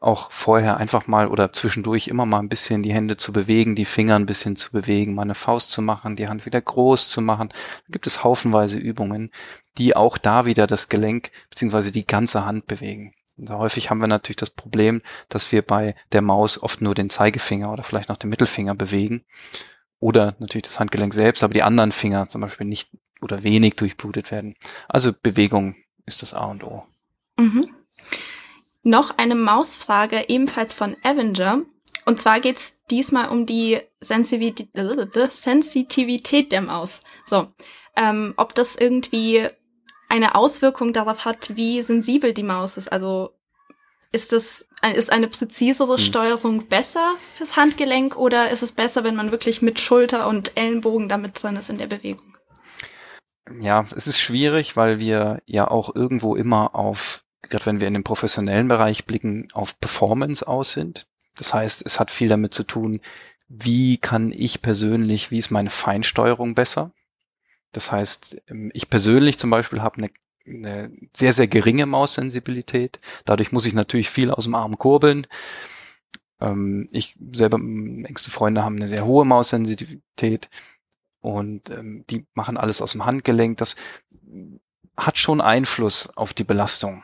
auch 0.06 0.32
vorher 0.32 0.78
einfach 0.78 1.08
mal 1.08 1.28
oder 1.28 1.52
zwischendurch 1.52 2.08
immer 2.08 2.26
mal 2.26 2.40
ein 2.40 2.50
bisschen 2.50 2.84
die 2.84 2.94
Hände 2.94 3.18
zu 3.18 3.34
bewegen, 3.34 3.76
die 3.76 3.86
Finger 3.86 4.16
ein 4.16 4.28
bisschen 4.28 4.56
zu 4.56 4.72
bewegen, 4.72 5.16
mal 5.16 5.24
eine 5.24 5.36
Faust 5.36 5.72
zu 5.72 5.82
machen, 5.82 6.16
die 6.16 6.28
Hand 6.28 6.46
wieder 6.46 6.62
groß 6.62 7.10
zu 7.10 7.22
machen. 7.22 7.50
Da 7.50 7.92
gibt 7.92 8.06
es 8.06 8.24
haufenweise 8.24 8.78
Übungen, 8.78 9.32
die 9.78 9.96
auch 9.96 10.18
da 10.18 10.46
wieder 10.46 10.68
das 10.68 10.90
Gelenk 10.90 11.32
beziehungsweise 11.50 11.92
die 11.92 12.06
ganze 12.06 12.46
Hand 12.46 12.68
bewegen. 12.68 13.14
Und 13.38 13.50
häufig 13.50 13.90
haben 13.90 14.00
wir 14.00 14.08
natürlich 14.08 14.38
das 14.38 14.52
Problem, 14.52 15.02
dass 15.28 15.52
wir 15.52 15.62
bei 15.62 15.96
der 16.12 16.22
Maus 16.22 16.62
oft 16.62 16.82
nur 16.82 16.96
den 16.96 17.10
Zeigefinger 17.10 17.74
oder 17.74 17.84
vielleicht 17.84 18.10
noch 18.10 18.18
den 18.18 18.30
Mittelfinger 18.30 18.76
bewegen 18.76 19.26
oder 20.00 20.36
natürlich 20.40 20.64
das 20.64 20.80
Handgelenk 20.80 21.14
selbst, 21.14 21.44
aber 21.44 21.54
die 21.54 21.64
anderen 21.64 21.92
Finger 21.92 22.30
zum 22.30 22.42
Beispiel 22.42 22.68
nicht 22.68 22.92
oder 23.22 23.44
wenig 23.44 23.76
durchblutet 23.76 24.32
werden. 24.32 24.56
Also 24.88 25.12
Bewegung 25.22 25.76
ist 26.06 26.22
das 26.22 26.34
A 26.34 26.46
und 26.46 26.64
O. 26.64 26.84
Mhm. 27.38 27.75
Noch 28.88 29.18
eine 29.18 29.34
Mausfrage, 29.34 30.30
ebenfalls 30.30 30.76
von 30.76 30.96
Avenger. 31.02 31.64
Und 32.06 32.22
zwar 32.22 32.40
geht's 32.40 32.78
diesmal 32.92 33.30
um 33.30 33.48
die 33.48 33.82
Sensitivität, 34.00 34.70
Sensitivität 35.32 36.52
der 36.52 36.62
Maus. 36.62 37.02
So, 37.26 37.48
ähm, 37.96 38.36
ob 38.38 38.54
das 38.54 38.76
irgendwie 38.76 39.48
eine 40.08 40.36
Auswirkung 40.36 40.94
darauf 40.94 41.26
hat, 41.26 41.56
wie 41.56 41.82
sensibel 41.82 42.32
die 42.32 42.44
Maus 42.44 42.78
ist. 42.78 42.92
Also 42.92 43.32
ist 44.12 44.32
das 44.32 44.68
ist 44.96 45.12
eine 45.12 45.30
präzisere 45.30 45.98
hm. 45.98 46.04
Steuerung 46.04 46.68
besser 46.68 47.16
fürs 47.18 47.56
Handgelenk 47.56 48.16
oder 48.16 48.52
ist 48.52 48.62
es 48.62 48.72
besser, 48.72 49.04
wenn 49.04 49.16
man 49.16 49.32
wirklich 49.32 49.64
mit 49.64 49.80
Schulter 49.80 50.28
und 50.28 50.56
Ellenbogen 50.58 51.10
damit 51.10 51.42
drin 51.42 51.56
ist 51.56 51.72
in 51.72 51.80
der 51.80 51.88
Bewegung? 51.88 52.38
Ja, 53.60 53.84
es 53.96 54.06
ist 54.06 54.20
schwierig, 54.20 54.78
weil 54.78 55.00
wir 55.00 55.42
ja 55.48 55.72
auch 55.72 55.96
irgendwo 55.96 56.36
immer 56.36 56.76
auf, 56.76 57.25
gerade 57.50 57.66
wenn 57.66 57.82
wir 57.82 57.88
in 57.88 57.94
den 57.94 58.04
professionellen 58.04 58.68
Bereich 58.68 59.06
blicken, 59.06 59.48
auf 59.54 59.80
Performance 59.80 60.48
aus 60.48 60.74
sind. 60.74 61.08
Das 61.38 61.54
heißt, 61.54 61.86
es 61.86 62.00
hat 62.00 62.12
viel 62.12 62.30
damit 62.30 62.54
zu 62.54 62.64
tun, 62.64 63.02
wie 63.48 63.98
kann 63.98 64.32
ich 64.32 64.62
persönlich, 64.62 65.32
wie 65.32 65.38
ist 65.38 65.52
meine 65.52 65.70
Feinsteuerung 65.70 66.56
besser? 66.56 66.92
Das 67.72 67.92
heißt, 67.92 68.42
ähm, 68.48 68.72
ich 68.74 68.90
persönlich 68.90 69.38
zum 69.38 69.50
Beispiel 69.50 69.82
habe 69.82 69.98
eine, 69.98 70.10
eine 70.48 70.92
sehr, 71.16 71.34
sehr 71.34 71.48
geringe 71.48 71.86
Maussensibilität. 71.86 73.00
Dadurch 73.26 73.52
muss 73.52 73.66
ich 73.66 73.74
natürlich 73.74 74.10
viel 74.10 74.32
aus 74.32 74.46
dem 74.46 74.56
Arm 74.56 74.78
kurbeln. 74.78 75.28
Ähm, 76.40 76.88
ich 76.92 77.18
selber, 77.34 77.58
engste 77.58 78.32
Freunde 78.32 78.64
haben 78.64 78.78
eine 78.78 78.88
sehr 78.88 79.06
hohe 79.06 79.26
Maussensitivität 79.26 80.50
und 81.22 81.70
ähm, 81.70 82.06
die 82.10 82.26
machen 82.34 82.58
alles 82.58 82.82
aus 82.82 82.94
dem 82.94 83.06
Handgelenk. 83.06 83.58
Das 83.58 83.76
hat 84.98 85.18
schon 85.18 85.42
Einfluss 85.42 86.16
auf 86.16 86.34
die 86.34 86.44
Belastung 86.44 87.04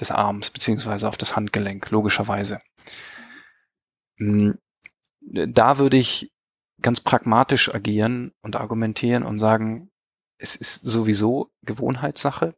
des 0.00 0.10
Arms 0.10 0.50
beziehungsweise 0.50 1.08
auf 1.08 1.16
das 1.16 1.36
Handgelenk, 1.36 1.90
logischerweise. 1.90 2.60
Hm, 4.16 4.58
da 5.20 5.78
würde 5.78 5.96
ich 5.96 6.32
ganz 6.80 7.00
pragmatisch 7.00 7.74
agieren 7.74 8.32
und 8.42 8.56
argumentieren 8.56 9.22
und 9.22 9.38
sagen, 9.38 9.90
es 10.38 10.56
ist 10.56 10.82
sowieso 10.84 11.50
Gewohnheitssache. 11.62 12.54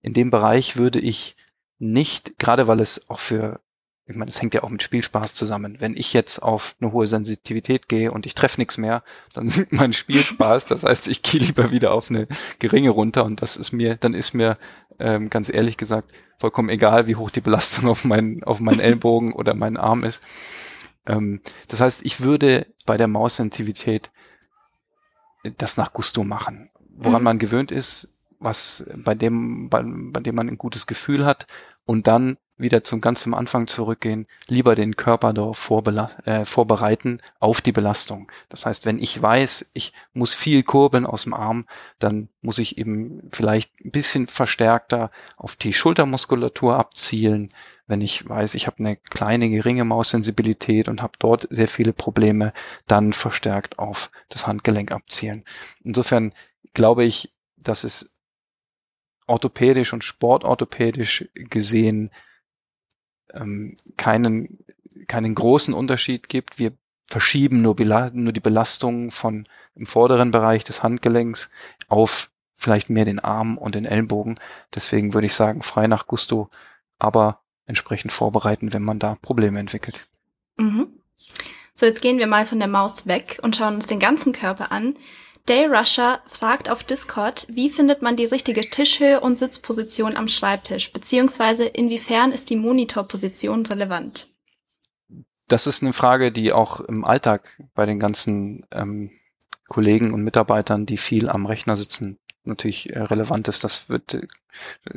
In 0.00 0.12
dem 0.12 0.30
Bereich 0.30 0.76
würde 0.76 1.00
ich 1.00 1.36
nicht, 1.78 2.38
gerade 2.38 2.68
weil 2.68 2.80
es 2.80 3.10
auch 3.10 3.18
für, 3.18 3.60
ich 4.08 4.16
meine, 4.16 4.28
es 4.28 4.40
hängt 4.40 4.54
ja 4.54 4.62
auch 4.62 4.68
mit 4.68 4.82
Spielspaß 4.82 5.34
zusammen. 5.34 5.76
Wenn 5.80 5.96
ich 5.96 6.12
jetzt 6.12 6.38
auf 6.38 6.76
eine 6.80 6.92
hohe 6.92 7.06
Sensitivität 7.06 7.88
gehe 7.88 8.12
und 8.12 8.24
ich 8.26 8.34
treffe 8.34 8.60
nichts 8.60 8.78
mehr, 8.78 9.02
dann 9.34 9.48
sinkt 9.48 9.72
mein 9.72 9.92
Spielspaß. 9.92 10.66
Das 10.66 10.84
heißt, 10.84 11.08
ich 11.08 11.22
gehe 11.22 11.40
lieber 11.40 11.70
wieder 11.70 11.92
auf 11.92 12.10
eine 12.10 12.28
geringe 12.58 12.90
runter 12.90 13.24
und 13.24 13.42
das 13.42 13.56
ist 13.56 13.72
mir, 13.72 13.96
dann 13.96 14.14
ist 14.14 14.34
mir 14.34 14.54
ähm, 14.98 15.28
ganz 15.28 15.52
ehrlich 15.52 15.76
gesagt 15.76 16.12
vollkommen 16.38 16.68
egal, 16.68 17.06
wie 17.06 17.16
hoch 17.16 17.30
die 17.30 17.40
Belastung 17.40 17.88
auf 17.88 18.04
meinen, 18.04 18.44
auf 18.44 18.60
meinen 18.60 18.80
Ellbogen 18.80 19.32
oder 19.32 19.54
meinen 19.54 19.76
Arm 19.76 20.04
ist. 20.04 20.26
Ähm, 21.06 21.40
das 21.68 21.80
heißt, 21.80 22.04
ich 22.04 22.22
würde 22.22 22.66
bei 22.84 22.96
der 22.96 23.08
Maussensitivität 23.08 24.10
das 25.58 25.76
nach 25.76 25.92
Gusto 25.92 26.24
machen 26.24 26.70
woran 26.96 27.22
mhm. 27.22 27.24
man 27.24 27.38
gewöhnt 27.38 27.70
ist, 27.70 28.12
was 28.38 28.90
bei 28.96 29.14
dem, 29.14 29.68
bei, 29.68 29.82
bei 29.84 30.20
dem 30.20 30.34
man 30.34 30.48
ein 30.48 30.58
gutes 30.58 30.86
Gefühl 30.86 31.24
hat 31.24 31.46
und 31.84 32.06
dann 32.06 32.36
wieder 32.58 32.84
zum 32.84 33.00
ganz 33.00 33.22
zum 33.22 33.34
Anfang 33.34 33.66
zurückgehen, 33.66 34.26
lieber 34.48 34.74
den 34.74 34.96
Körper 34.96 35.32
darauf 35.32 35.70
äh, 36.24 36.44
vorbereiten 36.44 37.20
auf 37.38 37.60
die 37.60 37.72
Belastung. 37.72 38.30
Das 38.48 38.66
heißt, 38.66 38.86
wenn 38.86 38.98
ich 38.98 39.20
weiß, 39.20 39.72
ich 39.74 39.92
muss 40.12 40.34
viel 40.34 40.62
kurbeln 40.62 41.06
aus 41.06 41.24
dem 41.24 41.34
Arm, 41.34 41.66
dann 41.98 42.28
muss 42.40 42.58
ich 42.58 42.78
eben 42.78 43.22
vielleicht 43.30 43.72
ein 43.84 43.90
bisschen 43.90 44.26
verstärkter 44.26 45.10
auf 45.36 45.56
die 45.56 45.72
Schultermuskulatur 45.72 46.76
abzielen. 46.76 47.48
Wenn 47.86 48.00
ich 48.00 48.28
weiß, 48.28 48.54
ich 48.54 48.66
habe 48.66 48.78
eine 48.78 48.96
kleine, 48.96 49.50
geringe 49.50 49.84
Maussensibilität 49.84 50.88
und 50.88 51.02
habe 51.02 51.12
dort 51.18 51.46
sehr 51.50 51.68
viele 51.68 51.92
Probleme, 51.92 52.52
dann 52.86 53.12
verstärkt 53.12 53.78
auf 53.78 54.10
das 54.28 54.46
Handgelenk 54.46 54.92
abzielen. 54.92 55.44
Insofern 55.84 56.32
glaube 56.74 57.04
ich, 57.04 57.32
dass 57.56 57.84
es 57.84 58.14
orthopädisch 59.26 59.92
und 59.92 60.04
sportorthopädisch 60.04 61.28
gesehen 61.34 62.10
ähm, 63.32 63.76
keinen, 63.96 64.58
keinen 65.06 65.34
großen 65.34 65.74
Unterschied 65.74 66.28
gibt. 66.28 66.58
Wir 66.58 66.72
verschieben 67.06 67.62
nur, 67.62 67.76
nur 68.12 68.32
die 68.32 68.40
Belastung 68.40 69.10
von 69.10 69.44
im 69.74 69.86
vorderen 69.86 70.30
Bereich 70.30 70.64
des 70.64 70.82
Handgelenks 70.82 71.50
auf 71.88 72.30
vielleicht 72.54 72.90
mehr 72.90 73.04
den 73.04 73.18
Arm 73.18 73.58
und 73.58 73.74
den 73.74 73.84
Ellenbogen. 73.84 74.36
Deswegen 74.74 75.14
würde 75.14 75.26
ich 75.26 75.34
sagen, 75.34 75.62
frei 75.62 75.86
nach 75.86 76.06
Gusto, 76.06 76.48
aber 76.98 77.40
entsprechend 77.66 78.12
vorbereiten, 78.12 78.72
wenn 78.72 78.82
man 78.82 78.98
da 78.98 79.16
Probleme 79.16 79.60
entwickelt. 79.60 80.06
Mhm. 80.56 80.88
So, 81.74 81.84
jetzt 81.84 82.00
gehen 82.00 82.18
wir 82.18 82.26
mal 82.26 82.46
von 82.46 82.58
der 82.58 82.68
Maus 82.68 83.06
weg 83.06 83.38
und 83.42 83.54
schauen 83.54 83.74
uns 83.74 83.86
den 83.86 84.00
ganzen 84.00 84.32
Körper 84.32 84.72
an. 84.72 84.96
Dayrusher 85.46 86.20
fragt 86.26 86.68
auf 86.68 86.82
Discord, 86.82 87.46
wie 87.48 87.70
findet 87.70 88.02
man 88.02 88.16
die 88.16 88.24
richtige 88.24 88.62
Tischhöhe 88.62 89.20
und 89.20 89.38
Sitzposition 89.38 90.16
am 90.16 90.26
Schreibtisch, 90.26 90.92
beziehungsweise 90.92 91.64
inwiefern 91.64 92.32
ist 92.32 92.50
die 92.50 92.56
Monitorposition 92.56 93.64
relevant? 93.64 94.28
Das 95.46 95.68
ist 95.68 95.82
eine 95.82 95.92
Frage, 95.92 96.32
die 96.32 96.52
auch 96.52 96.80
im 96.80 97.04
Alltag 97.04 97.62
bei 97.74 97.86
den 97.86 98.00
ganzen 98.00 98.66
ähm, 98.72 99.12
Kollegen 99.68 100.12
und 100.12 100.22
Mitarbeitern, 100.22 100.84
die 100.84 100.96
viel 100.96 101.28
am 101.28 101.46
Rechner 101.46 101.76
sitzen, 101.76 102.18
natürlich 102.42 102.90
äh, 102.90 103.02
relevant 103.02 103.46
ist. 103.46 103.62
Das 103.62 103.88
wird, 103.88 104.14
äh, 104.14 104.26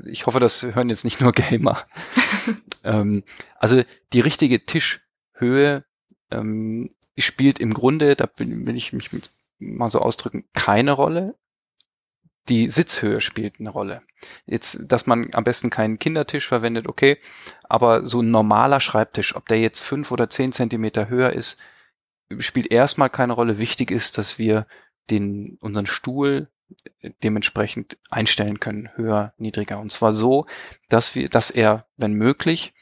ich 0.07 0.25
hoffe, 0.25 0.39
das 0.39 0.63
hören 0.63 0.89
jetzt 0.89 1.03
nicht 1.03 1.21
nur 1.21 1.31
Gamer. 1.33 1.83
ähm, 2.83 3.23
also 3.59 3.83
die 4.13 4.21
richtige 4.21 4.65
Tischhöhe 4.65 5.85
ähm, 6.31 6.89
spielt 7.19 7.59
im 7.59 7.75
Grunde, 7.75 8.15
da 8.15 8.25
bin, 8.25 8.65
bin 8.65 8.75
ich 8.75 8.93
mich 8.93 9.13
mit 9.13 9.29
mal 9.59 9.89
so 9.89 9.99
ausdrücken, 9.99 10.45
keine 10.53 10.93
Rolle. 10.93 11.37
Die 12.47 12.69
Sitzhöhe 12.69 13.21
spielt 13.21 13.59
eine 13.59 13.69
Rolle. 13.69 14.01
Jetzt, 14.45 14.91
dass 14.91 15.05
man 15.05 15.29
am 15.33 15.43
besten 15.43 15.69
keinen 15.69 15.99
Kindertisch 15.99 16.47
verwendet, 16.47 16.87
okay, 16.87 17.19
aber 17.63 18.05
so 18.05 18.21
ein 18.21 18.31
normaler 18.31 18.79
Schreibtisch, 18.79 19.35
ob 19.35 19.47
der 19.47 19.59
jetzt 19.59 19.81
fünf 19.81 20.11
oder 20.11 20.29
zehn 20.29 20.51
Zentimeter 20.51 21.09
höher 21.09 21.31
ist, 21.31 21.59
spielt 22.39 22.71
erstmal 22.71 23.09
keine 23.09 23.33
Rolle. 23.33 23.59
Wichtig 23.59 23.91
ist, 23.91 24.17
dass 24.17 24.39
wir 24.39 24.65
den, 25.09 25.57
unseren 25.61 25.85
Stuhl 25.85 26.49
dementsprechend 27.23 27.97
einstellen 28.09 28.59
können, 28.59 28.89
höher, 28.95 29.33
niedriger. 29.37 29.79
Und 29.79 29.91
zwar 29.91 30.11
so, 30.11 30.45
dass 30.87 31.15
wir, 31.15 31.29
dass 31.29 31.49
er, 31.51 31.87
wenn 31.97 32.13
möglich, 32.13 32.73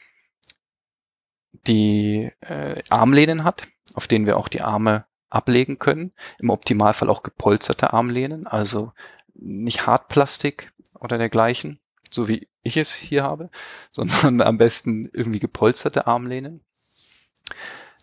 die 1.66 2.30
äh, 2.40 2.82
Armlehnen 2.90 3.44
hat, 3.44 3.68
auf 3.94 4.06
denen 4.06 4.26
wir 4.26 4.36
auch 4.36 4.48
die 4.48 4.60
Arme 4.60 5.06
ablegen 5.30 5.78
können. 5.78 6.12
Im 6.38 6.50
Optimalfall 6.50 7.10
auch 7.10 7.22
gepolsterte 7.22 7.92
Armlehnen, 7.92 8.46
also 8.46 8.92
nicht 9.34 9.86
Hartplastik 9.86 10.72
oder 10.98 11.18
dergleichen, 11.18 11.78
so 12.10 12.28
wie 12.28 12.48
ich 12.62 12.76
es 12.76 12.94
hier 12.94 13.22
habe, 13.22 13.50
sondern 13.90 14.40
am 14.40 14.58
besten 14.58 15.08
irgendwie 15.12 15.40
gepolsterte 15.40 16.06
Armlehnen. 16.06 16.60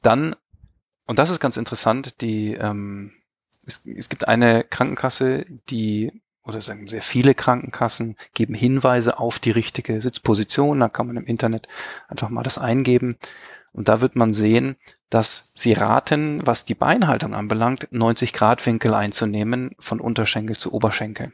Dann, 0.01 0.35
und 1.07 1.19
das 1.19 1.29
ist 1.29 1.39
ganz 1.39 1.57
interessant, 1.57 2.21
die, 2.21 2.53
ähm, 2.53 3.13
es, 3.65 3.85
es 3.85 4.09
gibt 4.09 4.27
eine 4.27 4.63
Krankenkasse, 4.63 5.45
die 5.69 6.21
oder 6.45 6.61
sagen 6.61 6.87
sehr 6.87 7.01
viele 7.01 7.33
Krankenkassen 7.33 8.17
geben 8.35 8.53
Hinweise 8.53 9.17
auf 9.17 9.39
die 9.39 9.51
richtige 9.51 9.99
Sitzposition. 9.99 10.79
Da 10.79 10.89
kann 10.89 11.07
man 11.07 11.17
im 11.17 11.25
Internet 11.25 11.67
einfach 12.07 12.29
mal 12.29 12.43
das 12.43 12.59
eingeben. 12.59 13.15
Und 13.73 13.87
da 13.89 13.99
wird 13.99 14.15
man 14.15 14.33
sehen, 14.33 14.77
dass 15.09 15.51
sie 15.53 15.73
raten, 15.73 16.45
was 16.45 16.65
die 16.65 16.75
Beinhaltung 16.75 17.33
anbelangt, 17.33 17.87
90 17.91 18.33
Grad 18.33 18.65
Winkel 18.65 18.93
einzunehmen 18.93 19.75
von 19.79 19.99
Unterschenkel 19.99 20.57
zu 20.57 20.73
Oberschenkel. 20.73 21.31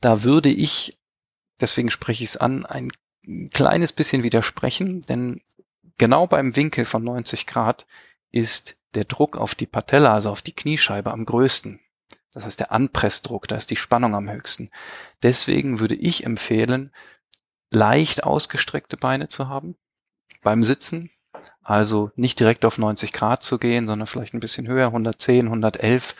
Da 0.00 0.22
würde 0.24 0.50
ich, 0.50 0.98
deswegen 1.60 1.90
spreche 1.90 2.24
ich 2.24 2.30
es 2.30 2.36
an, 2.36 2.66
ein 2.66 2.90
kleines 3.52 3.92
bisschen 3.92 4.22
widersprechen, 4.22 5.02
denn 5.02 5.42
genau 5.98 6.26
beim 6.26 6.54
Winkel 6.54 6.84
von 6.84 7.02
90 7.02 7.46
Grad 7.46 7.86
ist 8.30 8.76
der 8.94 9.04
Druck 9.04 9.36
auf 9.36 9.54
die 9.54 9.66
Patella, 9.66 10.14
also 10.14 10.30
auf 10.30 10.42
die 10.42 10.54
Kniescheibe 10.54 11.12
am 11.12 11.24
größten. 11.24 11.80
Das 12.32 12.44
heißt 12.44 12.60
der 12.60 12.72
Anpressdruck, 12.72 13.48
da 13.48 13.56
ist 13.56 13.70
die 13.70 13.76
Spannung 13.76 14.14
am 14.14 14.30
höchsten. 14.30 14.70
Deswegen 15.22 15.80
würde 15.80 15.94
ich 15.94 16.24
empfehlen, 16.24 16.92
leicht 17.70 18.24
ausgestreckte 18.24 18.96
Beine 18.96 19.28
zu 19.28 19.48
haben 19.48 19.76
beim 20.42 20.62
Sitzen. 20.62 21.10
Also 21.66 22.12
nicht 22.14 22.38
direkt 22.38 22.64
auf 22.64 22.78
90 22.78 23.12
Grad 23.12 23.42
zu 23.42 23.58
gehen, 23.58 23.88
sondern 23.88 24.06
vielleicht 24.06 24.34
ein 24.34 24.40
bisschen 24.40 24.68
höher, 24.68 24.86
110, 24.86 25.46
111. 25.46 26.14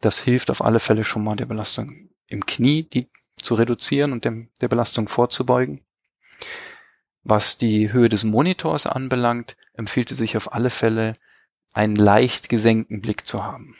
Das 0.00 0.20
hilft 0.20 0.52
auf 0.52 0.64
alle 0.64 0.78
Fälle 0.78 1.02
schon 1.02 1.24
mal 1.24 1.34
der 1.34 1.46
Belastung 1.46 2.10
im 2.28 2.46
Knie, 2.46 2.84
die 2.84 3.08
zu 3.42 3.56
reduzieren 3.56 4.12
und 4.12 4.24
dem, 4.24 4.50
der 4.60 4.68
Belastung 4.68 5.08
vorzubeugen. 5.08 5.80
Was 7.24 7.58
die 7.58 7.92
Höhe 7.92 8.08
des 8.08 8.22
Monitors 8.22 8.86
anbelangt, 8.86 9.56
empfiehlt 9.72 10.12
es 10.12 10.18
sich 10.18 10.36
auf 10.36 10.52
alle 10.52 10.70
Fälle, 10.70 11.12
einen 11.72 11.96
leicht 11.96 12.48
gesenkten 12.48 13.00
Blick 13.00 13.26
zu 13.26 13.42
haben. 13.42 13.74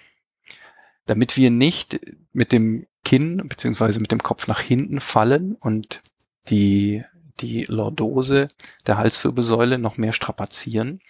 Damit 1.07 1.37
wir 1.37 1.53
nicht 1.53 2.01
mit 2.33 2.51
dem 2.51 2.89
Kinn 3.05 3.47
beziehungsweise 3.47 4.01
mit 4.01 4.11
dem 4.11 4.25
Kopf 4.25 4.49
nach 4.49 4.61
hinten 4.61 4.99
fallen 4.99 5.55
und 5.55 6.03
die, 6.49 7.05
die 7.41 7.65
Lordose 7.65 8.49
der 8.87 8.99
Halswirbelsäule 8.99 9.79
noch 9.79 9.97
mehr 9.97 10.13
strapazieren, 10.13 11.01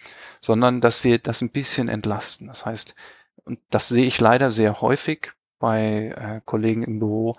sondern 0.41 0.81
dass 0.81 1.03
wir 1.03 1.19
das 1.19 1.41
ein 1.41 1.51
bisschen 1.51 1.89
entlasten. 1.89 2.47
Das 2.47 2.65
heißt, 2.65 2.95
und 3.43 3.59
das 3.69 3.89
sehe 3.89 4.05
ich 4.05 4.19
leider 4.19 4.51
sehr 4.51 4.81
häufig 4.81 5.31
bei 5.59 6.13
äh, 6.15 6.41
Kollegen 6.45 6.83
im 6.83 6.99
Büro, 6.99 7.33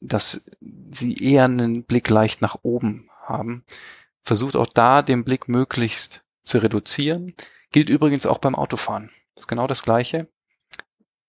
dass 0.00 0.50
sie 0.60 1.14
eher 1.14 1.44
einen 1.44 1.84
Blick 1.84 2.08
leicht 2.08 2.42
nach 2.42 2.58
oben 2.62 3.10
haben. 3.22 3.64
Versucht 4.22 4.56
auch 4.56 4.66
da 4.66 5.02
den 5.02 5.24
Blick 5.24 5.48
möglichst 5.48 6.24
zu 6.44 6.58
reduzieren. 6.58 7.32
Gilt 7.70 7.88
übrigens 7.88 8.26
auch 8.26 8.38
beim 8.38 8.54
Autofahren. 8.54 9.10
Das 9.34 9.44
ist 9.44 9.48
genau 9.48 9.66
das 9.66 9.82
Gleiche. 9.82 10.28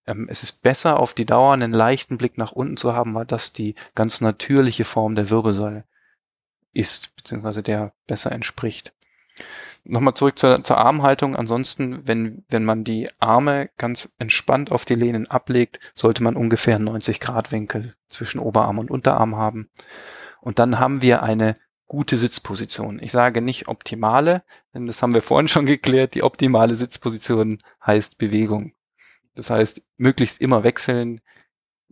Ähm, 0.05 0.27
es 0.29 0.43
ist 0.43 0.63
besser, 0.63 0.99
auf 0.99 1.13
die 1.13 1.25
Dauer 1.25 1.53
einen 1.53 1.73
leichten 1.73 2.17
Blick 2.17 2.37
nach 2.37 2.51
unten 2.51 2.77
zu 2.77 2.93
haben, 2.93 3.13
weil 3.15 3.25
das 3.25 3.53
die 3.53 3.75
ganz 3.95 4.21
natürliche 4.21 4.83
Form 4.83 5.15
der 5.15 5.29
Wirbelsäule 5.29 5.85
ist, 6.73 7.15
beziehungsweise 7.15 7.63
der 7.63 7.93
besser 8.07 8.31
entspricht. 8.31 8.93
Nochmal 9.85 10.13
zurück 10.13 10.37
zur, 10.37 10.63
zur 10.63 10.77
Armhaltung. 10.77 11.35
Ansonsten, 11.35 12.07
wenn, 12.07 12.43
wenn 12.49 12.65
man 12.65 12.83
die 12.83 13.09
Arme 13.19 13.69
ganz 13.77 14.13
entspannt 14.19 14.71
auf 14.71 14.85
die 14.85 14.95
Lehnen 14.95 15.29
ablegt, 15.31 15.79
sollte 15.95 16.21
man 16.21 16.35
ungefähr 16.35 16.77
90 16.79 17.19
Grad 17.19 17.51
Winkel 17.51 17.93
zwischen 18.07 18.39
Oberarm 18.39 18.77
und 18.77 18.91
Unterarm 18.91 19.35
haben. 19.35 19.69
Und 20.41 20.59
dann 20.59 20.79
haben 20.79 21.01
wir 21.01 21.23
eine 21.23 21.55
gute 21.87 22.17
Sitzposition. 22.17 22.99
Ich 23.01 23.11
sage 23.11 23.41
nicht 23.41 23.67
optimale, 23.67 24.43
denn 24.73 24.85
das 24.85 25.01
haben 25.01 25.13
wir 25.13 25.21
vorhin 25.21 25.47
schon 25.47 25.65
geklärt. 25.65 26.13
Die 26.13 26.23
optimale 26.23 26.75
Sitzposition 26.75 27.57
heißt 27.85 28.17
Bewegung. 28.17 28.73
Das 29.33 29.49
heißt, 29.49 29.81
möglichst 29.97 30.41
immer 30.41 30.63
wechseln. 30.63 31.19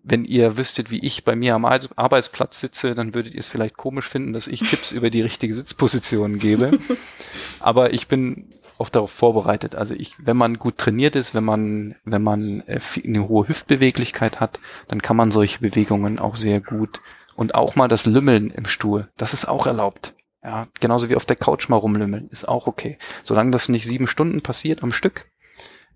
Wenn 0.09 0.23
ihr 0.23 0.55
wüsstet, 0.55 0.89
wie 0.89 0.99
ich 0.99 1.25
bei 1.25 1.35
mir 1.35 1.53
am 1.55 1.65
Arbeitsplatz 1.65 2.61
sitze, 2.61 2.95
dann 2.95 3.13
würdet 3.13 3.33
ihr 3.33 3.39
es 3.39 3.47
vielleicht 3.47 3.75
komisch 3.75 4.07
finden, 4.07 4.31
dass 4.31 4.47
ich 4.47 4.61
Tipps 4.61 4.91
über 4.93 5.09
die 5.09 5.21
richtige 5.21 5.53
Sitzposition 5.53 6.39
gebe. 6.39 6.71
Aber 7.59 7.93
ich 7.93 8.07
bin 8.07 8.47
auch 8.77 8.89
darauf 8.89 9.11
vorbereitet. 9.11 9.75
Also 9.75 9.95
ich, 9.95 10.13
wenn 10.19 10.37
man 10.37 10.57
gut 10.57 10.77
trainiert 10.77 11.15
ist, 11.15 11.35
wenn 11.35 11.43
man, 11.43 11.95
wenn 12.05 12.23
man 12.23 12.61
äh, 12.67 12.79
eine 13.03 13.27
hohe 13.27 13.47
Hüftbeweglichkeit 13.47 14.39
hat, 14.39 14.59
dann 14.87 15.01
kann 15.01 15.17
man 15.17 15.31
solche 15.31 15.59
Bewegungen 15.59 16.19
auch 16.19 16.35
sehr 16.35 16.61
gut 16.61 17.01
und 17.35 17.55
auch 17.55 17.75
mal 17.75 17.87
das 17.87 18.05
Lümmeln 18.05 18.51
im 18.51 18.65
Stuhl, 18.65 19.09
das 19.17 19.33
ist 19.33 19.47
auch 19.47 19.67
erlaubt. 19.67 20.13
Ja, 20.43 20.67
genauso 20.79 21.09
wie 21.09 21.15
auf 21.15 21.25
der 21.25 21.35
Couch 21.35 21.67
mal 21.67 21.75
rumlümmeln, 21.75 22.29
ist 22.29 22.47
auch 22.47 22.67
okay. 22.67 22.97
Solange 23.23 23.51
das 23.51 23.69
nicht 23.69 23.85
sieben 23.85 24.07
Stunden 24.07 24.41
passiert 24.41 24.83
am 24.83 24.91
Stück, 24.91 25.29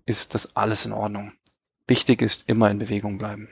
ist 0.04 0.34
das 0.34 0.56
alles 0.56 0.84
in 0.84 0.92
Ordnung. 0.92 1.32
Wichtig 1.86 2.22
ist 2.22 2.48
immer 2.48 2.70
in 2.70 2.78
Bewegung 2.78 3.18
bleiben. 3.18 3.48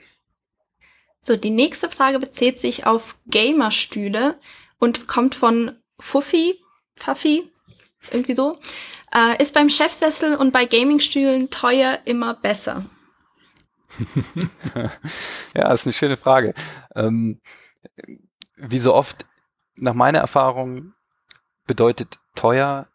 So, 1.23 1.35
die 1.35 1.51
nächste 1.51 1.89
Frage 1.89 2.19
bezieht 2.19 2.57
sich 2.57 2.85
auf 2.85 3.15
Gamerstühle 3.29 4.39
und 4.79 5.07
kommt 5.07 5.35
von 5.35 5.77
Fuffi, 5.99 6.59
Faffi, 6.95 7.51
irgendwie 8.11 8.35
so. 8.35 8.59
Äh, 9.13 9.41
ist 9.41 9.53
beim 9.53 9.69
Chefsessel 9.69 10.35
und 10.35 10.51
bei 10.51 10.65
Gamingstühlen 10.65 11.49
teuer 11.51 11.99
immer 12.05 12.33
besser? 12.33 12.85
ja, 15.53 15.71
ist 15.71 15.85
eine 15.85 15.93
schöne 15.93 16.17
Frage. 16.17 16.53
Ähm, 16.95 17.39
wie 18.55 18.79
so 18.79 18.93
oft, 18.95 19.25
nach 19.75 19.93
meiner 19.93 20.19
Erfahrung, 20.19 20.93
bedeutet 21.67 22.19
teuer, 22.35 22.87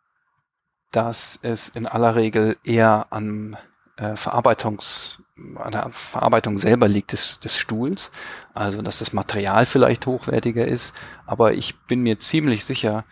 dass 0.91 1.39
es 1.43 1.69
in 1.69 1.87
aller 1.87 2.17
Regel 2.17 2.57
eher 2.65 3.13
an 3.13 3.57
äh, 3.97 4.17
Verarbeitungs, 4.17 5.23
an 5.57 5.73
der 5.73 5.89
Verarbeitung 5.93 6.59
selber 6.59 6.89
liegt 6.89 7.13
des, 7.13 7.41
des 7.41 7.59
Stuhls. 7.59 8.11
Also, 8.55 8.83
dass 8.83 9.01
das 9.01 9.13
Material 9.13 9.67
vielleicht 9.67 10.07
hochwertiger 10.07 10.67
ist. 10.67 10.95
Aber 11.27 11.53
ich 11.53 11.79
bin 11.81 12.01
mir 12.01 12.19
ziemlich 12.19 12.65
sicher, 12.65 13.05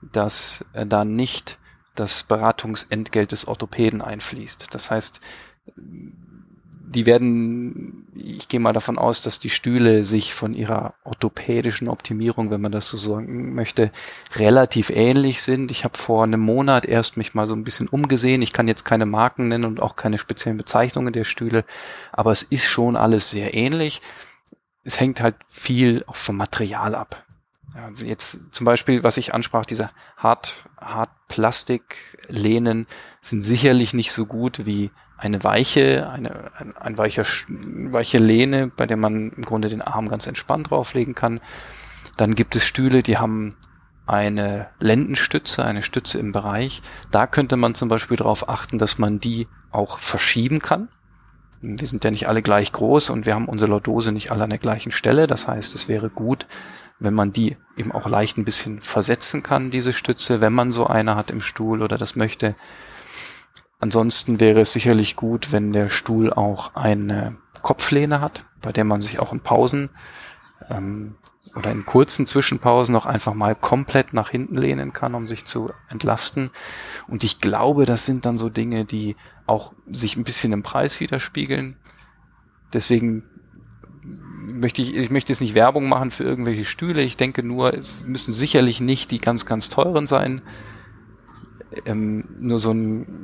dass 0.00 0.64
äh, 0.72 0.86
da 0.86 1.04
nicht 1.04 1.58
das 1.94 2.22
Beratungsentgelt 2.22 3.32
des 3.32 3.46
Orthopäden 3.46 4.00
einfließt. 4.00 4.74
Das 4.74 4.90
heißt, 4.90 5.20
die 6.94 7.06
werden, 7.06 8.06
ich 8.14 8.48
gehe 8.48 8.60
mal 8.60 8.72
davon 8.72 8.98
aus, 8.98 9.22
dass 9.22 9.40
die 9.40 9.50
Stühle 9.50 10.04
sich 10.04 10.34
von 10.34 10.54
ihrer 10.54 10.94
orthopädischen 11.04 11.88
Optimierung, 11.88 12.50
wenn 12.50 12.60
man 12.60 12.72
das 12.72 12.88
so 12.88 12.98
sagen 12.98 13.54
möchte, 13.54 13.90
relativ 14.36 14.90
ähnlich 14.90 15.42
sind. 15.42 15.70
Ich 15.70 15.84
habe 15.84 15.96
vor 15.96 16.22
einem 16.22 16.40
Monat 16.40 16.86
erst 16.86 17.16
mich 17.16 17.34
mal 17.34 17.46
so 17.46 17.54
ein 17.54 17.64
bisschen 17.64 17.88
umgesehen. 17.88 18.42
Ich 18.42 18.52
kann 18.52 18.68
jetzt 18.68 18.84
keine 18.84 19.06
Marken 19.06 19.48
nennen 19.48 19.64
und 19.64 19.80
auch 19.80 19.96
keine 19.96 20.18
speziellen 20.18 20.58
Bezeichnungen 20.58 21.12
der 21.12 21.24
Stühle, 21.24 21.64
aber 22.12 22.32
es 22.32 22.42
ist 22.42 22.66
schon 22.66 22.96
alles 22.96 23.30
sehr 23.30 23.54
ähnlich. 23.54 24.02
Es 24.84 25.00
hängt 25.00 25.20
halt 25.20 25.36
viel 25.46 26.04
auch 26.06 26.16
vom 26.16 26.36
Material 26.36 26.94
ab. 26.94 27.24
Ja, 27.74 27.90
jetzt 28.04 28.52
zum 28.52 28.66
Beispiel, 28.66 29.02
was 29.02 29.16
ich 29.16 29.32
ansprach, 29.32 29.64
diese 29.64 29.90
Hart, 30.16 30.68
Hartplastiklehnen 30.78 32.86
sind 33.22 33.42
sicherlich 33.42 33.94
nicht 33.94 34.12
so 34.12 34.26
gut 34.26 34.66
wie 34.66 34.90
eine 35.22 35.44
weiche, 35.44 36.10
eine, 36.10 36.50
ein, 36.56 36.76
ein 36.76 36.98
weicher, 36.98 37.24
weiche 37.48 38.18
Lehne, 38.18 38.72
bei 38.76 38.86
der 38.86 38.96
man 38.96 39.30
im 39.30 39.44
Grunde 39.44 39.68
den 39.68 39.80
Arm 39.80 40.08
ganz 40.08 40.26
entspannt 40.26 40.70
drauflegen 40.70 41.14
kann. 41.14 41.40
Dann 42.16 42.34
gibt 42.34 42.56
es 42.56 42.64
Stühle, 42.64 43.02
die 43.04 43.18
haben 43.18 43.54
eine 44.04 44.68
Lendenstütze, 44.80 45.64
eine 45.64 45.82
Stütze 45.82 46.18
im 46.18 46.32
Bereich. 46.32 46.82
Da 47.12 47.28
könnte 47.28 47.56
man 47.56 47.76
zum 47.76 47.88
Beispiel 47.88 48.16
darauf 48.16 48.48
achten, 48.48 48.78
dass 48.78 48.98
man 48.98 49.20
die 49.20 49.46
auch 49.70 50.00
verschieben 50.00 50.58
kann. 50.58 50.88
Wir 51.60 51.86
sind 51.86 52.02
ja 52.02 52.10
nicht 52.10 52.26
alle 52.26 52.42
gleich 52.42 52.72
groß 52.72 53.10
und 53.10 53.24
wir 53.24 53.36
haben 53.36 53.48
unsere 53.48 53.70
Lordose 53.70 54.10
nicht 54.10 54.32
alle 54.32 54.42
an 54.42 54.50
der 54.50 54.58
gleichen 54.58 54.90
Stelle. 54.90 55.28
Das 55.28 55.46
heißt, 55.46 55.76
es 55.76 55.86
wäre 55.86 56.10
gut, 56.10 56.48
wenn 56.98 57.14
man 57.14 57.32
die 57.32 57.56
eben 57.76 57.92
auch 57.92 58.08
leicht 58.08 58.38
ein 58.38 58.44
bisschen 58.44 58.80
versetzen 58.80 59.44
kann, 59.44 59.70
diese 59.70 59.92
Stütze, 59.92 60.40
wenn 60.40 60.52
man 60.52 60.72
so 60.72 60.88
eine 60.88 61.14
hat 61.14 61.30
im 61.30 61.40
Stuhl 61.40 61.80
oder 61.80 61.96
das 61.96 62.16
möchte. 62.16 62.56
Ansonsten 63.82 64.38
wäre 64.38 64.60
es 64.60 64.72
sicherlich 64.72 65.16
gut, 65.16 65.50
wenn 65.50 65.72
der 65.72 65.88
Stuhl 65.88 66.32
auch 66.32 66.76
eine 66.76 67.36
Kopflehne 67.62 68.20
hat, 68.20 68.44
bei 68.60 68.70
der 68.70 68.84
man 68.84 69.02
sich 69.02 69.18
auch 69.18 69.32
in 69.32 69.40
Pausen 69.40 69.90
ähm, 70.70 71.16
oder 71.56 71.72
in 71.72 71.84
kurzen 71.84 72.28
Zwischenpausen 72.28 72.94
auch 72.94 73.06
einfach 73.06 73.34
mal 73.34 73.56
komplett 73.56 74.12
nach 74.12 74.30
hinten 74.30 74.56
lehnen 74.56 74.92
kann, 74.92 75.16
um 75.16 75.26
sich 75.26 75.46
zu 75.46 75.68
entlasten. 75.88 76.48
Und 77.08 77.24
ich 77.24 77.40
glaube, 77.40 77.84
das 77.84 78.06
sind 78.06 78.24
dann 78.24 78.38
so 78.38 78.50
Dinge, 78.50 78.84
die 78.84 79.16
auch 79.46 79.72
sich 79.90 80.16
ein 80.16 80.22
bisschen 80.22 80.52
im 80.52 80.62
Preis 80.62 81.00
widerspiegeln. 81.00 81.76
Deswegen 82.72 83.24
möchte 84.04 84.80
ich, 84.80 84.94
ich 84.94 85.10
möchte 85.10 85.32
jetzt 85.32 85.40
nicht 85.40 85.56
Werbung 85.56 85.88
machen 85.88 86.12
für 86.12 86.22
irgendwelche 86.22 86.66
Stühle. 86.66 87.02
Ich 87.02 87.16
denke 87.16 87.42
nur, 87.42 87.74
es 87.74 88.06
müssen 88.06 88.32
sicherlich 88.32 88.80
nicht 88.80 89.10
die 89.10 89.18
ganz, 89.18 89.44
ganz 89.44 89.70
teuren 89.70 90.06
sein. 90.06 90.40
Ähm, 91.84 92.26
nur 92.38 92.60
so 92.60 92.70
ein 92.70 93.21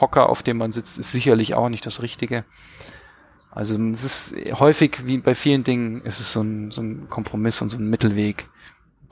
Hocker, 0.00 0.28
auf 0.28 0.42
dem 0.42 0.58
man 0.58 0.72
sitzt, 0.72 0.98
ist 0.98 1.12
sicherlich 1.12 1.54
auch 1.54 1.68
nicht 1.68 1.86
das 1.86 2.02
Richtige. 2.02 2.44
Also 3.50 3.76
es 3.76 4.04
ist 4.04 4.60
häufig, 4.60 5.06
wie 5.06 5.18
bei 5.18 5.34
vielen 5.34 5.64
Dingen, 5.64 6.02
ist 6.02 6.20
es 6.20 6.32
so 6.32 6.42
ein, 6.42 6.70
so 6.70 6.82
ein 6.82 7.08
Kompromiss 7.08 7.60
und 7.62 7.68
so 7.68 7.78
ein 7.78 7.90
Mittelweg, 7.90 8.44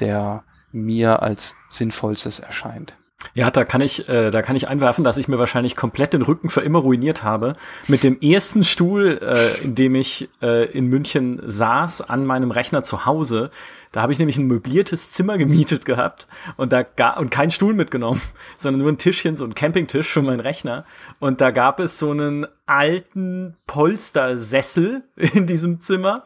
der 0.01 0.45
mir 0.70 1.22
als 1.22 1.57
sinnvollstes 1.68 2.39
erscheint. 2.39 2.97
Ja, 3.34 3.51
da 3.51 3.64
kann 3.64 3.80
ich, 3.80 4.09
äh, 4.09 4.30
da 4.30 4.43
kann 4.43 4.55
ich 4.55 4.68
einwerfen, 4.68 5.03
dass 5.03 5.18
ich 5.18 5.26
mir 5.26 5.41
wahrscheinlich 5.41 5.74
komplett 5.74 6.12
den 6.12 6.22
Rücken 6.22 6.51
für 6.51 6.61
immer 6.61 6.78
ruiniert 6.78 7.24
habe. 7.24 7.57
Mit 7.89 8.05
dem 8.05 8.20
ersten 8.20 8.62
Stuhl, 8.62 9.18
äh, 9.20 9.64
in 9.64 9.74
dem 9.74 9.97
ich 9.97 10.28
äh, 10.41 10.70
in 10.70 10.86
München 10.86 11.41
saß, 11.45 12.03
an 12.03 12.24
meinem 12.24 12.53
Rechner 12.53 12.84
zu 12.84 13.07
Hause. 13.07 13.51
Da 13.93 14.03
habe 14.03 14.12
ich 14.12 14.18
nämlich 14.18 14.39
ein 14.39 14.47
möbliertes 14.47 15.12
Zimmer 15.12 15.39
gemietet 15.39 15.84
gehabt 15.84 16.28
und 16.57 16.72
da 16.72 16.82
gar 16.82 17.18
und 17.18 17.30
keinen 17.30 17.51
Stuhl 17.51 17.74
mitgenommen, 17.74 18.20
sondern 18.57 18.82
nur 18.82 18.93
ein 18.93 18.99
Tischchen, 18.99 19.36
so 19.36 19.45
ein 19.45 19.55
Campingtisch 19.55 20.09
für 20.09 20.22
meinen 20.22 20.41
Rechner. 20.41 20.84
Und 21.18 21.41
da 21.41 21.51
gab 21.51 21.80
es 21.80 21.99
so 21.99 22.11
einen 22.11 22.47
alten 22.66 23.57
Polstersessel 23.66 25.03
in 25.16 25.47
diesem 25.47 25.80
Zimmer 25.80 26.24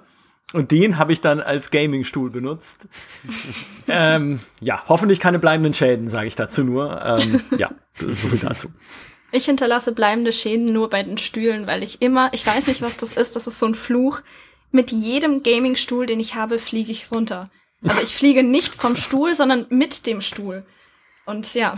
und 0.53 0.71
den 0.71 0.99
habe 0.99 1.13
ich 1.13 1.21
dann 1.21 1.41
als 1.41 1.71
Gaming-Stuhl 1.71 2.31
benutzt. 2.31 2.89
ähm, 3.89 4.41
ja, 4.61 4.83
hoffentlich 4.89 5.19
keine 5.19 5.39
bleibenden 5.39 5.73
Schäden, 5.73 6.09
sage 6.09 6.27
ich 6.27 6.37
dazu 6.37 6.63
nur. 6.63 7.01
Ähm, 7.03 7.41
ja, 7.59 7.71
so 7.93 8.29
viel 8.29 8.39
dazu. 8.39 8.69
Ich 9.31 9.47
hinterlasse 9.47 9.93
bleibende 9.93 10.31
Schäden 10.31 10.67
nur 10.67 10.91
bei 10.91 11.03
den 11.03 11.17
Stühlen, 11.17 11.67
weil 11.67 11.83
ich 11.83 12.03
immer, 12.03 12.29
ich 12.35 12.47
weiß 12.47 12.67
nicht, 12.67 12.83
was 12.83 12.99
das 12.99 13.17
ist, 13.17 13.35
das 13.35 13.47
ist 13.47 13.59
so 13.59 13.67
ein 13.67 13.75
Fluch. 13.75 14.21
Mit 14.73 14.91
jedem 14.91 15.43
Gaming-Stuhl, 15.43 16.07
den 16.07 16.19
ich 16.19 16.35
habe, 16.35 16.59
fliege 16.59 16.91
ich 16.91 17.13
runter. 17.13 17.51
Also 17.85 18.01
ich 18.01 18.15
fliege 18.15 18.43
nicht 18.43 18.75
vom 18.75 18.97
Stuhl, 18.97 19.35
sondern 19.35 19.67
mit 19.69 20.07
dem 20.07 20.21
Stuhl. 20.21 20.65
Und 21.25 21.55
ja, 21.55 21.77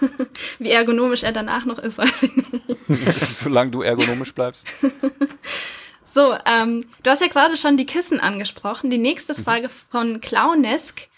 wie 0.58 0.70
ergonomisch 0.70 1.22
er 1.22 1.32
danach 1.32 1.64
noch 1.64 1.78
ist, 1.78 1.98
weiß 1.98 2.24
ich 2.24 2.36
nicht. 2.36 2.54
Solange 3.24 3.70
du 3.70 3.82
ergonomisch 3.82 4.34
bleibst. 4.34 4.68
So, 6.02 6.36
ähm, 6.46 6.86
du 7.02 7.10
hast 7.10 7.22
ja 7.22 7.26
gerade 7.26 7.56
schon 7.56 7.76
die 7.76 7.86
Kissen 7.86 8.20
angesprochen. 8.20 8.90
Die 8.90 8.98
nächste 8.98 9.34
mhm. 9.34 9.42
Frage 9.42 9.68
von 9.68 10.20
Clownesk. 10.20 11.08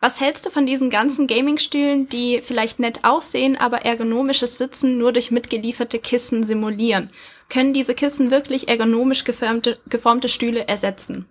Was 0.00 0.20
hältst 0.20 0.46
du 0.46 0.50
von 0.50 0.64
diesen 0.64 0.88
ganzen 0.88 1.26
Gaming-Stühlen, 1.26 2.08
die 2.08 2.40
vielleicht 2.42 2.78
nett 2.78 3.04
aussehen, 3.04 3.58
aber 3.58 3.82
ergonomisches 3.82 4.56
Sitzen 4.56 4.96
nur 4.96 5.12
durch 5.12 5.30
mitgelieferte 5.30 5.98
Kissen 5.98 6.42
simulieren? 6.42 7.10
Können 7.50 7.74
diese 7.74 7.94
Kissen 7.94 8.30
wirklich 8.30 8.68
ergonomisch 8.68 9.24
geformte, 9.24 9.78
geformte 9.88 10.28
Stühle 10.28 10.66
ersetzen? 10.66 11.26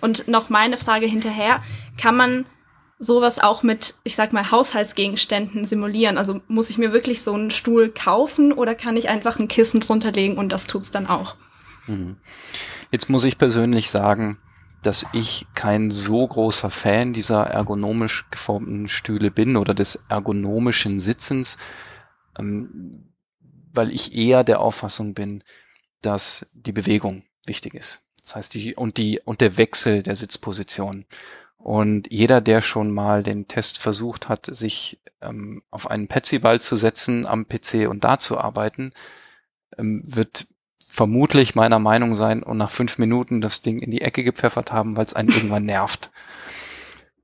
Und 0.00 0.28
noch 0.28 0.48
meine 0.48 0.76
Frage 0.76 1.06
hinterher, 1.06 1.62
kann 1.98 2.16
man 2.16 2.46
sowas 2.98 3.38
auch 3.38 3.62
mit, 3.62 3.94
ich 4.04 4.14
sag 4.14 4.32
mal, 4.32 4.50
Haushaltsgegenständen 4.50 5.64
simulieren? 5.64 6.18
Also 6.18 6.40
muss 6.48 6.70
ich 6.70 6.78
mir 6.78 6.92
wirklich 6.92 7.22
so 7.22 7.32
einen 7.32 7.50
Stuhl 7.50 7.90
kaufen 7.90 8.52
oder 8.52 8.74
kann 8.74 8.96
ich 8.96 9.08
einfach 9.08 9.38
ein 9.38 9.48
Kissen 9.48 9.80
drunter 9.80 10.12
legen 10.12 10.36
und 10.36 10.52
das 10.52 10.66
tut's 10.66 10.90
dann 10.90 11.06
auch? 11.06 11.36
Mhm. 11.86 12.16
Jetzt 12.90 13.08
muss 13.08 13.24
ich 13.24 13.38
persönlich 13.38 13.90
sagen, 13.90 14.38
dass 14.82 15.06
ich 15.12 15.46
kein 15.54 15.90
so 15.90 16.26
großer 16.26 16.70
Fan 16.70 17.12
dieser 17.12 17.44
ergonomisch 17.44 18.26
geformten 18.30 18.88
Stühle 18.88 19.30
bin 19.30 19.56
oder 19.56 19.74
des 19.74 20.06
ergonomischen 20.08 21.00
Sitzens, 21.00 21.58
ähm, 22.38 23.04
weil 23.80 23.94
ich 23.94 24.14
eher 24.14 24.44
der 24.44 24.60
Auffassung 24.60 25.14
bin, 25.14 25.42
dass 26.02 26.50
die 26.52 26.72
Bewegung 26.72 27.22
wichtig 27.46 27.72
ist. 27.72 28.02
Das 28.20 28.36
heißt, 28.36 28.52
die 28.52 28.74
und 28.74 28.98
die 28.98 29.20
und 29.24 29.40
der 29.40 29.56
Wechsel 29.56 30.02
der 30.02 30.16
Sitzposition. 30.16 31.06
Und 31.56 32.12
jeder, 32.12 32.42
der 32.42 32.60
schon 32.60 32.90
mal 32.90 33.22
den 33.22 33.48
Test 33.48 33.78
versucht 33.78 34.28
hat, 34.28 34.54
sich 34.54 35.00
ähm, 35.22 35.62
auf 35.70 35.90
einen 35.90 36.08
Petsyball 36.08 36.60
zu 36.60 36.76
setzen 36.76 37.24
am 37.24 37.48
PC 37.48 37.88
und 37.88 38.04
da 38.04 38.18
zu 38.18 38.36
arbeiten, 38.36 38.92
ähm, 39.78 40.02
wird 40.04 40.48
vermutlich 40.86 41.54
meiner 41.54 41.78
Meinung 41.78 42.14
sein 42.14 42.42
und 42.42 42.58
nach 42.58 42.70
fünf 42.70 42.98
Minuten 42.98 43.40
das 43.40 43.62
Ding 43.62 43.78
in 43.78 43.90
die 43.90 44.02
Ecke 44.02 44.24
gepfeffert 44.24 44.72
haben, 44.72 44.98
weil 44.98 45.06
es 45.06 45.14
einen 45.14 45.30
irgendwann 45.30 45.64
nervt. 45.64 46.10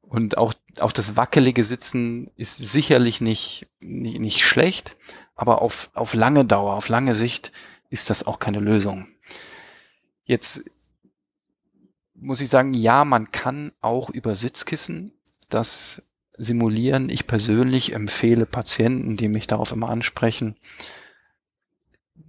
Und 0.00 0.38
auch, 0.38 0.54
auch 0.80 0.92
das 0.92 1.18
wackelige 1.18 1.64
Sitzen 1.64 2.30
ist 2.36 2.56
sicherlich 2.56 3.20
nicht, 3.20 3.68
nicht, 3.82 4.20
nicht 4.20 4.46
schlecht, 4.46 4.96
aber 5.36 5.62
auf, 5.62 5.90
auf 5.94 6.14
lange 6.14 6.44
Dauer, 6.44 6.74
auf 6.74 6.88
lange 6.88 7.14
Sicht 7.14 7.52
ist 7.90 8.10
das 8.10 8.26
auch 8.26 8.38
keine 8.38 8.58
Lösung. 8.58 9.06
Jetzt 10.24 10.70
muss 12.14 12.40
ich 12.40 12.48
sagen, 12.48 12.74
ja, 12.74 13.04
man 13.04 13.30
kann 13.30 13.72
auch 13.80 14.10
über 14.10 14.34
Sitzkissen 14.34 15.12
das 15.48 16.10
simulieren. 16.36 17.08
Ich 17.10 17.26
persönlich 17.26 17.92
empfehle 17.92 18.46
Patienten, 18.46 19.16
die 19.16 19.28
mich 19.28 19.46
darauf 19.46 19.72
immer 19.72 19.90
ansprechen, 19.90 20.56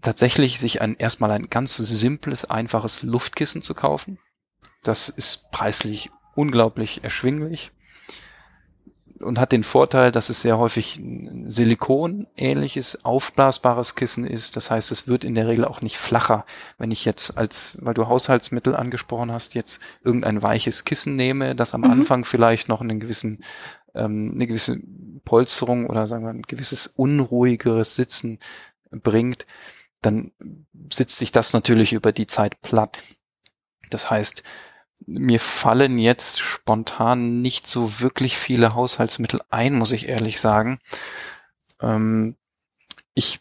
tatsächlich 0.02 0.60
sich 0.60 0.82
ein 0.82 0.96
erstmal 0.96 1.32
ein 1.32 1.50
ganz 1.50 1.78
simples, 1.78 2.46
einfaches 2.46 3.02
Luftkissen 3.02 3.62
zu 3.62 3.74
kaufen. 3.74 4.20
Das 4.84 5.10
ist 5.10 5.50
preislich 5.52 6.12
unglaublich 6.36 7.04
erschwinglich 7.04 7.72
und 9.22 9.40
hat 9.40 9.52
den 9.52 9.64
Vorteil, 9.64 10.12
dass 10.12 10.30
es 10.30 10.42
sehr 10.42 10.58
häufig 10.58 10.98
ein 10.98 11.50
Silikon-ähnliches, 11.50 13.06
aufblasbares 13.06 13.96
Kissen 13.96 14.26
ist. 14.26 14.56
Das 14.56 14.72
heißt, 14.72 14.92
es 14.92 15.08
wird 15.08 15.24
in 15.24 15.36
der 15.36 15.48
Regel 15.48 15.66
auch 15.66 15.82
nicht 15.82 15.98
flacher. 15.98 16.46
Wenn 16.78 16.92
ich 16.92 17.06
jetzt 17.06 17.38
als, 17.38 17.80
weil 17.82 17.94
du 17.94 18.08
Haushaltsmittel 18.08 18.76
angesprochen 18.76 19.32
hast, 19.32 19.56
jetzt 19.56 19.82
irgendein 20.04 20.44
weiches 20.44 20.86
Kissen 20.86 21.16
nehme, 21.16 21.56
das 21.56 21.74
am 21.74 21.82
mhm. 21.82 21.92
Anfang 21.92 22.26
vielleicht 22.26 22.70
noch 22.70 22.82
einen 22.82 23.00
gewissen, 23.00 23.44
ähm, 23.96 24.32
eine 24.34 24.48
gewisse 24.48 24.80
Polsterung 25.26 25.88
oder 25.88 26.08
sagen 26.08 26.24
wir 26.24 26.30
ein 26.30 26.44
gewisses 26.44 26.88
unruhigeres 26.88 27.96
Sitzen 27.96 28.40
bringt, 28.92 29.46
dann 30.02 30.32
sitzt 30.92 31.18
sich 31.18 31.32
das 31.32 31.54
natürlich 31.54 31.94
über 31.94 32.12
die 32.12 32.28
Zeit 32.28 32.62
platt. 32.62 33.02
Das 33.90 34.10
heißt, 34.10 34.44
mir 35.06 35.40
fallen 35.40 36.00
jetzt 36.00 36.40
spontan 36.40 37.42
nicht 37.42 37.68
so 37.68 38.00
wirklich 38.00 38.38
viele 38.38 38.74
Haushaltsmittel 38.74 39.42
ein, 39.50 39.76
muss 39.76 39.92
ich 39.92 40.08
ehrlich 40.08 40.40
sagen. 40.40 40.80
Ähm, 41.82 42.36
ich 43.14 43.40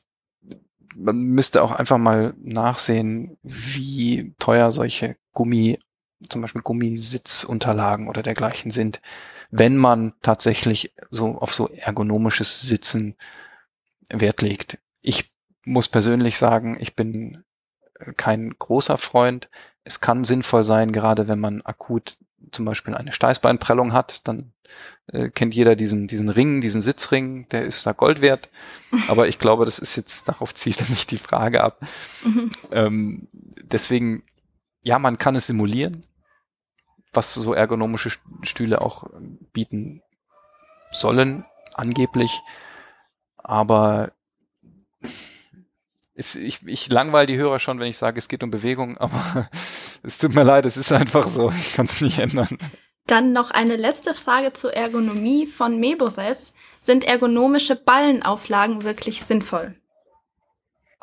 man 0.99 1.17
müsste 1.19 1.63
auch 1.63 1.73
einfach 1.73 1.99
mal 1.99 2.35
nachsehen, 2.39 3.37
wie 3.43 4.35
teuer 4.39 4.73
solche 4.73 5.17
Gummi, 5.33 5.79
zum 6.29 6.41
Beispiel 6.41 6.63
Gummisitzunterlagen 6.63 8.09
oder 8.09 8.23
dergleichen 8.23 8.71
sind, 8.71 9.03
wenn 9.51 9.77
man 9.77 10.15
tatsächlich 10.23 10.95
so 11.11 11.39
auf 11.39 11.53
so 11.55 11.69
ergonomisches 11.69 12.63
Sitzen 12.63 13.17
Wert 14.09 14.41
legt. 14.43 14.79
Ich 15.03 15.33
muss 15.65 15.89
persönlich 15.89 16.39
sagen, 16.39 16.79
ich 16.81 16.97
bin 16.97 17.45
kein 18.17 18.55
großer 18.59 18.99
Freund. 18.99 19.49
Es 19.85 20.01
kann 20.01 20.25
sinnvoll 20.25 20.65
sein, 20.65 20.93
gerade 20.93 21.29
wenn 21.29 21.41
man 21.41 21.63
akut 21.63 22.19
zum 22.53 22.65
Beispiel 22.65 22.95
eine 22.95 23.13
Steißbeinprellung 23.13 23.93
hat, 23.93 24.27
dann 24.29 24.53
äh, 25.09 25.31
kennt 25.31 25.55
jeder 25.55 25.77
diesen, 25.77 26.07
diesen 26.07 26.29
Ring, 26.29 26.61
diesen 26.61 26.81
Sitzring, 26.81 27.49
der 27.49 27.65
ist 27.65 27.87
da 27.87 27.93
Gold 27.93 28.21
wert. 28.21 28.49
Aber 29.09 29.29
ich 29.29 29.39
glaube, 29.39 29.65
das 29.65 29.79
ist 29.79 29.97
jetzt, 29.97 30.29
darauf 30.29 30.55
zielt 30.55 30.81
er 30.81 30.89
nicht 30.89 31.11
die 31.11 31.19
Frage 31.19 31.63
ab. 31.63 31.81
Mhm. 32.25 32.51
Ähm, 32.73 33.29
deswegen, 33.63 34.23
ja, 34.83 34.99
man 34.99 35.19
kann 35.19 35.37
es 35.37 35.47
simulieren, 35.47 36.01
was 37.13 37.35
so 37.35 37.55
ergonomische 37.55 38.11
Stühle 38.43 38.81
auch 38.81 39.05
bieten 39.53 40.03
sollen, 40.93 41.45
angeblich. 41.75 42.43
Aber 43.37 44.13
es, 46.17 46.35
ich, 46.35 46.67
ich 46.67 46.89
langweile 46.89 47.27
die 47.27 47.37
Hörer 47.37 47.59
schon, 47.59 47.79
wenn 47.79 47.89
ich 47.89 47.99
sage, 47.99 48.19
es 48.19 48.29
geht 48.29 48.43
um 48.43 48.51
Bewegung, 48.51 48.97
aber 48.99 49.49
es 49.53 50.19
tut 50.19 50.35
mir 50.35 50.45
leid, 50.45 50.67
es 50.67 50.77
ist 50.77 50.93
einfach 50.93 51.27
so. 51.27 51.51
Ich 51.51 51.75
kann 51.75 51.87
es 51.87 52.01
nicht 52.01 52.19
ändern. 52.19 52.59
Dann 53.07 53.33
noch 53.33 53.53
eine 53.53 53.77
letzte 53.77 54.15
Frage 54.15 54.53
zur 54.53 54.75
Ergonomie 54.75 55.47
von 55.47 55.79
Mebores. 55.79 56.55
Sind 56.83 57.05
ergonomische 57.05 57.77
Ballenauflagen 57.77 58.83
wirklich 58.83 59.23
sinnvoll? 59.23 59.77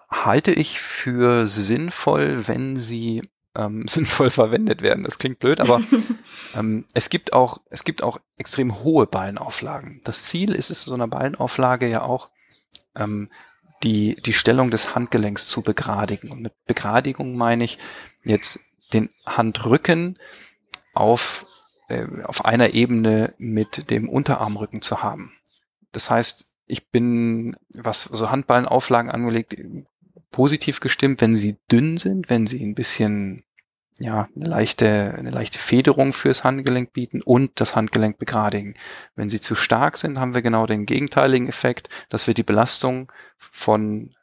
Halte 0.09 0.51
ich 0.51 0.79
für 0.79 1.45
sinnvoll, 1.45 2.47
wenn 2.47 2.75
sie 2.75 3.21
ähm, 3.55 3.87
sinnvoll 3.87 4.29
verwendet 4.29 4.81
werden. 4.81 5.03
Das 5.03 5.17
klingt 5.17 5.39
blöd, 5.39 5.61
aber 5.61 5.81
ähm, 6.55 6.85
es 6.93 7.09
gibt 7.09 7.33
auch 7.33 7.59
es 7.69 7.85
gibt 7.85 8.03
auch 8.03 8.19
extrem 8.37 8.83
hohe 8.83 9.07
Ballenauflagen. 9.07 10.01
Das 10.03 10.23
Ziel 10.23 10.53
ist 10.53 10.71
es 10.71 10.83
so 10.83 10.93
einer 10.93 11.07
Ballenauflage 11.07 11.87
ja 11.87 12.01
auch 12.01 12.29
ähm, 12.95 13.29
die, 13.83 14.15
die 14.21 14.33
Stellung 14.33 14.71
des 14.71 14.95
Handgelenks 14.95 15.47
zu 15.47 15.61
begradigen. 15.61 16.31
Und 16.31 16.41
mit 16.41 16.53
Begradigung 16.65 17.35
meine 17.35 17.63
ich 17.63 17.77
jetzt 18.23 18.61
den 18.93 19.09
Handrücken 19.25 20.17
auf, 20.93 21.45
äh, 21.89 22.05
auf 22.23 22.45
einer 22.45 22.73
Ebene 22.73 23.33
mit 23.37 23.89
dem 23.89 24.09
Unterarmrücken 24.09 24.81
zu 24.81 25.03
haben. 25.03 25.33
Das 25.91 26.09
heißt, 26.09 26.53
ich 26.65 26.89
bin, 26.89 27.55
was 27.69 28.03
so 28.03 28.31
Handballenauflagen 28.31 29.11
angelegt, 29.11 29.55
positiv 30.31 30.79
gestimmt, 30.79 31.21
wenn 31.21 31.35
sie 31.35 31.57
dünn 31.71 31.97
sind, 31.97 32.29
wenn 32.29 32.47
sie 32.47 32.63
ein 32.63 32.75
bisschen 32.75 33.43
ja, 33.99 34.27
eine 34.35 34.45
leichte, 34.45 35.15
eine 35.17 35.29
leichte 35.29 35.59
Federung 35.59 36.13
fürs 36.13 36.43
Handgelenk 36.43 36.93
bieten 36.93 37.21
und 37.21 37.59
das 37.61 37.75
Handgelenk 37.75 38.17
begradigen. 38.17 38.75
Wenn 39.15 39.29
sie 39.29 39.41
zu 39.41 39.55
stark 39.55 39.97
sind, 39.97 40.19
haben 40.19 40.33
wir 40.33 40.41
genau 40.41 40.65
den 40.65 40.85
gegenteiligen 40.85 41.47
Effekt, 41.47 41.89
dass 42.09 42.27
wir 42.27 42.33
die 42.33 42.43
Belastung 42.43 43.11
von 43.37 44.15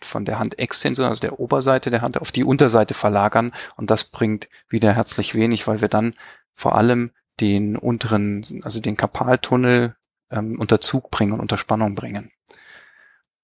von 0.00 0.24
der 0.24 0.40
Handextension, 0.40 1.06
also 1.06 1.20
der 1.20 1.38
Oberseite 1.38 1.90
der 1.90 2.02
Hand, 2.02 2.20
auf 2.20 2.32
die 2.32 2.42
Unterseite 2.42 2.94
verlagern 2.94 3.52
und 3.76 3.90
das 3.90 4.02
bringt 4.02 4.48
wieder 4.68 4.92
herzlich 4.92 5.36
wenig, 5.36 5.68
weil 5.68 5.80
wir 5.80 5.88
dann 5.88 6.14
vor 6.52 6.74
allem 6.74 7.12
den 7.40 7.76
unteren, 7.76 8.44
also 8.64 8.80
den 8.80 8.96
Karpaltunnel 8.96 9.94
ähm, 10.30 10.58
unter 10.58 10.80
Zug 10.80 11.10
bringen 11.10 11.32
und 11.32 11.40
unter 11.40 11.56
Spannung 11.56 11.94
bringen. 11.94 12.32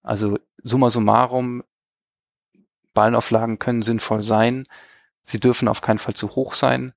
Also 0.03 0.39
summa 0.63 0.91
summarum, 0.91 1.63
Ballenauflagen 2.93 3.59
können 3.59 3.83
sinnvoll 3.83 4.23
sein. 4.23 4.67
Sie 5.25 5.41
dürfen 5.41 5.69
auf 5.69 5.81
keinen 5.81 5.99
Fall 5.99 6.15
zu 6.15 6.37
hoch 6.37 6.55
sein. 6.55 6.93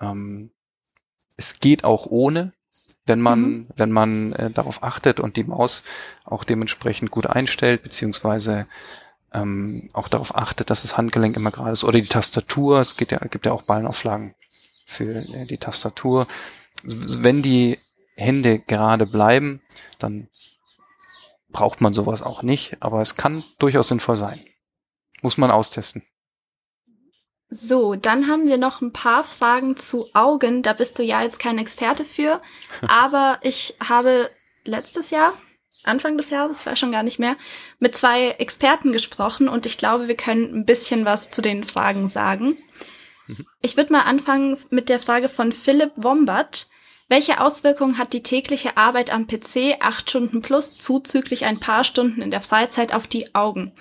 Ähm, 0.00 0.50
es 1.36 1.60
geht 1.60 1.84
auch 1.84 2.06
ohne, 2.06 2.52
wenn 3.06 3.20
man, 3.20 3.40
mhm. 3.40 3.68
wenn 3.76 3.92
man 3.92 4.32
äh, 4.32 4.50
darauf 4.50 4.82
achtet 4.82 5.20
und 5.20 5.36
die 5.36 5.44
Maus 5.44 5.84
auch 6.24 6.42
dementsprechend 6.42 7.10
gut 7.10 7.26
einstellt, 7.26 7.82
beziehungsweise 7.82 8.66
ähm, 9.32 9.88
auch 9.92 10.08
darauf 10.08 10.34
achtet, 10.34 10.70
dass 10.70 10.82
das 10.82 10.96
Handgelenk 10.96 11.36
immer 11.36 11.50
gerade 11.50 11.70
ist. 11.70 11.84
Oder 11.84 12.00
die 12.00 12.08
Tastatur, 12.08 12.80
es 12.80 12.96
gibt 12.96 13.12
ja, 13.12 13.18
gibt 13.18 13.46
ja 13.46 13.52
auch 13.52 13.62
Ballenauflagen 13.62 14.34
für 14.86 15.16
äh, 15.16 15.46
die 15.46 15.58
Tastatur. 15.58 16.26
Wenn 16.82 17.42
die 17.42 17.78
Hände 18.16 18.58
gerade 18.58 19.06
bleiben, 19.06 19.60
dann 19.98 20.28
braucht 21.50 21.80
man 21.80 21.94
sowas 21.94 22.22
auch 22.22 22.42
nicht, 22.42 22.82
aber 22.82 23.00
es 23.00 23.16
kann 23.16 23.44
durchaus 23.58 23.88
sinnvoll 23.88 24.16
sein. 24.16 24.40
Muss 25.22 25.38
man 25.38 25.50
austesten. 25.50 26.02
So, 27.50 27.94
dann 27.94 28.28
haben 28.28 28.46
wir 28.46 28.58
noch 28.58 28.82
ein 28.82 28.92
paar 28.92 29.24
Fragen 29.24 29.76
zu 29.76 30.06
Augen. 30.12 30.62
Da 30.62 30.74
bist 30.74 30.98
du 30.98 31.02
ja 31.02 31.22
jetzt 31.22 31.38
kein 31.38 31.58
Experte 31.58 32.04
für, 32.04 32.42
aber 32.88 33.38
ich 33.42 33.76
habe 33.86 34.30
letztes 34.64 35.10
Jahr, 35.10 35.32
Anfang 35.84 36.18
des 36.18 36.28
Jahres, 36.28 36.66
war 36.66 36.76
schon 36.76 36.92
gar 36.92 37.02
nicht 37.02 37.18
mehr, 37.18 37.36
mit 37.78 37.96
zwei 37.96 38.30
Experten 38.32 38.92
gesprochen 38.92 39.48
und 39.48 39.64
ich 39.64 39.78
glaube, 39.78 40.08
wir 40.08 40.16
können 40.16 40.54
ein 40.54 40.66
bisschen 40.66 41.06
was 41.06 41.30
zu 41.30 41.40
den 41.40 41.64
Fragen 41.64 42.10
sagen. 42.10 42.58
Mhm. 43.26 43.46
Ich 43.62 43.78
würde 43.78 43.92
mal 43.92 44.02
anfangen 44.02 44.58
mit 44.68 44.90
der 44.90 45.00
Frage 45.00 45.30
von 45.30 45.52
Philipp 45.52 45.92
Wombat. 45.96 46.66
Welche 47.08 47.40
Auswirkungen 47.40 47.96
hat 47.96 48.12
die 48.12 48.22
tägliche 48.22 48.76
Arbeit 48.76 49.10
am 49.10 49.26
PC, 49.26 49.78
acht 49.80 50.10
Stunden 50.10 50.42
plus, 50.42 50.76
zuzüglich 50.76 51.46
ein 51.46 51.58
paar 51.58 51.84
Stunden 51.84 52.20
in 52.20 52.30
der 52.30 52.42
Freizeit 52.42 52.92
auf 52.92 53.06
die 53.06 53.34
Augen? 53.34 53.72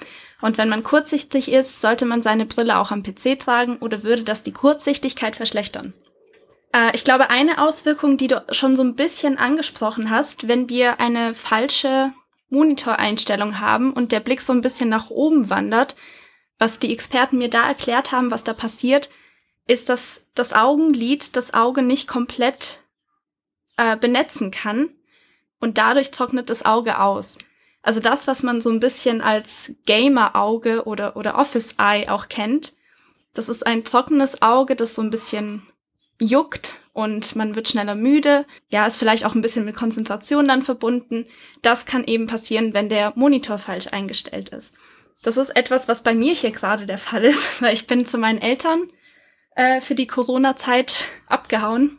Und 0.41 0.57
wenn 0.57 0.69
man 0.69 0.83
kurzsichtig 0.83 1.51
ist, 1.51 1.81
sollte 1.81 2.05
man 2.05 2.21
seine 2.21 2.45
Brille 2.45 2.77
auch 2.77 2.91
am 2.91 3.03
PC 3.03 3.39
tragen 3.39 3.77
oder 3.77 4.03
würde 4.03 4.23
das 4.23 4.43
die 4.43 4.51
Kurzsichtigkeit 4.51 5.35
verschlechtern? 5.35 5.93
Äh, 6.73 6.91
ich 6.93 7.03
glaube, 7.03 7.29
eine 7.29 7.61
Auswirkung, 7.61 8.17
die 8.17 8.27
du 8.27 8.43
schon 8.51 8.75
so 8.75 8.83
ein 8.83 8.95
bisschen 8.95 9.38
angesprochen 9.38 10.09
hast, 10.09 10.47
wenn 10.47 10.69
wir 10.69 10.99
eine 10.99 11.33
falsche 11.33 12.13
Monitoreinstellung 12.49 13.59
haben 13.59 13.91
und 13.91 14.11
der 14.11 14.19
Blick 14.19 14.41
so 14.41 14.53
ein 14.53 14.61
bisschen 14.61 14.89
nach 14.89 15.09
oben 15.09 15.49
wandert, 15.49 15.95
was 16.59 16.79
die 16.79 16.93
Experten 16.93 17.38
mir 17.38 17.49
da 17.49 17.67
erklärt 17.67 18.11
haben, 18.11 18.31
was 18.31 18.43
da 18.43 18.53
passiert, 18.53 19.09
ist, 19.67 19.89
dass 19.89 20.21
das 20.33 20.53
Augenlid 20.53 21.35
das 21.35 21.53
Auge 21.53 21.81
nicht 21.81 22.07
komplett 22.07 22.83
äh, 23.75 23.97
benetzen 23.97 24.51
kann 24.51 24.89
und 25.59 25.77
dadurch 25.77 26.11
trocknet 26.11 26.49
das 26.49 26.65
Auge 26.65 26.99
aus. 26.99 27.38
Also 27.88 28.01
das, 28.01 28.27
was 28.27 28.43
man 28.43 28.59
so 28.59 28.69
ein 28.69 28.81
bisschen 28.81 29.21
als 29.21 29.71
Gamer-Auge 29.85 30.83
oder, 30.83 31.15
oder 31.15 31.38
Office-Eye 31.38 32.09
auch 32.09 32.27
kennt, 32.27 32.73
das 33.33 33.47
ist 33.47 33.65
ein 33.65 33.85
trockenes 33.85 34.41
Auge, 34.41 34.75
das 34.75 34.93
so 34.93 35.01
ein 35.01 35.09
bisschen 35.09 35.65
juckt 36.19 36.73
und 36.91 37.38
man 37.38 37.55
wird 37.55 37.69
schneller 37.69 37.95
müde. 37.95 38.45
Ja, 38.67 38.85
ist 38.85 38.97
vielleicht 38.97 39.23
auch 39.23 39.35
ein 39.35 39.41
bisschen 39.41 39.63
mit 39.63 39.77
Konzentration 39.77 40.49
dann 40.49 40.63
verbunden. 40.63 41.27
Das 41.61 41.85
kann 41.85 42.03
eben 42.03 42.27
passieren, 42.27 42.73
wenn 42.73 42.89
der 42.89 43.13
Monitor 43.15 43.57
falsch 43.57 43.88
eingestellt 43.88 44.49
ist. 44.49 44.73
Das 45.23 45.38
ist 45.38 45.55
etwas, 45.55 45.88
was 45.88 46.03
bei 46.03 46.13
mir 46.13 46.33
hier 46.33 46.51
gerade 46.51 46.88
der 46.88 46.97
Fall 46.97 47.23
ist, 47.23 47.61
weil 47.61 47.73
ich 47.73 47.88
bin 47.88 48.05
zu 48.05 48.17
meinen 48.17 48.41
Eltern 48.41 48.91
äh, 49.55 49.79
für 49.79 49.95
die 49.95 50.07
Corona-Zeit 50.07 51.05
abgehauen 51.27 51.97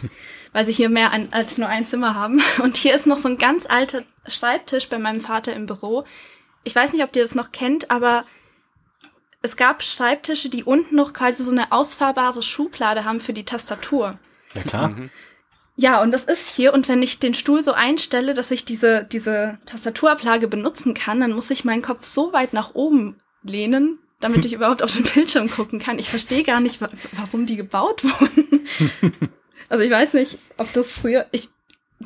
weil 0.52 0.66
sie 0.66 0.72
hier 0.72 0.90
mehr 0.90 1.12
an, 1.12 1.28
als 1.30 1.58
nur 1.58 1.68
ein 1.68 1.86
Zimmer 1.86 2.14
haben. 2.14 2.42
Und 2.62 2.76
hier 2.76 2.94
ist 2.94 3.06
noch 3.06 3.16
so 3.16 3.28
ein 3.28 3.38
ganz 3.38 3.66
alter 3.66 4.02
Schreibtisch 4.26 4.88
bei 4.88 4.98
meinem 4.98 5.20
Vater 5.20 5.52
im 5.54 5.66
Büro. 5.66 6.04
Ich 6.64 6.74
weiß 6.74 6.92
nicht, 6.92 7.02
ob 7.02 7.14
ihr 7.16 7.22
das 7.22 7.34
noch 7.34 7.52
kennt, 7.52 7.90
aber 7.90 8.24
es 9.42 9.56
gab 9.56 9.82
Schreibtische, 9.82 10.48
die 10.48 10.64
unten 10.64 10.94
noch 10.94 11.12
quasi 11.12 11.42
so 11.42 11.50
eine 11.50 11.72
ausfahrbare 11.72 12.42
Schublade 12.42 13.04
haben 13.04 13.20
für 13.20 13.32
die 13.32 13.44
Tastatur. 13.44 14.18
Ja, 14.54 14.62
klar. 14.62 14.88
Mhm. 14.88 15.10
Ja, 15.74 16.00
und 16.02 16.12
das 16.12 16.24
ist 16.24 16.54
hier. 16.54 16.72
Und 16.74 16.88
wenn 16.88 17.02
ich 17.02 17.18
den 17.18 17.34
Stuhl 17.34 17.62
so 17.62 17.72
einstelle, 17.72 18.34
dass 18.34 18.50
ich 18.50 18.64
diese, 18.64 19.04
diese 19.04 19.58
Tastaturablage 19.66 20.46
benutzen 20.46 20.94
kann, 20.94 21.20
dann 21.20 21.32
muss 21.32 21.50
ich 21.50 21.64
meinen 21.64 21.82
Kopf 21.82 22.04
so 22.04 22.32
weit 22.32 22.52
nach 22.52 22.74
oben 22.74 23.20
lehnen, 23.42 23.98
damit 24.20 24.44
ich 24.44 24.52
überhaupt 24.52 24.82
auf 24.82 24.92
den 24.92 25.04
Bildschirm 25.04 25.50
gucken 25.50 25.78
kann. 25.78 25.98
Ich 25.98 26.10
verstehe 26.10 26.44
gar 26.44 26.60
nicht, 26.60 26.80
warum 26.80 27.46
die 27.46 27.56
gebaut 27.56 28.04
wurden. 28.04 28.68
Also 29.68 29.84
ich 29.84 29.90
weiß 29.90 30.12
nicht, 30.14 30.36
ob 30.58 30.70
das 30.74 30.92
früher, 30.92 31.24
ich, 31.32 31.48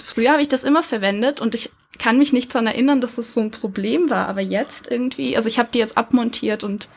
früher 0.03 0.33
habe 0.33 0.43
ich 0.43 0.49
das 0.49 0.65
immer 0.65 0.83
verwendet 0.83 1.41
und 1.41 1.55
ich 1.55 1.71
kann 1.99 2.19
mich 2.19 2.33
nicht 2.33 2.53
dran 2.53 2.67
erinnern, 2.67 3.01
dass 3.01 3.17
das 3.17 3.35
so 3.35 3.41
ein 3.41 3.51
Problem 3.51 4.11
war, 4.11 4.29
aber 4.29 4.41
jetzt 4.41 4.91
irgendwie, 4.91 5.37
also 5.37 5.49
ich 5.49 5.59
habe 5.59 5.71
die 5.73 5.79
jetzt 5.79 5.97
abmontiert 5.97 6.65
und 6.65 6.89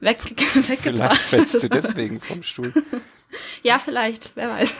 weg, 0.00 0.18
weggebracht. 0.68 1.16
Vielleicht 1.16 1.50
fällst 1.50 1.62
du 1.62 1.68
deswegen 1.68 2.20
vom 2.20 2.42
Stuhl. 2.42 2.72
ja, 3.62 3.78
vielleicht, 3.78 4.32
wer 4.34 4.50
weiß. 4.50 4.74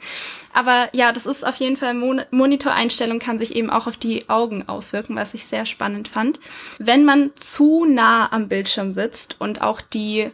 aber 0.52 0.88
ja, 0.92 1.12
das 1.12 1.26
ist 1.26 1.46
auf 1.46 1.56
jeden 1.56 1.76
Fall, 1.76 1.94
Mon 1.94 2.22
Monitoreinstellung 2.30 3.18
kann 3.18 3.38
sich 3.38 3.54
eben 3.54 3.70
auch 3.70 3.86
auf 3.86 3.96
die 3.96 4.28
Augen 4.28 4.68
auswirken, 4.68 5.16
was 5.16 5.34
ich 5.34 5.46
sehr 5.46 5.66
spannend 5.66 6.08
fand. 6.08 6.40
Wenn 6.78 7.04
man 7.04 7.32
zu 7.36 7.84
nah 7.84 8.32
am 8.32 8.48
Bildschirm 8.48 8.92
sitzt 8.92 9.36
und 9.38 9.62
auch 9.62 9.80
die 9.80 10.30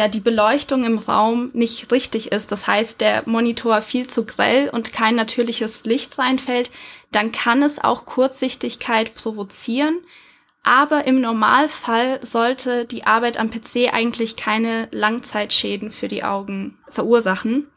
ja 0.00 0.08
die 0.08 0.20
Beleuchtung 0.20 0.84
im 0.84 0.96
Raum 0.96 1.50
nicht 1.52 1.92
richtig 1.92 2.32
ist, 2.32 2.50
das 2.52 2.66
heißt 2.66 3.02
der 3.02 3.22
Monitor 3.26 3.82
viel 3.82 4.06
zu 4.06 4.24
grell 4.24 4.70
und 4.70 4.94
kein 4.94 5.14
natürliches 5.14 5.84
Licht 5.84 6.18
reinfällt, 6.18 6.70
dann 7.12 7.32
kann 7.32 7.62
es 7.62 7.78
auch 7.78 8.06
Kurzsichtigkeit 8.06 9.14
provozieren. 9.14 9.98
Aber 10.62 11.06
im 11.06 11.20
Normalfall 11.20 12.18
sollte 12.22 12.86
die 12.86 13.04
Arbeit 13.04 13.38
am 13.38 13.50
PC 13.50 13.92
eigentlich 13.92 14.36
keine 14.36 14.88
Langzeitschäden 14.90 15.90
für 15.90 16.08
die 16.08 16.24
Augen 16.24 16.78
verursachen. 16.88 17.68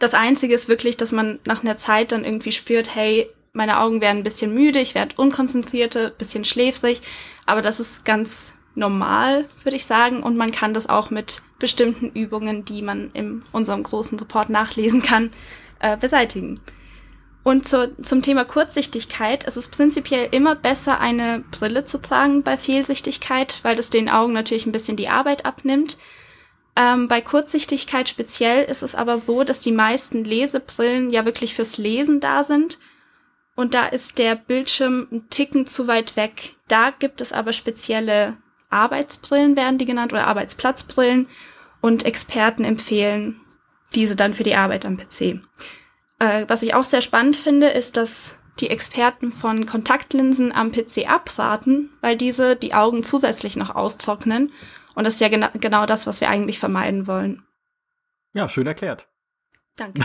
Das 0.00 0.14
Einzige 0.14 0.54
ist 0.54 0.68
wirklich, 0.68 0.96
dass 0.96 1.12
man 1.12 1.38
nach 1.46 1.62
einer 1.62 1.76
Zeit 1.76 2.12
dann 2.12 2.24
irgendwie 2.24 2.52
spürt, 2.52 2.94
hey, 2.94 3.28
meine 3.52 3.80
Augen 3.80 4.00
werden 4.00 4.18
ein 4.18 4.24
bisschen 4.24 4.54
müde, 4.54 4.80
ich 4.80 4.94
werde 4.94 5.14
unkonzentrierte, 5.16 6.10
bisschen 6.18 6.44
schläfrig, 6.44 7.02
aber 7.46 7.62
das 7.62 7.80
ist 7.80 8.04
ganz 8.04 8.52
normal, 8.78 9.46
würde 9.64 9.76
ich 9.76 9.84
sagen. 9.84 10.22
Und 10.22 10.36
man 10.36 10.50
kann 10.50 10.74
das 10.74 10.88
auch 10.88 11.10
mit 11.10 11.42
bestimmten 11.58 12.10
Übungen, 12.10 12.64
die 12.64 12.82
man 12.82 13.10
in 13.12 13.42
unserem 13.52 13.82
großen 13.82 14.18
Report 14.18 14.48
nachlesen 14.48 15.02
kann, 15.02 15.30
äh, 15.80 15.96
beseitigen. 15.96 16.60
Und 17.42 17.66
zu, 17.66 17.96
zum 18.02 18.20
Thema 18.20 18.44
Kurzsichtigkeit, 18.44 19.46
es 19.46 19.56
ist 19.56 19.70
prinzipiell 19.70 20.28
immer 20.32 20.54
besser, 20.54 21.00
eine 21.00 21.44
Brille 21.50 21.84
zu 21.84 22.00
tragen 22.00 22.42
bei 22.42 22.58
Fehlsichtigkeit, 22.58 23.60
weil 23.62 23.76
das 23.76 23.90
den 23.90 24.10
Augen 24.10 24.32
natürlich 24.32 24.66
ein 24.66 24.72
bisschen 24.72 24.96
die 24.96 25.08
Arbeit 25.08 25.46
abnimmt. 25.46 25.96
Ähm, 26.76 27.08
bei 27.08 27.20
Kurzsichtigkeit 27.20 28.08
speziell 28.08 28.64
ist 28.64 28.82
es 28.82 28.94
aber 28.94 29.18
so, 29.18 29.44
dass 29.44 29.60
die 29.60 29.72
meisten 29.72 30.24
Lesebrillen 30.24 31.10
ja 31.10 31.24
wirklich 31.24 31.54
fürs 31.54 31.78
Lesen 31.78 32.20
da 32.20 32.44
sind. 32.44 32.78
Und 33.56 33.74
da 33.74 33.86
ist 33.86 34.18
der 34.18 34.36
Bildschirm 34.36 35.08
ein 35.10 35.30
Ticken 35.30 35.66
zu 35.66 35.88
weit 35.88 36.16
weg. 36.16 36.54
Da 36.68 36.90
gibt 36.90 37.20
es 37.20 37.32
aber 37.32 37.52
spezielle 37.52 38.36
Arbeitsbrillen 38.70 39.56
werden 39.56 39.78
die 39.78 39.86
genannt 39.86 40.12
oder 40.12 40.26
Arbeitsplatzbrillen 40.26 41.28
und 41.80 42.04
Experten 42.04 42.64
empfehlen 42.64 43.40
diese 43.94 44.16
dann 44.16 44.34
für 44.34 44.42
die 44.42 44.56
Arbeit 44.56 44.84
am 44.84 44.96
PC. 44.96 45.40
Äh, 46.18 46.44
was 46.48 46.62
ich 46.62 46.74
auch 46.74 46.84
sehr 46.84 47.00
spannend 47.00 47.36
finde, 47.36 47.68
ist, 47.68 47.96
dass 47.96 48.36
die 48.60 48.70
Experten 48.70 49.30
von 49.30 49.66
Kontaktlinsen 49.66 50.52
am 50.52 50.72
PC 50.72 51.08
abraten, 51.08 51.90
weil 52.00 52.16
diese 52.16 52.56
die 52.56 52.74
Augen 52.74 53.02
zusätzlich 53.02 53.56
noch 53.56 53.74
austrocknen. 53.74 54.52
Und 54.94 55.04
das 55.04 55.14
ist 55.14 55.20
ja 55.20 55.28
gena 55.28 55.50
genau 55.54 55.86
das, 55.86 56.06
was 56.06 56.20
wir 56.20 56.28
eigentlich 56.28 56.58
vermeiden 56.58 57.06
wollen. 57.06 57.44
Ja, 58.34 58.48
schön 58.48 58.66
erklärt. 58.66 59.08
Danke. 59.76 60.00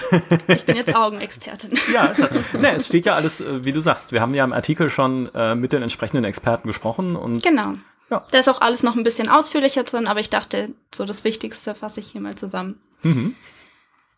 Ich 0.50 0.66
bin 0.66 0.76
jetzt 0.76 0.96
Augenexpertin. 0.96 1.72
ja, 1.92 2.14
ne, 2.54 2.76
es 2.76 2.88
steht 2.88 3.08
ja 3.08 3.16
alles, 3.16 3.42
äh, 3.42 3.66
wie 3.66 3.72
du 3.72 3.82
sagst. 3.82 4.12
Wir 4.12 4.22
haben 4.22 4.36
ja 4.36 4.44
im 4.44 4.54
Artikel 4.54 4.92
schon 4.92 5.34
äh, 5.34 5.56
mit 5.56 5.74
den 5.74 5.82
entsprechenden 5.82 6.26
Experten 6.26 6.68
gesprochen 6.68 7.16
und 7.16 7.42
genau. 7.42 7.74
Ja. 8.14 8.24
Da 8.30 8.38
ist 8.38 8.48
auch 8.48 8.62
alles 8.62 8.84
noch 8.84 8.96
ein 8.96 9.02
bisschen 9.02 9.28
ausführlicher 9.28 9.84
drin, 9.84 10.06
aber 10.06 10.20
ich 10.20 10.30
dachte, 10.30 10.76
so 10.94 11.04
das 11.04 11.24
Wichtigste 11.24 11.74
fasse 11.74 12.00
ich 12.00 12.12
hier 12.12 12.22
mal 12.22 12.36
zusammen. 12.36 12.80
Mhm. 13.02 13.36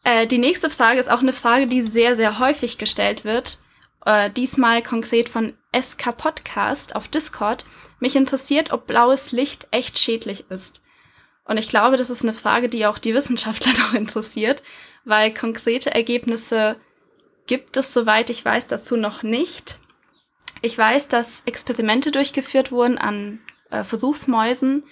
Äh, 0.03 0.27
die 0.27 0.37
nächste 0.37 0.69
Frage 0.69 0.99
ist 0.99 1.09
auch 1.09 1.21
eine 1.21 1.31
Frage, 1.31 1.67
die 1.67 1.81
sehr, 1.81 2.17
sehr 2.17 2.39
häufig 2.39 2.77
gestellt 2.77 3.23
wird. 3.23 3.57
Äh, 4.05 4.29
diesmal 4.29 4.83
konkret 4.83 5.29
von 5.29 5.53
SK 5.73 6.17
Podcast 6.17 6.93
auf 6.93 7.07
Discord. 7.07 7.63
Mich 8.01 8.17
interessiert, 8.17 8.73
ob 8.73 8.85
blaues 8.85 9.31
Licht 9.31 9.65
echt 9.71 9.97
schädlich 9.97 10.43
ist. 10.49 10.81
Und 11.45 11.55
ich 11.55 11.69
glaube, 11.69 11.95
das 11.95 12.09
ist 12.09 12.23
eine 12.23 12.33
Frage, 12.33 12.67
die 12.67 12.85
auch 12.87 12.97
die 12.97 13.13
Wissenschaftler 13.13 13.71
noch 13.79 13.93
interessiert, 13.93 14.61
weil 15.05 15.33
konkrete 15.33 15.95
Ergebnisse 15.95 16.75
gibt 17.47 17.77
es, 17.77 17.93
soweit 17.93 18.29
ich 18.29 18.43
weiß, 18.43 18.67
dazu 18.67 18.97
noch 18.97 19.23
nicht. 19.23 19.79
Ich 20.61 20.77
weiß, 20.77 21.07
dass 21.07 21.43
Experimente 21.45 22.11
durchgeführt 22.11 22.73
wurden 22.73 22.97
an 22.97 23.39
äh, 23.79 23.83
Versuchsmäusen, 23.83 24.83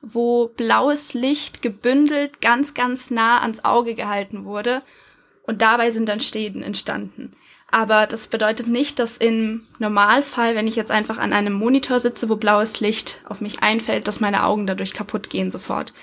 wo 0.00 0.48
blaues 0.48 1.14
Licht 1.14 1.62
gebündelt 1.62 2.40
ganz, 2.40 2.74
ganz 2.74 3.10
nah 3.10 3.40
ans 3.40 3.64
Auge 3.64 3.94
gehalten 3.94 4.44
wurde. 4.44 4.82
Und 5.44 5.62
dabei 5.62 5.90
sind 5.90 6.08
dann 6.08 6.20
Städten 6.20 6.62
entstanden. 6.62 7.32
Aber 7.70 8.06
das 8.06 8.28
bedeutet 8.28 8.66
nicht, 8.66 8.98
dass 8.98 9.16
im 9.16 9.66
Normalfall, 9.78 10.54
wenn 10.54 10.66
ich 10.66 10.76
jetzt 10.76 10.90
einfach 10.90 11.18
an 11.18 11.32
einem 11.32 11.54
Monitor 11.54 12.00
sitze, 12.00 12.28
wo 12.28 12.36
blaues 12.36 12.80
Licht 12.80 13.24
auf 13.28 13.40
mich 13.40 13.62
einfällt, 13.62 14.06
dass 14.06 14.20
meine 14.20 14.44
Augen 14.44 14.66
dadurch 14.66 14.92
kaputt 14.92 15.30
gehen 15.30 15.50
sofort. 15.50 15.94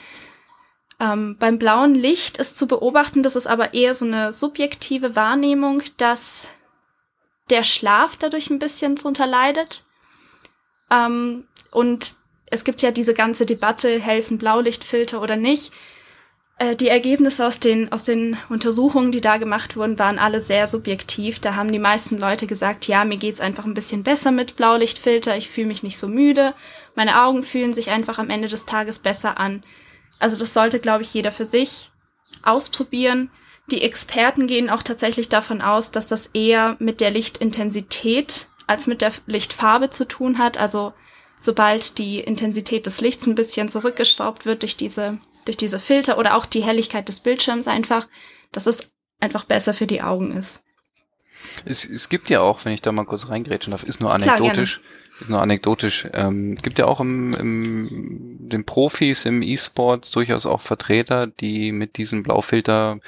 Ähm, 0.99 1.38
beim 1.39 1.59
blauen 1.59 1.93
Licht 1.93 2.38
ist 2.38 2.57
zu 2.57 2.67
beobachten, 2.67 3.22
das 3.22 3.36
ist 3.36 3.47
aber 3.47 3.74
eher 3.74 3.95
so 3.95 4.03
eine 4.03 4.34
subjektive 4.34 5.15
Wahrnehmung, 5.15 5.84
dass 5.97 6.49
der 7.51 7.63
Schlaf 7.63 8.17
dadurch 8.17 8.49
ein 8.49 8.59
bisschen 8.59 8.95
drunter 8.95 9.28
leidet. 9.28 9.84
Ähm, 10.89 11.45
und 11.72 12.15
es 12.51 12.63
gibt 12.63 12.82
ja 12.82 12.91
diese 12.91 13.13
ganze 13.13 13.45
Debatte, 13.45 13.99
helfen 13.99 14.38
Blaulichtfilter 14.38 15.22
oder 15.22 15.36
nicht. 15.36 15.72
Äh, 16.57 16.76
die 16.76 16.89
Ergebnisse 16.89 17.47
aus 17.47 17.59
den, 17.59 17.91
aus 17.91 18.03
den 18.03 18.38
Untersuchungen, 18.49 19.11
die 19.11 19.22
da 19.22 19.38
gemacht 19.38 19.76
wurden, 19.76 19.97
waren 19.97 20.20
alle 20.20 20.39
sehr 20.39 20.67
subjektiv. 20.67 21.39
Da 21.39 21.55
haben 21.55 21.72
die 21.72 21.80
meisten 21.80 22.17
Leute 22.17 22.47
gesagt, 22.47 22.88
ja, 22.88 23.05
mir 23.05 23.17
geht's 23.17 23.39
einfach 23.39 23.65
ein 23.65 23.74
bisschen 23.74 24.03
besser 24.03 24.32
mit 24.32 24.55
Blaulichtfilter, 24.55 25.38
ich 25.38 25.49
fühle 25.49 25.67
mich 25.67 25.84
nicht 25.84 25.97
so 25.97 26.07
müde, 26.07 26.53
meine 26.95 27.24
Augen 27.24 27.43
fühlen 27.43 27.74
sich 27.74 27.91
einfach 27.91 28.20
am 28.20 28.30
Ende 28.30 28.47
des 28.47 28.65
Tages 28.65 28.99
besser 28.99 29.39
an. 29.39 29.63
Also 30.20 30.38
das 30.38 30.53
sollte, 30.53 30.80
glaube 30.80 31.03
ich, 31.03 31.13
jeder 31.13 31.32
für 31.32 31.45
sich 31.45 31.91
ausprobieren. 32.43 33.32
Die 33.72 33.82
Experten 33.82 34.47
gehen 34.47 34.70
auch 34.70 34.84
tatsächlich 34.84 35.30
davon 35.30 35.61
aus, 35.61 35.91
dass 35.91 36.07
das 36.07 36.28
eher 36.34 36.76
mit 36.80 36.99
der 36.99 37.11
Lichtintensität 37.11 38.47
als 38.67 38.86
mit 38.88 39.01
der 39.01 39.13
Lichtfarbe 39.28 39.91
zu 39.91 40.07
tun 40.07 40.39
hat. 40.39 40.57
Also 40.57 40.93
sobald 41.40 41.98
die 41.98 42.20
Intensität 42.20 42.86
des 42.86 43.02
Lichts 43.02 43.26
ein 43.28 43.36
bisschen 43.36 43.70
zurückgeschraubt 43.70 44.46
wird 44.46 44.62
durch 44.62 44.76
diese 44.78 45.20
durch 45.46 45.58
diese 45.58 45.80
Filter 45.80 46.18
oder 46.18 46.36
auch 46.36 46.46
die 46.46 46.64
Helligkeit 46.64 47.08
des 47.08 47.22
Bildschirms 47.22 47.68
einfach, 47.68 48.08
dass 48.52 48.68
es 48.68 48.92
einfach 49.20 49.46
besser 49.46 49.74
für 49.74 49.88
die 49.88 50.02
Augen 50.02 50.32
ist. 50.32 50.64
Es, 51.66 51.90
es 51.90 52.10
gibt 52.10 52.30
ja 52.30 52.42
auch, 52.42 52.66
wenn 52.66 52.74
ich 52.74 52.82
da 52.82 52.92
mal 52.92 53.06
kurz 53.06 53.30
reingrätschen 53.30 53.72
darf, 53.72 53.84
ist 53.84 54.02
nur 54.02 54.14
anekdotisch, 54.14 54.82
Klar, 54.82 55.22
ist 55.22 55.30
nur 55.30 55.42
anekdotisch, 55.42 56.08
ähm, 56.14 56.56
gibt 56.56 56.80
ja 56.80 56.86
auch 56.86 57.00
im, 57.00 57.34
im 57.34 58.50
den 58.50 58.66
Profis 58.66 59.26
im 59.26 59.42
E-Sport 59.42 60.16
durchaus 60.16 60.46
auch 60.46 60.62
Vertreter, 60.62 61.28
die 61.28 61.72
mit 61.72 61.98
diesen 61.98 62.24
Blaufilter 62.24 63.00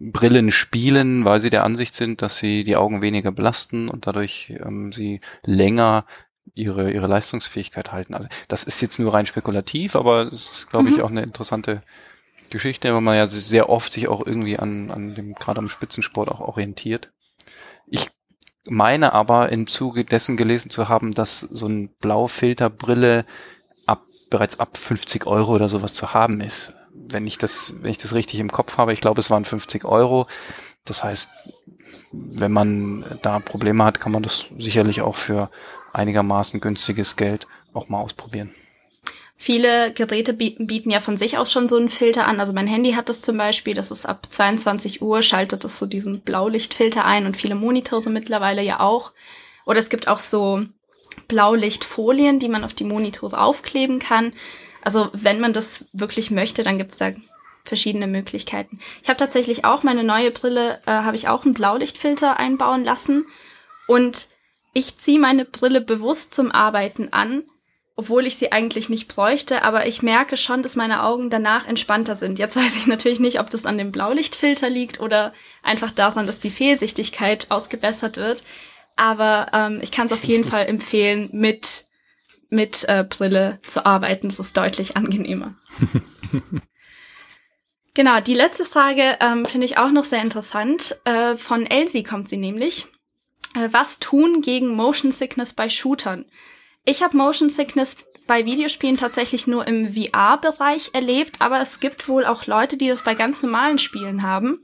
Brillen 0.00 0.50
spielen, 0.50 1.24
weil 1.24 1.40
sie 1.40 1.50
der 1.50 1.64
Ansicht 1.64 1.94
sind, 1.94 2.22
dass 2.22 2.38
sie 2.38 2.64
die 2.64 2.76
Augen 2.76 3.02
weniger 3.02 3.30
belasten 3.30 3.88
und 3.88 4.06
dadurch 4.06 4.52
ähm, 4.64 4.90
sie 4.90 5.20
länger 5.44 6.06
ihre, 6.54 6.92
ihre 6.92 7.06
Leistungsfähigkeit 7.06 7.92
halten. 7.92 8.14
Also 8.14 8.28
das 8.48 8.64
ist 8.64 8.80
jetzt 8.80 8.98
nur 8.98 9.12
rein 9.12 9.26
spekulativ, 9.26 9.96
aber 9.96 10.22
es 10.22 10.50
ist, 10.52 10.70
glaube 10.70 10.88
mhm. 10.88 10.94
ich, 10.94 11.02
auch 11.02 11.10
eine 11.10 11.22
interessante 11.22 11.82
Geschichte, 12.50 12.94
weil 12.94 13.00
man 13.00 13.16
ja 13.16 13.26
sehr 13.26 13.68
oft 13.68 13.92
sich 13.92 14.08
auch 14.08 14.24
irgendwie 14.24 14.58
an, 14.58 14.90
an 14.90 15.14
dem, 15.14 15.34
gerade 15.34 15.58
am 15.58 15.68
Spitzensport 15.68 16.28
auch 16.28 16.40
orientiert. 16.40 17.10
Ich 17.86 18.10
meine 18.66 19.12
aber 19.12 19.50
im 19.50 19.66
Zuge 19.66 20.04
dessen 20.04 20.36
gelesen 20.36 20.70
zu 20.70 20.88
haben, 20.88 21.10
dass 21.10 21.40
so 21.40 21.66
ein 21.66 21.88
Blaufilterbrille 22.00 23.24
ab, 23.86 24.02
bereits 24.30 24.60
ab 24.60 24.76
50 24.76 25.26
Euro 25.26 25.54
oder 25.54 25.68
sowas 25.68 25.94
zu 25.94 26.14
haben 26.14 26.40
ist. 26.40 26.72
Wenn 26.92 27.26
ich 27.26 27.38
das, 27.38 27.76
wenn 27.82 27.90
ich 27.90 27.98
das 27.98 28.14
richtig 28.14 28.40
im 28.40 28.50
Kopf 28.50 28.78
habe, 28.78 28.92
ich 28.92 29.00
glaube, 29.00 29.20
es 29.20 29.30
waren 29.30 29.44
50 29.44 29.84
Euro. 29.84 30.26
Das 30.84 31.02
heißt, 31.02 31.30
wenn 32.12 32.52
man 32.52 33.18
da 33.22 33.40
Probleme 33.40 33.84
hat, 33.84 34.00
kann 34.00 34.12
man 34.12 34.22
das 34.22 34.46
sicherlich 34.58 35.02
auch 35.02 35.16
für 35.16 35.50
einigermaßen 35.94 36.60
günstiges 36.60 37.16
Geld 37.16 37.46
auch 37.72 37.88
mal 37.88 38.00
ausprobieren. 38.00 38.52
Viele 39.36 39.92
Geräte 39.92 40.32
bieten 40.32 40.90
ja 40.90 41.00
von 41.00 41.16
sich 41.16 41.36
aus 41.36 41.52
schon 41.52 41.68
so 41.68 41.76
einen 41.76 41.90
Filter 41.90 42.26
an. 42.26 42.40
Also 42.40 42.52
mein 42.52 42.66
Handy 42.66 42.92
hat 42.92 43.08
das 43.08 43.20
zum 43.20 43.36
Beispiel, 43.36 43.74
das 43.74 43.90
ist 43.90 44.06
ab 44.06 44.28
22 44.30 45.02
Uhr, 45.02 45.22
schaltet 45.22 45.64
das 45.64 45.78
so 45.78 45.86
diesen 45.86 46.20
Blaulichtfilter 46.20 47.04
ein 47.04 47.26
und 47.26 47.36
viele 47.36 47.54
Monitore 47.54 48.10
mittlerweile 48.10 48.62
ja 48.62 48.80
auch. 48.80 49.12
Oder 49.66 49.80
es 49.80 49.90
gibt 49.90 50.08
auch 50.08 50.20
so 50.20 50.62
Blaulichtfolien, 51.28 52.38
die 52.38 52.48
man 52.48 52.64
auf 52.64 52.74
die 52.74 52.84
Monitore 52.84 53.38
aufkleben 53.38 53.98
kann. 53.98 54.32
Also 54.82 55.10
wenn 55.12 55.40
man 55.40 55.52
das 55.52 55.86
wirklich 55.92 56.30
möchte, 56.30 56.62
dann 56.62 56.78
gibt's 56.78 56.96
da 56.96 57.12
verschiedene 57.64 58.06
Möglichkeiten. 58.06 58.78
Ich 59.02 59.08
habe 59.08 59.18
tatsächlich 59.18 59.64
auch 59.64 59.82
meine 59.82 60.04
neue 60.04 60.30
Brille, 60.30 60.80
äh, 60.86 60.90
habe 60.90 61.16
ich 61.16 61.28
auch 61.28 61.44
einen 61.44 61.54
Blaulichtfilter 61.54 62.38
einbauen 62.38 62.84
lassen. 62.84 63.26
Und 63.86 64.28
ich 64.74 64.98
ziehe 64.98 65.20
meine 65.20 65.44
Brille 65.44 65.80
bewusst 65.80 66.34
zum 66.34 66.50
Arbeiten 66.50 67.08
an, 67.12 67.44
obwohl 67.96 68.26
ich 68.26 68.36
sie 68.36 68.50
eigentlich 68.50 68.88
nicht 68.88 69.06
bräuchte, 69.06 69.62
aber 69.62 69.86
ich 69.86 70.02
merke 70.02 70.36
schon, 70.36 70.64
dass 70.64 70.74
meine 70.74 71.04
Augen 71.04 71.30
danach 71.30 71.66
entspannter 71.66 72.16
sind. 72.16 72.40
Jetzt 72.40 72.56
weiß 72.56 72.74
ich 72.74 72.88
natürlich 72.88 73.20
nicht, 73.20 73.38
ob 73.38 73.50
das 73.50 73.66
an 73.66 73.78
dem 73.78 73.92
Blaulichtfilter 73.92 74.68
liegt 74.68 74.98
oder 74.98 75.32
einfach 75.62 75.92
daran, 75.92 76.26
dass 76.26 76.40
die 76.40 76.50
Fehlsichtigkeit 76.50 77.46
ausgebessert 77.50 78.16
wird. 78.16 78.42
Aber 78.96 79.46
ähm, 79.52 79.78
ich 79.80 79.92
kann 79.92 80.06
es 80.06 80.12
auf 80.12 80.24
jeden 80.24 80.44
Fall 80.50 80.66
empfehlen, 80.66 81.28
mit, 81.32 81.84
mit 82.50 82.84
äh, 82.88 83.04
Brille 83.08 83.60
zu 83.62 83.86
arbeiten. 83.86 84.28
Das 84.28 84.40
ist 84.40 84.56
deutlich 84.56 84.96
angenehmer. 84.96 85.54
genau, 87.94 88.20
die 88.20 88.34
letzte 88.34 88.64
Frage 88.64 89.18
ähm, 89.20 89.46
finde 89.46 89.66
ich 89.66 89.78
auch 89.78 89.92
noch 89.92 90.04
sehr 90.04 90.22
interessant. 90.22 90.96
Äh, 91.04 91.36
von 91.36 91.64
Elsie 91.64 92.02
kommt 92.02 92.28
sie 92.28 92.38
nämlich. 92.38 92.88
Äh, 93.54 93.68
was 93.72 93.98
tun 93.98 94.40
gegen 94.42 94.74
Motion 94.74 95.12
Sickness 95.12 95.52
bei 95.52 95.68
Shootern? 95.68 96.24
Ich 96.84 97.02
habe 97.02 97.16
Motion 97.16 97.48
Sickness 97.48 97.96
bei 98.26 98.44
Videospielen 98.46 98.96
tatsächlich 98.96 99.46
nur 99.46 99.66
im 99.66 99.94
VR-Bereich 99.94 100.90
erlebt, 100.92 101.40
aber 101.40 101.60
es 101.60 101.80
gibt 101.80 102.08
wohl 102.08 102.24
auch 102.24 102.46
Leute, 102.46 102.76
die 102.76 102.88
das 102.88 103.02
bei 103.02 103.14
ganz 103.14 103.42
normalen 103.42 103.78
Spielen 103.78 104.22
haben. 104.22 104.60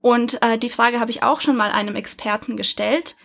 Und 0.00 0.40
äh, 0.42 0.56
die 0.58 0.70
Frage 0.70 1.00
habe 1.00 1.10
ich 1.10 1.22
auch 1.22 1.40
schon 1.40 1.56
mal 1.56 1.70
einem 1.72 1.96
Experten 1.96 2.56
gestellt. 2.56 3.16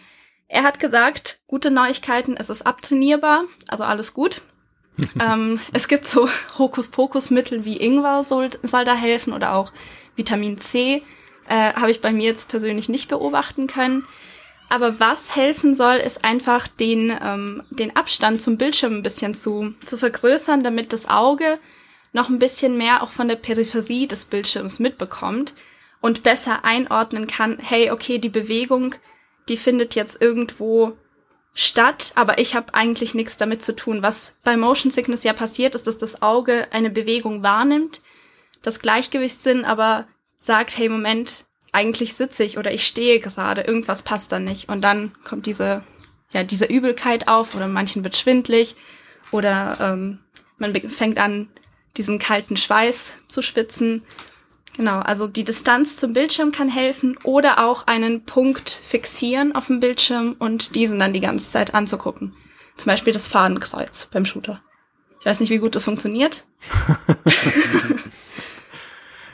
Er 0.47 0.63
hat 0.63 0.79
gesagt, 0.79 1.39
gute 1.47 1.69
Neuigkeiten, 1.69 2.35
es 2.35 2.49
ist 2.49 2.65
abtrainierbar, 2.65 3.43
also 3.67 3.83
alles 3.83 4.13
gut. 4.13 4.41
ähm, 5.21 5.59
es 5.73 5.87
gibt 5.87 6.05
so 6.05 6.27
Hokuspokus-Mittel 6.57 7.65
wie 7.65 7.77
Ingwer 7.77 8.23
soll, 8.23 8.49
soll 8.63 8.83
da 8.83 8.95
helfen 8.95 9.31
oder 9.31 9.53
auch 9.53 9.71
Vitamin 10.15 10.59
C. 10.59 11.03
Äh, 11.47 11.73
habe 11.73 11.91
ich 11.91 12.01
bei 12.01 12.11
mir 12.11 12.25
jetzt 12.25 12.49
persönlich 12.49 12.89
nicht 12.89 13.07
beobachten 13.07 13.67
können. 13.67 14.05
Aber 14.72 15.01
was 15.01 15.36
helfen 15.36 15.76
soll, 15.76 15.95
ist 15.95 16.24
einfach 16.24 16.65
den, 16.65 17.13
ähm, 17.22 17.61
den 17.72 17.93
Abstand 17.97 18.41
zum 18.41 18.57
Bildschirm 18.57 18.93
ein 18.93 19.03
bisschen 19.03 19.36
zu, 19.36 19.76
zu 19.86 19.97
vergrößern, 19.97 20.63
damit 20.63 20.93
das 20.93 21.09
Auge 21.09 21.59
noch 22.13 22.30
ein 22.30 22.39
bisschen 22.39 22.78
mehr 22.78 23.03
auch 23.03 23.09
von 23.09 23.28
der 23.28 23.36
Peripherie 23.36 24.07
des 24.07 24.24
Bildschirms 24.24 24.80
mitbekommt 24.80 25.53
und 25.99 26.24
besser 26.24 26.63
einordnen 26.63 27.28
kann, 27.28 27.59
hey, 27.59 27.91
okay, 27.91 28.17
die 28.17 28.30
Bewegung, 28.30 28.95
die 29.49 29.57
findet 29.57 29.93
jetzt 29.95 30.22
irgendwo 30.22 30.93
statt, 31.53 32.13
aber 32.15 32.39
ich 32.39 32.55
habe 32.55 32.74
eigentlich 32.74 33.13
nichts 33.13 33.36
damit 33.36 33.63
zu 33.63 33.76
tun. 33.76 34.01
Was 34.01 34.36
bei 34.45 34.55
Motion 34.55 34.89
Sickness 34.89 35.26
ja 35.26 35.34
passiert, 35.34 35.76
ist, 35.76 35.86
dass 35.86 35.97
das 35.97 36.22
Auge 36.22 36.69
eine 36.72 36.89
Bewegung 36.89 37.43
wahrnimmt, 37.43 38.01
das 38.61 38.80
Gleichgewichtssinn 38.80 39.65
aber 39.65 40.07
sagt, 40.39 40.78
hey, 40.78 40.88
Moment, 40.88 41.43
eigentlich 41.72 42.15
sitze 42.15 42.43
ich 42.43 42.57
oder 42.57 42.74
ich 42.74 42.86
stehe 42.86 43.19
gerade, 43.19 43.61
irgendwas 43.61 44.03
passt 44.03 44.32
da 44.32 44.39
nicht. 44.39 44.69
Und 44.69 44.82
dann 44.82 45.13
kommt 45.24 45.45
diese, 45.45 45.84
ja, 46.34 46.43
diese 46.43 46.65
Übelkeit 46.65 47.28
auf 47.28 47.55
oder 47.55 47.67
manchen 47.67 48.03
wird 48.03 48.17
schwindlig 48.17 48.76
oder 49.32 49.78
ähm, 49.80 50.19
man 50.57 50.74
fängt 50.89 51.17
an, 51.17 51.49
diesen 51.97 52.19
kalten 52.19 52.57
Schweiß 52.57 53.15
zu 53.28 53.41
schwitzen. 53.41 54.03
Genau, 54.78 54.99
also 54.99 55.28
die 55.28 55.43
Distanz 55.43 55.97
zum 55.97 56.13
Bildschirm 56.13 56.51
kann 56.51 56.69
helfen 56.69 57.17
oder 57.24 57.65
auch 57.65 57.88
einen 57.88 58.24
Punkt 58.24 58.69
fixieren 58.69 59.53
auf 59.53 59.67
dem 59.67 59.82
Bildschirm 59.82 60.36
und 60.39 60.76
diesen 60.76 60.99
dann 60.99 61.13
die 61.13 61.19
ganze 61.19 61.51
Zeit 61.51 61.74
anzugucken. 61.74 62.34
Zum 62.78 62.88
Beispiel 62.88 63.11
das 63.11 63.28
Fadenkreuz 63.28 64.07
beim 64.11 64.26
Shooter. 64.26 64.61
Ich 65.19 65.26
weiß 65.26 65.39
nicht, 65.41 65.49
wie 65.49 65.59
gut 65.59 65.76
das 65.76 65.84
funktioniert. 65.86 66.45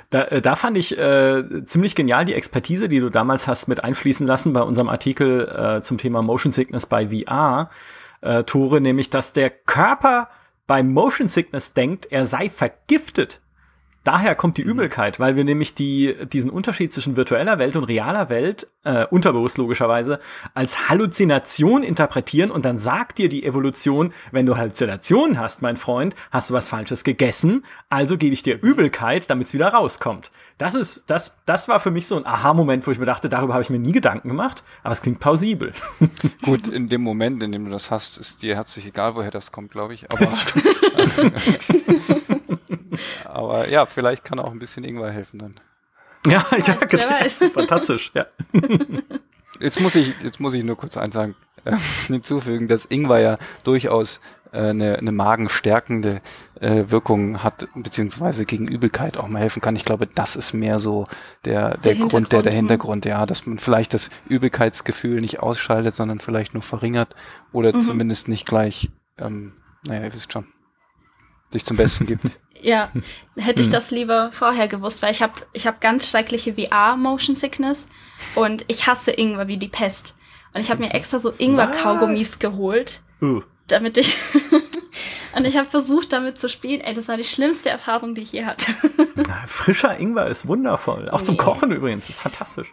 Da, 0.10 0.24
äh, 0.24 0.42
da 0.42 0.56
fand 0.56 0.78
ich 0.78 0.98
äh, 0.98 1.66
ziemlich 1.66 1.96
genial 1.96 2.26
die 2.26 2.34
Expertise, 2.34 2.88
die 2.88 3.00
du 3.00 3.10
damals 3.10 3.48
hast 3.48 3.68
mit 3.68 3.84
einfließen 3.84 4.26
lassen 4.26 4.54
bei 4.54 4.62
unserem 4.62 4.90
Artikel 4.90 5.48
äh, 5.48 5.82
zum 5.82 5.98
Thema 5.98 6.22
Motion 6.22 6.52
Sickness 6.52 6.86
bei 6.86 7.10
VR, 7.10 7.70
äh, 8.22 8.44
Tore, 8.44 8.80
nämlich 8.80 9.10
dass 9.10 9.34
der 9.34 9.50
Körper 9.50 10.30
bei 10.66 10.84
Motion 10.84 11.28
Sickness 11.28 11.74
denkt, 11.74 12.08
er 12.12 12.26
sei 12.26 12.50
vergiftet 12.50 13.42
daher 14.08 14.36
kommt 14.36 14.58
die 14.58 14.64
mhm. 14.64 14.72
Übelkeit, 14.72 15.20
weil 15.20 15.36
wir 15.36 15.44
nämlich 15.44 15.76
die, 15.76 16.16
diesen 16.32 16.50
Unterschied 16.50 16.94
zwischen 16.94 17.18
virtueller 17.18 17.60
Welt 17.60 17.76
und 17.76 17.84
realer 17.84 18.30
Welt, 18.30 18.68
äh, 18.84 19.06
unterbewusst 19.06 19.58
logischerweise, 19.58 20.20
als 20.54 20.90
Halluzination 20.90 21.84
interpretieren 21.84 22.50
und 22.50 22.64
dann 22.64 22.78
sagt 22.78 23.18
dir 23.18 23.28
die 23.28 23.46
Evolution, 23.46 24.14
wenn 24.32 24.46
du 24.46 24.56
Halluzinationen 24.56 25.40
hast, 25.40 25.62
mein 25.62 25.76
Freund, 25.76 26.16
hast 26.32 26.50
du 26.50 26.54
was 26.54 26.70
Falsches 26.70 27.04
gegessen, 27.04 27.66
also 27.90 28.18
gebe 28.18 28.34
ich 28.34 28.44
dir 28.44 28.62
Übelkeit, 28.62 29.30
damit 29.30 29.48
es 29.48 29.54
wieder 29.54 29.68
rauskommt. 29.68 30.32
Das 30.58 30.74
ist, 30.74 31.04
das, 31.08 31.38
das 31.46 31.68
war 31.68 31.80
für 31.80 31.92
mich 31.92 32.08
so 32.08 32.16
ein 32.18 32.26
Aha-Moment, 32.26 32.88
wo 32.88 32.92
ich 32.92 32.98
mir 32.98 33.06
dachte, 33.06 33.30
darüber 33.30 33.54
habe 33.54 33.62
ich 33.62 33.70
mir 33.70 33.78
nie 33.78 33.92
Gedanken 33.92 34.30
gemacht, 34.30 34.64
aber 34.82 34.92
es 34.92 35.04
klingt 35.04 35.20
plausibel. 35.20 35.72
Gut, 36.42 36.66
in 36.68 36.88
dem 36.88 37.02
Moment, 37.02 37.44
in 37.44 37.52
dem 37.52 37.66
du 37.66 37.72
das 37.72 37.92
hast, 37.92 38.18
ist 38.18 38.42
dir 38.42 38.56
herzlich 38.56 38.88
egal, 38.88 39.16
woher 39.16 39.30
das 39.30 39.52
kommt, 39.52 39.70
glaube 39.70 39.94
ich. 39.94 40.12
Aber, 40.12 40.26
aber 43.38 43.70
ja, 43.70 43.86
vielleicht 43.86 44.24
kann 44.24 44.40
auch 44.40 44.52
ein 44.52 44.60
bisschen 44.60 44.84
Ingwer 44.84 45.12
helfen 45.12 45.40
dann. 45.40 45.56
Ja, 46.28 46.46
ja, 46.52 46.76
ja 46.76 46.76
das 46.88 47.42
ist 47.42 47.54
fantastisch, 47.54 48.12
ja. 48.14 48.26
Jetzt 49.60 49.80
muss 49.80 49.96
ich, 49.96 50.14
jetzt 50.22 50.40
muss 50.40 50.54
ich 50.54 50.64
nur 50.64 50.76
kurz 50.76 50.98
eins 50.98 51.16
sagen, 51.16 51.36
äh, 51.64 51.78
hinzufügen, 52.08 52.68
dass 52.68 52.86
Ingwer 52.86 53.20
ja 53.20 53.38
durchaus 53.64 54.22
äh, 54.52 54.70
eine, 54.70 54.98
eine 54.98 55.12
magenstärkende 55.12 56.22
äh, 56.60 56.84
Wirkung 56.88 57.44
hat, 57.44 57.68
beziehungsweise 57.74 58.46
gegen 58.46 58.68
Übelkeit 58.68 59.18
auch 59.18 59.28
mal 59.28 59.40
helfen 59.40 59.62
kann. 59.62 59.76
Ich 59.76 59.86
glaube, 59.86 60.06
das 60.06 60.36
ist 60.36 60.54
mehr 60.54 60.80
so 60.80 61.06
der, 61.46 61.78
der, 61.78 61.96
der 61.96 62.08
Grund, 62.08 62.32
der, 62.34 62.42
der 62.42 62.54
Hintergrund, 62.54 63.06
ja, 63.06 63.26
dass 63.26 63.46
man 63.48 63.58
vielleicht 63.58 63.94
das 63.94 64.10
Übelkeitsgefühl 64.28 65.22
nicht 65.22 65.40
ausschaltet, 65.40 65.96
sondern 65.96 66.20
vielleicht 66.20 66.54
nur 66.54 66.64
verringert 66.64 67.16
oder 67.52 67.74
mhm. 67.74 67.82
zumindest 67.82 68.28
nicht 68.28 68.46
gleich, 68.46 68.90
ähm, 69.18 69.54
naja, 69.88 70.04
ihr 70.04 70.14
wisst 70.14 70.34
schon, 70.34 70.46
sich 71.52 71.66
zum 71.66 71.78
Besten 71.78 72.06
gibt. 72.06 72.24
Ja, 72.60 72.92
hätte 73.36 73.62
ich 73.62 73.68
hm. 73.68 73.72
das 73.74 73.92
lieber 73.92 74.32
vorher 74.34 74.68
gewusst, 74.68 75.04
weil 75.04 75.12
ich 75.12 75.22
habe 75.22 75.34
ich 75.54 75.68
hab 75.68 75.80
ganz 75.80 76.10
schreckliche 76.10 76.56
VR-Motion 76.56 77.36
Sickness 77.36 77.88
und 78.34 78.66
ich 78.68 78.88
hasse 78.88 79.12
Ingwer 79.12 79.48
wie 79.48 79.58
die 79.58 79.68
Pest. 79.68 80.16
Und 80.56 80.62
ich 80.62 80.72
habe 80.72 80.82
mir 80.82 80.92
extra 80.96 81.20
so 81.20 81.32
Ingwer-Kaugummis 81.38 82.40
geholt, 82.40 83.02
uh. 83.22 83.44
damit 83.68 83.98
ich 83.98 84.18
und 85.38 85.46
ich 85.46 85.56
habe 85.56 85.70
versucht, 85.70 86.14
damit 86.14 86.40
zu 86.40 86.50
spielen. 86.50 86.82
Ey, 86.82 86.96
das 86.96 87.08
war 87.08 87.16
die 87.16 87.24
schlimmste 87.24 87.70
Erfahrung, 87.70 88.16
die 88.16 88.22
ich 88.22 88.32
je 88.32 88.46
hatte. 88.46 88.72
Na, 89.16 89.44
frischer 89.46 90.00
Ingwer 90.00 90.26
ist 90.26 90.48
wundervoll. 90.48 91.10
Auch 91.10 91.20
nee. 91.20 91.26
zum 91.26 91.38
Kochen 91.38 91.72
übrigens, 91.72 92.10
ist 92.10 92.20
fantastisch. 92.20 92.68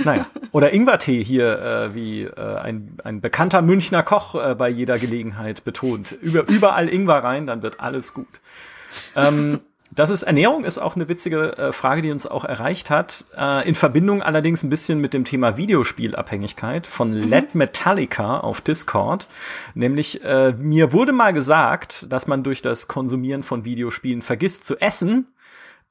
Naja. 0.00 0.26
Oder 0.52 0.72
Ingwertee 0.72 1.22
hier, 1.22 1.60
äh, 1.60 1.94
wie 1.94 2.22
äh, 2.22 2.56
ein, 2.58 2.96
ein 3.04 3.20
bekannter 3.20 3.62
Münchner 3.62 4.02
Koch 4.02 4.34
äh, 4.34 4.54
bei 4.54 4.68
jeder 4.68 4.98
Gelegenheit 4.98 5.62
betont. 5.64 6.12
Über, 6.20 6.48
überall 6.48 6.88
Ingwer 6.88 7.22
rein, 7.22 7.46
dann 7.46 7.62
wird 7.62 7.78
alles 7.78 8.14
gut. 8.14 8.40
Ähm, 9.14 9.60
das 9.96 10.10
ist 10.10 10.22
Ernährung 10.22 10.64
ist 10.64 10.78
auch 10.78 10.94
eine 10.94 11.08
witzige 11.08 11.56
äh, 11.56 11.72
Frage, 11.72 12.02
die 12.02 12.12
uns 12.12 12.26
auch 12.26 12.44
erreicht 12.44 12.90
hat. 12.90 13.24
Äh, 13.36 13.66
in 13.66 13.74
Verbindung 13.74 14.22
allerdings 14.22 14.62
ein 14.62 14.68
bisschen 14.68 15.00
mit 15.00 15.14
dem 15.14 15.24
Thema 15.24 15.56
Videospielabhängigkeit 15.56 16.86
von 16.86 17.12
mhm. 17.12 17.28
Led 17.28 17.54
Metallica 17.54 18.38
auf 18.40 18.60
Discord. 18.60 19.26
Nämlich 19.74 20.22
äh, 20.22 20.52
mir 20.52 20.92
wurde 20.92 21.12
mal 21.12 21.32
gesagt, 21.32 22.06
dass 22.10 22.26
man 22.26 22.44
durch 22.44 22.60
das 22.60 22.88
Konsumieren 22.88 23.42
von 23.42 23.64
Videospielen 23.64 24.20
vergisst 24.20 24.66
zu 24.66 24.78
essen 24.80 25.26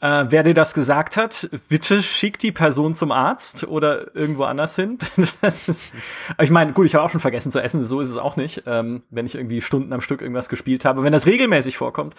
äh, 0.02 0.26
wer 0.28 0.44
dir 0.44 0.54
das 0.54 0.74
gesagt 0.74 1.16
hat, 1.16 1.50
bitte 1.70 2.04
schick 2.04 2.38
die 2.38 2.52
Person 2.52 2.96
zum 2.96 3.12
Arzt 3.12 3.64
oder 3.64 4.14
irgendwo 4.14 4.44
anders 4.44 4.76
hin. 4.76 4.98
ist, 5.42 5.96
ich 6.42 6.52
meine, 6.52 6.74
gut, 6.74 6.86
ich 6.86 6.96
habe 6.96 7.06
auch 7.06 7.10
schon 7.10 7.22
vergessen 7.22 7.52
zu 7.52 7.62
essen, 7.62 7.86
so 7.86 8.02
ist 8.02 8.10
es 8.10 8.18
auch 8.18 8.36
nicht, 8.36 8.64
ähm, 8.68 9.04
wenn 9.10 9.26
ich 9.26 9.36
irgendwie 9.36 9.62
Stunden 9.62 9.94
am 9.94 10.02
Stück 10.02 10.22
irgendwas 10.22 10.50
gespielt 10.50 10.84
habe, 10.84 11.04
wenn 11.04 11.14
das 11.14 11.26
regelmäßig 11.28 11.78
vorkommt. 11.78 12.14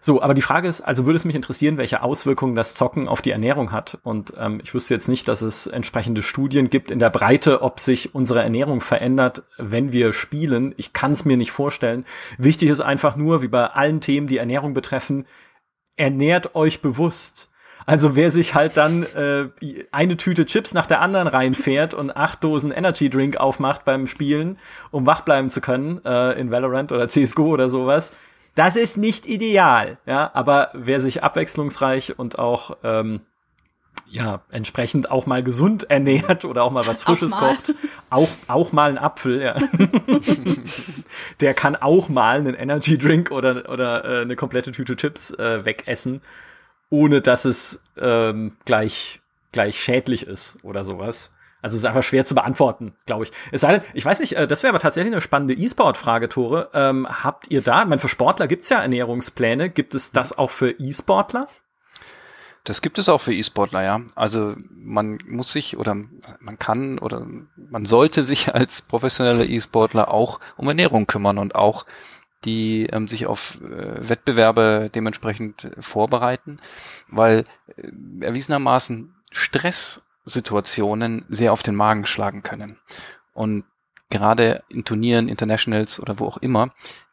So, 0.00 0.22
aber 0.22 0.34
die 0.34 0.42
Frage 0.42 0.66
ist, 0.66 0.80
also 0.80 1.06
würde 1.06 1.18
es 1.18 1.24
mich 1.24 1.36
interessieren, 1.36 1.78
welche 1.78 2.02
Auswirkungen 2.02 2.56
das 2.56 2.74
Zocken 2.74 3.06
auf 3.06 3.22
die 3.22 3.30
Ernährung 3.30 3.70
hat. 3.70 3.98
Und 4.02 4.32
ähm, 4.36 4.60
ich 4.64 4.74
wüsste 4.74 4.94
jetzt 4.94 5.08
nicht, 5.08 5.28
dass 5.28 5.40
es 5.42 5.68
entsprechende 5.68 6.22
Studien 6.22 6.68
gibt 6.68 6.90
in 6.90 6.98
der 6.98 7.10
Breite, 7.10 7.62
ob 7.62 7.78
sich 7.78 8.14
unsere 8.14 8.42
Ernährung 8.42 8.80
verändert, 8.80 9.44
wenn 9.56 9.92
wir 9.92 10.12
spielen. 10.12 10.74
Ich 10.78 10.92
kann 10.92 11.12
es 11.12 11.24
mir 11.24 11.36
nicht 11.36 11.52
vorstellen. 11.52 12.06
Wichtig 12.38 12.70
ist 12.70 12.80
einfach 12.80 13.14
nur, 13.14 13.40
wie 13.42 13.48
bei 13.48 13.66
allen 13.66 14.00
Themen, 14.00 14.26
die 14.26 14.38
Ernährung 14.38 14.74
betreffen, 14.74 15.26
ernährt 16.00 16.54
euch 16.54 16.80
bewusst. 16.80 17.52
Also 17.86 18.16
wer 18.16 18.30
sich 18.30 18.54
halt 18.54 18.76
dann 18.76 19.02
äh, 19.14 19.48
eine 19.90 20.16
Tüte 20.16 20.46
Chips 20.46 20.74
nach 20.74 20.86
der 20.86 21.00
anderen 21.00 21.28
reinfährt 21.28 21.92
und 21.92 22.16
acht 22.16 22.42
Dosen 22.42 22.72
Energy 22.72 23.10
Drink 23.10 23.36
aufmacht 23.36 23.84
beim 23.84 24.06
Spielen, 24.06 24.58
um 24.90 25.06
wach 25.06 25.22
bleiben 25.22 25.50
zu 25.50 25.60
können 25.60 26.00
äh, 26.04 26.32
in 26.40 26.50
Valorant 26.50 26.92
oder 26.92 27.08
CSGO 27.08 27.48
oder 27.48 27.68
sowas, 27.68 28.16
das 28.54 28.76
ist 28.76 28.96
nicht 28.96 29.26
ideal. 29.26 29.98
Ja, 30.06 30.30
aber 30.34 30.70
wer 30.72 31.00
sich 31.00 31.22
abwechslungsreich 31.22 32.18
und 32.18 32.38
auch 32.38 32.76
ähm, 32.82 33.20
ja, 34.10 34.42
entsprechend 34.50 35.10
auch 35.10 35.26
mal 35.26 35.42
gesund 35.42 35.88
ernährt 35.88 36.44
oder 36.44 36.64
auch 36.64 36.72
mal 36.72 36.86
was 36.86 37.02
Frisches 37.02 37.32
auch 37.32 37.38
kocht. 37.38 37.74
Auch, 38.10 38.28
auch 38.48 38.72
mal 38.72 38.90
ein 38.90 38.98
Apfel, 38.98 39.40
ja. 39.40 39.56
Der 41.40 41.54
kann 41.54 41.76
auch 41.76 42.08
mal 42.08 42.38
einen 42.38 42.54
Energy 42.54 42.98
Drink 42.98 43.30
oder, 43.30 43.70
oder 43.70 44.04
äh, 44.04 44.22
eine 44.22 44.34
komplette 44.34 44.72
Tüte 44.72 44.96
Chips 44.96 45.30
äh, 45.30 45.64
wegessen, 45.64 46.22
ohne 46.90 47.20
dass 47.20 47.44
es 47.44 47.84
ähm, 47.96 48.56
gleich, 48.64 49.20
gleich 49.52 49.80
schädlich 49.80 50.26
ist 50.26 50.58
oder 50.64 50.84
sowas. 50.84 51.36
Also 51.62 51.74
es 51.74 51.82
ist 51.82 51.86
einfach 51.86 52.02
schwer 52.02 52.24
zu 52.24 52.34
beantworten, 52.34 52.94
glaube 53.06 53.24
ich. 53.24 53.32
Es 53.52 53.60
sei 53.60 53.74
denn, 53.74 53.82
ich 53.92 54.04
weiß 54.04 54.20
nicht, 54.20 54.32
äh, 54.32 54.48
das 54.48 54.62
wäre 54.64 54.70
aber 54.70 54.80
tatsächlich 54.80 55.12
eine 55.12 55.20
spannende 55.20 55.54
E-Sport-Frage, 55.54 56.28
Tore. 56.28 56.70
Ähm, 56.74 57.06
habt 57.08 57.48
ihr 57.50 57.62
da, 57.62 57.82
ich 57.82 57.88
meine, 57.88 58.00
für 58.00 58.08
Sportler 58.08 58.48
gibt's 58.48 58.70
ja 58.70 58.80
Ernährungspläne. 58.80 59.70
Gibt 59.70 59.94
es 59.94 60.10
das 60.10 60.36
auch 60.36 60.50
für 60.50 60.70
E-Sportler? 60.70 61.46
Das 62.64 62.82
gibt 62.82 62.98
es 62.98 63.08
auch 63.08 63.20
für 63.20 63.34
E-Sportler, 63.34 63.82
ja. 63.82 64.02
Also 64.14 64.54
man 64.68 65.18
muss 65.26 65.52
sich 65.52 65.76
oder 65.76 65.94
man 65.94 66.58
kann 66.58 66.98
oder 66.98 67.26
man 67.56 67.84
sollte 67.84 68.22
sich 68.22 68.54
als 68.54 68.82
professioneller 68.82 69.48
E-Sportler 69.48 70.10
auch 70.10 70.40
um 70.56 70.68
Ernährung 70.68 71.06
kümmern 71.06 71.38
und 71.38 71.54
auch 71.54 71.86
die 72.44 72.86
ähm, 72.86 73.08
sich 73.08 73.26
auf 73.26 73.58
äh, 73.60 74.08
Wettbewerbe 74.08 74.90
dementsprechend 74.94 75.70
vorbereiten, 75.78 76.56
weil 77.08 77.44
äh, 77.76 78.24
erwiesenermaßen 78.24 79.14
Stresssituationen 79.30 81.24
sehr 81.28 81.52
auf 81.52 81.62
den 81.62 81.74
Magen 81.74 82.06
schlagen 82.06 82.42
können. 82.42 82.78
Und 83.34 83.64
gerade 84.08 84.64
in 84.68 84.84
Turnieren, 84.84 85.28
Internationals 85.28 86.00
oder 86.00 86.18
wo 86.18 86.26
auch 86.26 86.38
immer, 86.38 86.72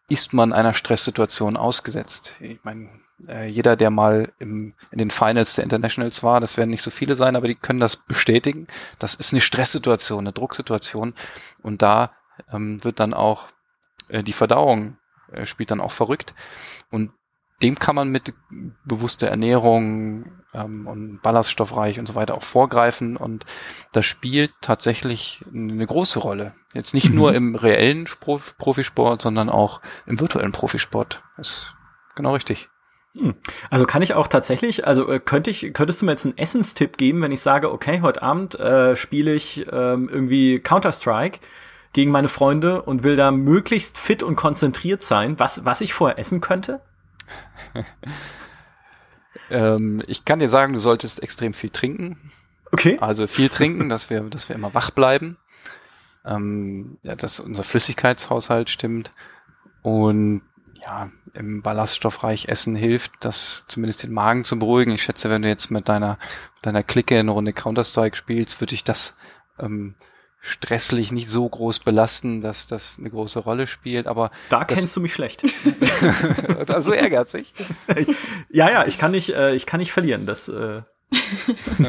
ist 0.09 0.33
man 0.33 0.53
einer 0.53 0.73
Stresssituation 0.73 1.57
ausgesetzt. 1.57 2.35
Ich 2.39 2.63
meine, 2.63 2.89
äh, 3.27 3.47
jeder, 3.47 3.75
der 3.75 3.89
mal 3.89 4.31
im, 4.39 4.73
in 4.91 4.97
den 4.97 5.11
Finals 5.11 5.55
der 5.55 5.63
Internationals 5.63 6.23
war, 6.23 6.39
das 6.39 6.57
werden 6.57 6.69
nicht 6.69 6.83
so 6.83 6.91
viele 6.91 7.15
sein, 7.15 7.35
aber 7.35 7.47
die 7.47 7.55
können 7.55 7.79
das 7.79 7.95
bestätigen. 7.95 8.67
Das 8.99 9.15
ist 9.15 9.33
eine 9.33 9.41
Stresssituation, 9.41 10.19
eine 10.19 10.33
Drucksituation. 10.33 11.13
Und 11.61 11.81
da 11.81 12.11
ähm, 12.51 12.83
wird 12.83 12.99
dann 12.99 13.13
auch 13.13 13.47
äh, 14.09 14.23
die 14.23 14.33
Verdauung 14.33 14.97
äh, 15.31 15.45
spielt 15.45 15.71
dann 15.71 15.81
auch 15.81 15.91
verrückt. 15.91 16.33
Und 16.91 17.11
dem 17.61 17.75
kann 17.75 17.95
man 17.95 18.09
mit 18.09 18.33
bewusster 18.85 19.27
Ernährung 19.29 20.31
ähm, 20.53 20.85
und 20.85 21.21
ballaststoffreich 21.21 21.99
und 21.99 22.07
so 22.07 22.15
weiter 22.15 22.35
auch 22.35 22.43
vorgreifen. 22.43 23.17
Und 23.17 23.45
das 23.93 24.05
spielt 24.05 24.51
tatsächlich 24.61 25.43
eine 25.51 25.85
große 25.85 26.19
Rolle. 26.19 26.53
Jetzt 26.73 26.93
nicht 26.93 27.09
mhm. 27.09 27.15
nur 27.15 27.33
im 27.33 27.55
reellen 27.55 28.05
Profisport, 28.05 29.21
sondern 29.21 29.49
auch 29.49 29.81
im 30.05 30.19
virtuellen 30.19 30.51
Profisport. 30.51 31.23
Das 31.35 31.47
ist 31.47 31.75
genau 32.15 32.33
richtig. 32.33 32.69
Hm. 33.17 33.35
Also 33.69 33.85
kann 33.85 34.01
ich 34.01 34.13
auch 34.13 34.27
tatsächlich, 34.27 34.85
also 34.85 35.11
äh, 35.11 35.19
könnte 35.19 35.49
ich, 35.49 35.73
könntest 35.73 36.01
du 36.01 36.05
mir 36.05 36.11
jetzt 36.11 36.25
einen 36.25 36.37
Essenstipp 36.37 36.97
geben, 36.97 37.21
wenn 37.21 37.31
ich 37.31 37.41
sage, 37.41 37.71
okay, 37.71 38.01
heute 38.01 38.21
Abend 38.21 38.59
äh, 38.59 38.95
spiele 38.95 39.33
ich 39.33 39.65
ähm, 39.71 40.09
irgendwie 40.09 40.59
Counter-Strike 40.59 41.39
gegen 41.93 42.11
meine 42.11 42.27
Freunde 42.27 42.83
und 42.83 43.03
will 43.03 43.15
da 43.15 43.31
möglichst 43.31 43.97
fit 43.97 44.21
und 44.21 44.35
konzentriert 44.35 45.01
sein, 45.01 45.39
was, 45.39 45.65
was 45.65 45.81
ich 45.81 45.93
vorher 45.93 46.19
essen 46.19 46.41
könnte? 46.41 46.81
ähm, 49.49 50.01
ich 50.07 50.23
kann 50.23 50.39
dir 50.39 50.49
sagen, 50.49 50.73
du 50.73 50.79
solltest 50.79 51.23
extrem 51.23 51.53
viel 51.53 51.71
trinken. 51.71 52.17
Okay. 52.71 52.97
Also 52.99 53.25
viel 53.25 53.49
trinken, 53.49 53.89
dass 53.89 54.09
wir, 54.09 54.21
dass 54.21 54.49
wir 54.49 54.55
immer 54.55 54.73
wach 54.73 54.91
bleiben. 54.91 55.37
Ähm, 56.25 56.97
ja, 57.03 57.15
dass 57.15 57.39
unser 57.39 57.63
Flüssigkeitshaushalt 57.63 58.69
stimmt. 58.69 59.09
Und 59.81 60.41
ja, 60.87 61.11
im 61.33 61.61
ballaststoffreich 61.61 62.47
Essen 62.47 62.75
hilft, 62.75 63.11
das 63.19 63.65
zumindest 63.67 64.03
den 64.03 64.13
Magen 64.13 64.45
zu 64.45 64.57
beruhigen. 64.57 64.91
Ich 64.91 65.03
schätze, 65.03 65.29
wenn 65.29 65.41
du 65.41 65.49
jetzt 65.49 65.69
mit 65.69 65.89
deiner, 65.89 66.17
deiner 66.61 66.81
Clique 66.81 67.19
eine 67.19 67.31
Runde 67.31 67.51
Counter-Strike 67.51 68.15
spielst, 68.15 68.61
würde 68.61 68.73
ich 68.73 68.85
das 68.85 69.17
ähm, 69.59 69.95
stresslich 70.39 71.11
nicht 71.11 71.29
so 71.29 71.47
groß 71.47 71.79
belasten, 71.79 72.41
dass 72.41 72.67
das 72.67 72.99
eine 72.99 73.09
große 73.09 73.39
Rolle 73.39 73.67
spielt. 73.67 74.07
Aber 74.07 74.31
da 74.49 74.63
kennst 74.63 74.95
du 74.95 75.01
mich 75.01 75.13
schlecht. 75.13 75.43
so 76.79 76.93
ehrgeizig. 76.93 77.53
ja, 78.49 78.71
ja, 78.71 78.85
ich 78.87 78.97
kann 78.97 79.11
nicht, 79.11 79.31
äh, 79.31 79.55
ich 79.55 79.65
kann 79.65 79.81
nicht 79.81 79.91
verlieren. 79.91 80.25
Das. 80.25 80.47
Äh 80.47 80.83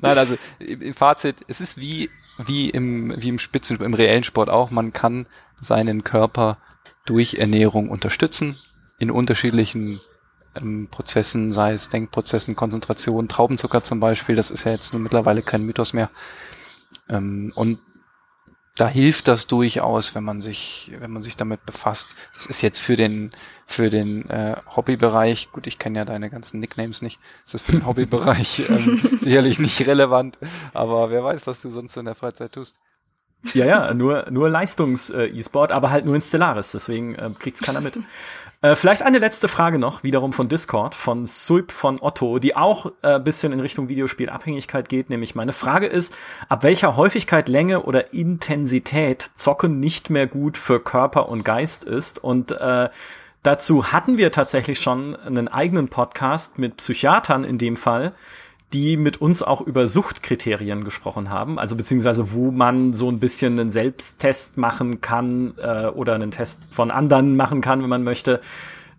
Nein, 0.00 0.18
also 0.18 0.36
im 0.58 0.94
Fazit, 0.94 1.44
es 1.46 1.60
ist 1.60 1.80
wie 1.80 2.10
wie 2.38 2.70
im 2.70 3.14
wie 3.16 3.28
im 3.28 3.38
Spitzen 3.38 3.80
im 3.80 3.94
reellen 3.94 4.24
Sport 4.24 4.48
auch. 4.48 4.70
Man 4.70 4.92
kann 4.92 5.26
seinen 5.60 6.02
Körper 6.02 6.58
durch 7.06 7.34
Ernährung 7.34 7.88
unterstützen 7.88 8.58
in 8.98 9.10
unterschiedlichen 9.10 10.00
ähm, 10.54 10.88
Prozessen, 10.90 11.52
sei 11.52 11.72
es 11.72 11.90
Denkprozessen, 11.90 12.56
Konzentration, 12.56 13.28
Traubenzucker 13.28 13.82
zum 13.82 14.00
Beispiel, 14.00 14.36
das 14.36 14.50
ist 14.50 14.64
ja 14.64 14.72
jetzt 14.72 14.92
nun 14.92 15.02
mittlerweile 15.02 15.42
kein 15.42 15.64
Mythos 15.64 15.92
mehr. 15.92 16.10
Ähm, 17.08 17.52
und 17.54 17.78
da 18.76 18.88
hilft 18.88 19.28
das 19.28 19.46
durchaus, 19.46 20.14
wenn 20.14 20.24
man 20.24 20.40
sich, 20.40 20.92
wenn 21.00 21.10
man 21.10 21.22
sich 21.22 21.36
damit 21.36 21.66
befasst. 21.66 22.10
Das 22.34 22.46
ist 22.46 22.62
jetzt 22.62 22.78
für 22.78 22.96
den, 22.96 23.30
für 23.66 23.90
den 23.90 24.28
äh, 24.30 24.56
Hobbybereich, 24.74 25.52
gut, 25.52 25.66
ich 25.66 25.78
kenne 25.78 25.98
ja 25.98 26.04
deine 26.04 26.30
ganzen 26.30 26.60
Nicknames 26.60 27.02
nicht, 27.02 27.18
ist 27.44 27.54
das 27.54 27.62
für 27.62 27.72
den 27.72 27.86
Hobbybereich 27.86 28.68
ähm, 28.68 29.00
sicherlich 29.20 29.58
nicht 29.58 29.86
relevant, 29.86 30.38
aber 30.72 31.10
wer 31.10 31.22
weiß, 31.22 31.46
was 31.46 31.62
du 31.62 31.70
sonst 31.70 31.96
in 31.96 32.06
der 32.06 32.14
Freizeit 32.14 32.52
tust. 32.52 32.76
Ja, 33.54 33.64
ja, 33.64 33.94
nur, 33.94 34.26
nur 34.30 34.50
Leistungs-E-Sport, 34.50 35.72
aber 35.72 35.90
halt 35.90 36.04
nur 36.04 36.14
in 36.14 36.22
Stellaris, 36.22 36.72
deswegen 36.72 37.14
äh, 37.14 37.30
kriegt's 37.38 37.62
keiner 37.62 37.80
mit. 37.80 37.98
Äh, 38.62 38.76
vielleicht 38.76 39.02
eine 39.02 39.18
letzte 39.18 39.48
Frage 39.48 39.78
noch, 39.78 40.02
wiederum 40.02 40.34
von 40.34 40.48
Discord, 40.48 40.94
von 40.94 41.26
Sulp 41.26 41.72
von 41.72 41.98
Otto, 41.98 42.38
die 42.38 42.56
auch 42.56 42.92
äh, 43.00 43.18
bisschen 43.18 43.52
in 43.54 43.60
Richtung 43.60 43.88
Videospielabhängigkeit 43.88 44.90
geht. 44.90 45.08
Nämlich 45.08 45.34
meine 45.34 45.54
Frage 45.54 45.86
ist, 45.86 46.14
ab 46.50 46.62
welcher 46.62 46.94
Häufigkeit, 46.96 47.48
Länge 47.48 47.84
oder 47.84 48.12
Intensität 48.12 49.30
Zocken 49.34 49.80
nicht 49.80 50.10
mehr 50.10 50.26
gut 50.26 50.58
für 50.58 50.78
Körper 50.78 51.30
und 51.30 51.42
Geist 51.42 51.84
ist. 51.84 52.22
Und 52.22 52.52
äh, 52.52 52.90
dazu 53.42 53.92
hatten 53.92 54.18
wir 54.18 54.30
tatsächlich 54.30 54.78
schon 54.78 55.16
einen 55.16 55.48
eigenen 55.48 55.88
Podcast 55.88 56.58
mit 56.58 56.76
Psychiatern 56.76 57.44
in 57.44 57.56
dem 57.56 57.78
Fall, 57.78 58.12
die 58.72 58.96
mit 58.96 59.20
uns 59.20 59.42
auch 59.42 59.60
über 59.60 59.86
Suchtkriterien 59.86 60.84
gesprochen 60.84 61.30
haben, 61.30 61.58
also 61.58 61.76
beziehungsweise 61.76 62.32
wo 62.32 62.50
man 62.50 62.92
so 62.92 63.10
ein 63.10 63.18
bisschen 63.18 63.58
einen 63.58 63.70
Selbsttest 63.70 64.58
machen 64.58 65.00
kann 65.00 65.54
äh, 65.58 65.86
oder 65.86 66.14
einen 66.14 66.30
Test 66.30 66.62
von 66.70 66.90
anderen 66.90 67.36
machen 67.36 67.60
kann, 67.60 67.82
wenn 67.82 67.88
man 67.88 68.04
möchte, 68.04 68.40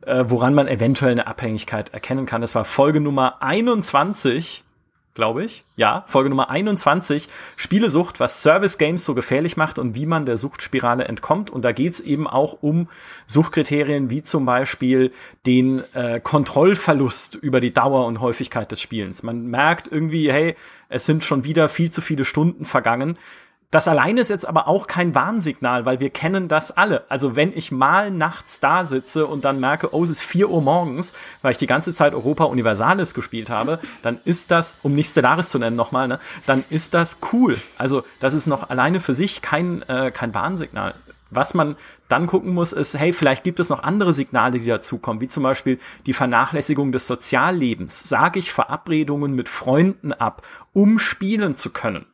äh, 0.01 0.25
woran 0.27 0.53
man 0.53 0.67
eventuell 0.67 1.11
eine 1.11 1.27
Abhängigkeit 1.27 1.93
erkennen 1.93 2.25
kann. 2.25 2.41
Das 2.41 2.53
war 2.53 2.65
Folge 2.65 2.99
Nummer 2.99 3.41
21 3.41 4.63
glaube 5.13 5.43
ich. 5.43 5.65
Ja, 5.75 6.05
Folge 6.07 6.29
Nummer 6.29 6.49
21, 6.49 7.27
Spielesucht, 7.55 8.19
was 8.19 8.41
Service 8.41 8.77
Games 8.77 9.03
so 9.03 9.13
gefährlich 9.13 9.57
macht 9.57 9.77
und 9.77 9.95
wie 9.95 10.05
man 10.05 10.25
der 10.25 10.37
Suchtspirale 10.37 11.05
entkommt. 11.05 11.49
Und 11.49 11.63
da 11.63 11.71
geht's 11.71 11.99
eben 11.99 12.27
auch 12.27 12.57
um 12.61 12.87
Suchtkriterien 13.27 14.09
wie 14.09 14.23
zum 14.23 14.45
Beispiel 14.45 15.11
den 15.45 15.83
äh, 15.93 16.19
Kontrollverlust 16.19 17.35
über 17.35 17.59
die 17.59 17.73
Dauer 17.73 18.05
und 18.05 18.21
Häufigkeit 18.21 18.71
des 18.71 18.81
Spielens. 18.81 19.23
Man 19.23 19.47
merkt 19.47 19.91
irgendwie, 19.91 20.31
hey, 20.31 20.55
es 20.87 21.05
sind 21.05 21.23
schon 21.23 21.43
wieder 21.43 21.67
viel 21.69 21.91
zu 21.91 22.01
viele 22.01 22.25
Stunden 22.25 22.65
vergangen. 22.65 23.15
Das 23.71 23.87
alleine 23.87 24.19
ist 24.19 24.29
jetzt 24.29 24.45
aber 24.45 24.67
auch 24.67 24.85
kein 24.85 25.15
Warnsignal, 25.15 25.85
weil 25.85 26.01
wir 26.01 26.09
kennen 26.09 26.49
das 26.49 26.75
alle. 26.75 27.05
Also 27.07 27.37
wenn 27.37 27.55
ich 27.55 27.71
mal 27.71 28.11
nachts 28.11 28.59
da 28.59 28.83
sitze 28.83 29.25
und 29.25 29.45
dann 29.45 29.61
merke, 29.61 29.95
oh, 29.95 30.03
es 30.03 30.09
ist 30.09 30.21
vier 30.21 30.49
Uhr 30.49 30.61
morgens, 30.61 31.13
weil 31.41 31.53
ich 31.53 31.57
die 31.57 31.67
ganze 31.67 31.93
Zeit 31.93 32.13
Europa 32.13 32.43
Universalis 32.43 33.13
gespielt 33.13 33.49
habe, 33.49 33.79
dann 34.01 34.19
ist 34.25 34.51
das, 34.51 34.77
um 34.83 34.93
nicht 34.93 35.09
Stellaris 35.09 35.49
zu 35.49 35.57
nennen 35.57 35.77
nochmal, 35.77 36.09
ne, 36.09 36.19
dann 36.45 36.65
ist 36.69 36.93
das 36.93 37.19
cool. 37.31 37.57
Also 37.77 38.03
das 38.19 38.33
ist 38.33 38.45
noch 38.45 38.69
alleine 38.69 38.99
für 38.99 39.13
sich 39.13 39.41
kein, 39.41 39.83
äh, 39.83 40.11
kein 40.11 40.35
Warnsignal. 40.35 40.93
Was 41.29 41.53
man 41.53 41.77
dann 42.09 42.27
gucken 42.27 42.53
muss, 42.53 42.73
ist, 42.73 42.99
hey, 42.99 43.13
vielleicht 43.13 43.45
gibt 43.45 43.61
es 43.61 43.69
noch 43.69 43.83
andere 43.83 44.11
Signale, 44.11 44.59
die 44.59 44.65
dazukommen, 44.65 45.21
wie 45.21 45.29
zum 45.29 45.43
Beispiel 45.43 45.79
die 46.05 46.11
Vernachlässigung 46.11 46.91
des 46.91 47.07
Soziallebens. 47.07 48.09
Sage 48.09 48.37
ich 48.37 48.51
Verabredungen 48.51 49.33
mit 49.33 49.47
Freunden 49.47 50.11
ab, 50.11 50.41
um 50.73 50.99
spielen 50.99 51.55
zu 51.55 51.69
können? 51.69 52.05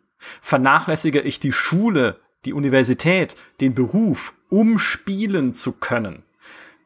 Vernachlässige 0.41 1.22
ich 1.22 1.39
die 1.39 1.52
Schule, 1.52 2.19
die 2.45 2.53
Universität, 2.53 3.35
den 3.61 3.73
Beruf, 3.73 4.34
um 4.49 4.80
spielen 4.80 5.53
zu 5.53 5.73
können? 5.73 6.23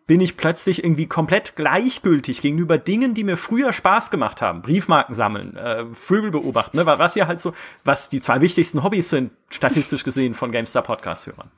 Bin 0.08 0.20
ich 0.20 0.36
plötzlich 0.36 0.84
irgendwie 0.84 1.06
komplett 1.06 1.56
gleichgültig 1.56 2.42
gegenüber 2.42 2.78
Dingen, 2.78 3.14
die 3.14 3.24
mir 3.24 3.38
früher 3.38 3.72
Spaß 3.72 4.12
gemacht 4.12 4.42
haben? 4.42 4.62
Briefmarken 4.62 5.16
sammeln, 5.16 5.56
äh, 5.56 5.86
Vögel 5.94 6.32
beobachten, 6.32 6.78
ne? 6.78 6.86
was 6.86 7.16
ja 7.16 7.28
halt 7.28 7.40
so, 7.40 7.54
was 7.86 8.10
die 8.10 8.20
zwei 8.20 8.42
wichtigsten 8.42 8.84
Hobbys 8.84 9.10
sind, 9.10 9.32
statistisch 9.50 10.04
gesehen 10.04 10.34
von 10.34 10.52
GameStar 10.52 10.84
Podcast-Hörern. 10.84 11.50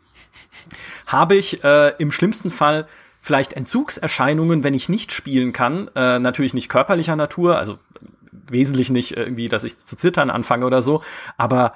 Habe 1.07 1.35
ich 1.35 1.63
äh, 1.63 1.95
im 1.97 2.11
schlimmsten 2.11 2.51
Fall 2.51 2.87
vielleicht 3.21 3.53
Entzugserscheinungen, 3.53 4.63
wenn 4.63 4.73
ich 4.73 4.89
nicht 4.89 5.13
spielen 5.13 5.53
kann, 5.53 5.89
äh, 5.95 6.19
natürlich 6.19 6.53
nicht 6.53 6.69
körperlicher 6.69 7.15
Natur, 7.15 7.57
also 7.57 7.79
wesentlich 8.49 8.89
nicht 8.89 9.15
irgendwie, 9.17 9.49
dass 9.49 9.63
ich 9.63 9.77
zu 9.77 9.95
zittern 9.95 10.29
anfange 10.29 10.65
oder 10.65 10.81
so, 10.81 11.01
aber 11.37 11.73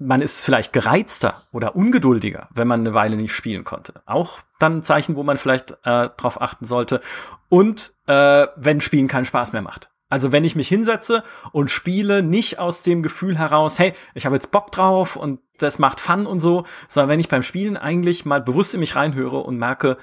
man 0.00 0.22
ist 0.22 0.42
vielleicht 0.42 0.72
gereizter 0.72 1.42
oder 1.52 1.76
ungeduldiger, 1.76 2.48
wenn 2.54 2.66
man 2.66 2.80
eine 2.80 2.94
Weile 2.94 3.16
nicht 3.16 3.34
spielen 3.34 3.64
konnte. 3.64 4.02
Auch 4.06 4.38
dann 4.58 4.78
ein 4.78 4.82
Zeichen, 4.82 5.14
wo 5.14 5.22
man 5.22 5.36
vielleicht 5.36 5.72
äh, 5.84 6.08
drauf 6.16 6.40
achten 6.40 6.64
sollte. 6.64 7.02
Und 7.50 7.92
äh, 8.06 8.46
wenn 8.56 8.80
Spielen 8.80 9.08
keinen 9.08 9.26
Spaß 9.26 9.52
mehr 9.52 9.60
macht. 9.60 9.90
Also 10.08 10.32
wenn 10.32 10.42
ich 10.42 10.56
mich 10.56 10.68
hinsetze 10.68 11.22
und 11.52 11.70
spiele 11.70 12.22
nicht 12.22 12.58
aus 12.58 12.82
dem 12.82 13.02
Gefühl 13.02 13.38
heraus, 13.38 13.78
hey, 13.78 13.92
ich 14.14 14.26
habe 14.26 14.34
jetzt 14.34 14.50
Bock 14.50 14.72
drauf 14.72 15.16
und 15.16 15.40
das 15.58 15.78
macht 15.78 16.00
Fun 16.00 16.26
und 16.26 16.40
so, 16.40 16.64
sondern 16.88 17.10
wenn 17.10 17.20
ich 17.20 17.28
beim 17.28 17.44
Spielen 17.44 17.76
eigentlich 17.76 18.24
mal 18.24 18.40
bewusst 18.40 18.74
in 18.74 18.80
mich 18.80 18.96
reinhöre 18.96 19.38
und 19.38 19.56
merke, 19.56 19.98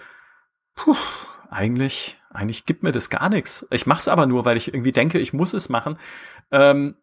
puh, 0.76 0.96
eigentlich 1.50 2.22
eigentlich 2.38 2.66
gibt 2.66 2.84
mir 2.84 2.92
das 2.92 3.10
gar 3.10 3.30
nichts. 3.30 3.68
Ich 3.72 3.86
mache 3.86 4.00
es 4.00 4.08
aber 4.08 4.28
nur, 4.28 4.46
weil 4.46 4.58
ich 4.58 4.68
irgendwie 4.74 4.92
denke, 4.92 5.20
ich 5.20 5.34
muss 5.34 5.54
es 5.54 5.70
machen. 5.70 5.98
Ähm, 6.52 6.96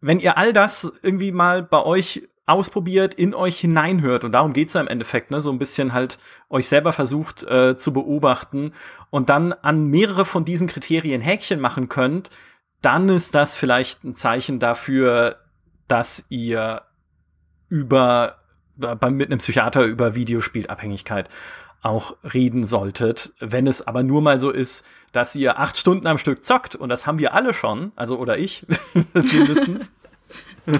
wenn 0.00 0.18
ihr 0.18 0.36
all 0.36 0.52
das 0.52 0.92
irgendwie 1.02 1.30
mal 1.30 1.62
bei 1.62 1.82
euch 1.82 2.28
ausprobiert, 2.46 3.14
in 3.14 3.34
euch 3.34 3.60
hineinhört, 3.60 4.24
und 4.24 4.32
darum 4.32 4.52
geht's 4.52 4.72
ja 4.74 4.80
im 4.80 4.88
Endeffekt, 4.88 5.30
ne, 5.30 5.40
so 5.40 5.52
ein 5.52 5.58
bisschen 5.58 5.92
halt 5.92 6.18
euch 6.50 6.66
selber 6.66 6.92
versucht 6.92 7.44
äh, 7.44 7.76
zu 7.76 7.92
beobachten 7.92 8.72
und 9.10 9.28
dann 9.28 9.52
an 9.52 9.86
mehrere 9.86 10.24
von 10.24 10.44
diesen 10.44 10.66
Kriterien 10.66 11.20
Häkchen 11.20 11.60
machen 11.60 11.88
könnt, 11.88 12.30
dann 12.80 13.08
ist 13.08 13.34
das 13.34 13.54
vielleicht 13.54 14.02
ein 14.02 14.14
Zeichen 14.14 14.58
dafür, 14.58 15.36
dass 15.86 16.26
ihr 16.30 16.82
über 17.68 18.38
bei, 18.76 19.10
mit 19.10 19.30
einem 19.30 19.38
Psychiater 19.38 19.84
über 19.84 20.14
Videospielabhängigkeit 20.14 21.28
auch 21.82 22.16
reden 22.22 22.64
solltet. 22.64 23.32
Wenn 23.40 23.66
es 23.66 23.86
aber 23.86 24.02
nur 24.02 24.22
mal 24.22 24.40
so 24.40 24.50
ist, 24.50 24.86
dass 25.12 25.34
ihr 25.34 25.58
acht 25.58 25.76
Stunden 25.76 26.06
am 26.06 26.18
Stück 26.18 26.44
zockt, 26.44 26.74
und 26.76 26.88
das 26.88 27.06
haben 27.06 27.18
wir 27.18 27.34
alle 27.34 27.52
schon, 27.52 27.92
also 27.96 28.18
oder 28.18 28.38
ich, 28.38 28.66
mindestens, 29.12 29.92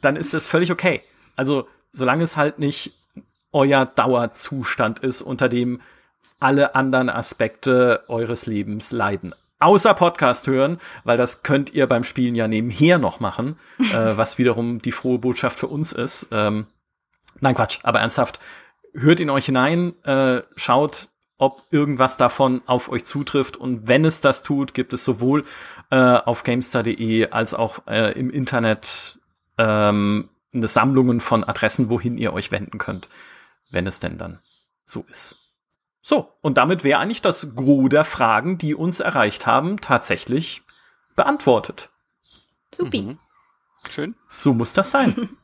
dann 0.00 0.16
ist 0.16 0.32
das 0.32 0.46
völlig 0.46 0.70
okay. 0.70 1.02
Also, 1.36 1.68
solange 1.90 2.22
es 2.22 2.36
halt 2.36 2.58
nicht 2.58 2.92
euer 3.52 3.84
Dauerzustand 3.84 5.00
ist, 5.00 5.22
unter 5.22 5.48
dem 5.48 5.80
alle 6.38 6.74
anderen 6.74 7.10
Aspekte 7.10 8.04
eures 8.08 8.46
Lebens 8.46 8.92
leiden. 8.92 9.34
Außer 9.58 9.92
Podcast 9.92 10.46
hören, 10.46 10.78
weil 11.04 11.18
das 11.18 11.42
könnt 11.42 11.74
ihr 11.74 11.86
beim 11.86 12.04
Spielen 12.04 12.34
ja 12.34 12.48
nebenher 12.48 12.98
noch 12.98 13.20
machen, 13.20 13.58
äh, 13.92 14.16
was 14.16 14.38
wiederum 14.38 14.80
die 14.80 14.92
frohe 14.92 15.18
Botschaft 15.18 15.58
für 15.58 15.66
uns 15.66 15.92
ist. 15.92 16.28
Ähm, 16.32 16.66
nein, 17.40 17.54
Quatsch, 17.54 17.80
aber 17.82 18.00
ernsthaft, 18.00 18.40
hört 18.94 19.20
in 19.20 19.30
euch 19.30 19.46
hinein, 19.46 19.94
äh, 20.04 20.42
schaut, 20.56 21.08
ob 21.38 21.64
irgendwas 21.70 22.16
davon 22.16 22.62
auf 22.66 22.90
euch 22.90 23.04
zutrifft. 23.04 23.56
Und 23.56 23.88
wenn 23.88 24.04
es 24.04 24.20
das 24.20 24.42
tut, 24.42 24.74
gibt 24.74 24.92
es 24.92 25.04
sowohl 25.04 25.44
äh, 25.90 25.96
auf 25.96 26.42
gamestar.de 26.42 27.30
als 27.30 27.54
auch 27.54 27.86
äh, 27.86 28.12
im 28.18 28.30
Internet 28.30 29.18
ähm, 29.56 30.28
eine 30.52 30.68
Sammlungen 30.68 31.20
von 31.20 31.44
Adressen, 31.44 31.90
wohin 31.90 32.18
ihr 32.18 32.32
euch 32.32 32.52
wenden 32.52 32.78
könnt, 32.78 33.08
wenn 33.70 33.86
es 33.86 34.00
denn 34.00 34.18
dann 34.18 34.40
so 34.84 35.04
ist. 35.08 35.38
So, 36.02 36.32
und 36.40 36.58
damit 36.58 36.84
wäre 36.84 36.98
eigentlich 36.98 37.22
das 37.22 37.54
Gros 37.54 37.88
der 37.88 38.04
Fragen, 38.04 38.58
die 38.58 38.74
uns 38.74 39.00
erreicht 39.00 39.46
haben, 39.46 39.80
tatsächlich 39.80 40.62
beantwortet. 41.14 41.90
Supi. 42.74 43.02
Mhm. 43.02 43.18
Schön. 43.88 44.14
So 44.28 44.54
muss 44.54 44.72
das 44.72 44.90
sein. 44.90 45.30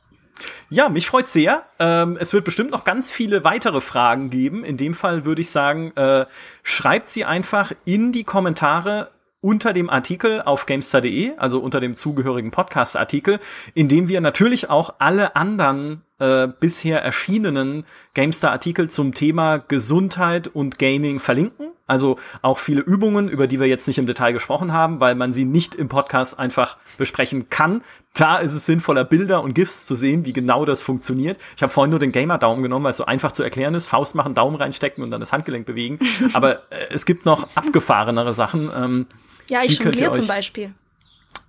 Ja, 0.69 0.89
mich 0.89 1.07
freut 1.07 1.29
sehr. 1.29 1.65
Ähm, 1.79 2.17
es 2.21 2.33
wird 2.33 2.45
bestimmt 2.45 2.73
noch 2.73 2.85
ganz 2.85 3.11
viele 3.11 3.45
weitere 3.45 3.81
Fragen 3.81 4.31
geben. 4.31 4.65
In 4.65 4.77
dem 4.77 4.95
Fall 4.95 5.25
würde 5.25 5.41
ich 5.41 5.51
sagen, 5.51 5.93
äh, 5.97 6.27
schreibt 6.65 7.09
sie 7.09 7.25
einfach 7.25 7.73
in 7.85 8.11
die 8.11 8.25
Kommentare 8.25 9.11
unter 9.41 9.73
dem 9.73 9.89
Artikel 9.89 10.43
auf 10.43 10.67
gamestar.de, 10.67 11.37
also 11.37 11.61
unter 11.61 11.79
dem 11.79 11.95
zugehörigen 11.95 12.51
Podcast-Artikel, 12.51 13.39
in 13.75 13.89
dem 13.89 14.09
wir 14.09 14.21
natürlich 14.21 14.69
auch 14.69 14.95
alle 14.99 15.37
anderen 15.37 16.03
äh, 16.19 16.49
bisher 16.49 17.03
erschienenen 17.03 17.85
GameStar-Artikel 18.15 18.89
zum 18.89 19.13
Thema 19.13 19.59
Gesundheit 19.59 20.49
und 20.49 20.79
Gaming 20.79 21.19
verlinken. 21.19 21.73
Also 21.87 22.19
auch 22.43 22.59
viele 22.59 22.81
Übungen, 22.81 23.29
über 23.29 23.47
die 23.47 23.61
wir 23.61 23.69
jetzt 23.69 23.87
nicht 23.87 23.99
im 23.99 24.07
Detail 24.07 24.33
gesprochen 24.33 24.73
haben, 24.73 24.99
weil 24.99 25.15
man 25.15 25.33
sie 25.33 25.45
nicht 25.45 25.75
im 25.75 25.89
Podcast 25.89 26.39
einfach 26.39 26.79
besprechen 26.99 27.49
kann. 27.49 27.83
Da 28.15 28.39
ist 28.39 28.55
es 28.55 28.67
sinnvoller, 28.67 29.05
Bilder 29.05 29.43
und 29.43 29.55
GIFs 29.55 29.87
zu 29.87 29.95
sehen, 29.95 30.25
wie 30.25 30.33
genau 30.33 30.65
das 30.65 30.83
funktioniert. 30.83 31.39
Ich 31.55 31.63
habe 31.63 31.73
vorhin 31.73 31.91
nur 31.91 32.01
den 32.01 32.13
Gamer-Daumen 32.13 32.63
genommen, 32.63 32.85
weil 32.85 32.91
es 32.91 32.97
so 32.97 33.05
einfach 33.05 33.31
zu 33.31 33.43
erklären 33.43 33.75
ist. 33.75 33.87
Faust 33.87 34.15
machen, 34.15 34.35
Daumen 34.35 34.57
reinstecken 34.57 35.05
und 35.05 35.11
dann 35.11 35.21
das 35.21 35.33
Handgelenk 35.33 35.67
bewegen. 35.67 35.99
Aber 36.33 36.63
äh, 36.71 36.87
es 36.91 37.07
gibt 37.07 37.25
noch 37.25 37.55
abgefahrenere 37.55 38.35
Sachen. 38.35 38.71
Ähm, 38.75 39.07
ja, 39.49 39.63
ich 39.63 39.79
jongliere 39.79 40.13
zum 40.13 40.27
Beispiel. 40.27 40.73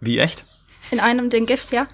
Wie 0.01 0.19
echt? 0.19 0.45
In 0.91 0.99
einem 0.99 1.29
den 1.29 1.45
GIFs, 1.45 1.71
ja. 1.71 1.87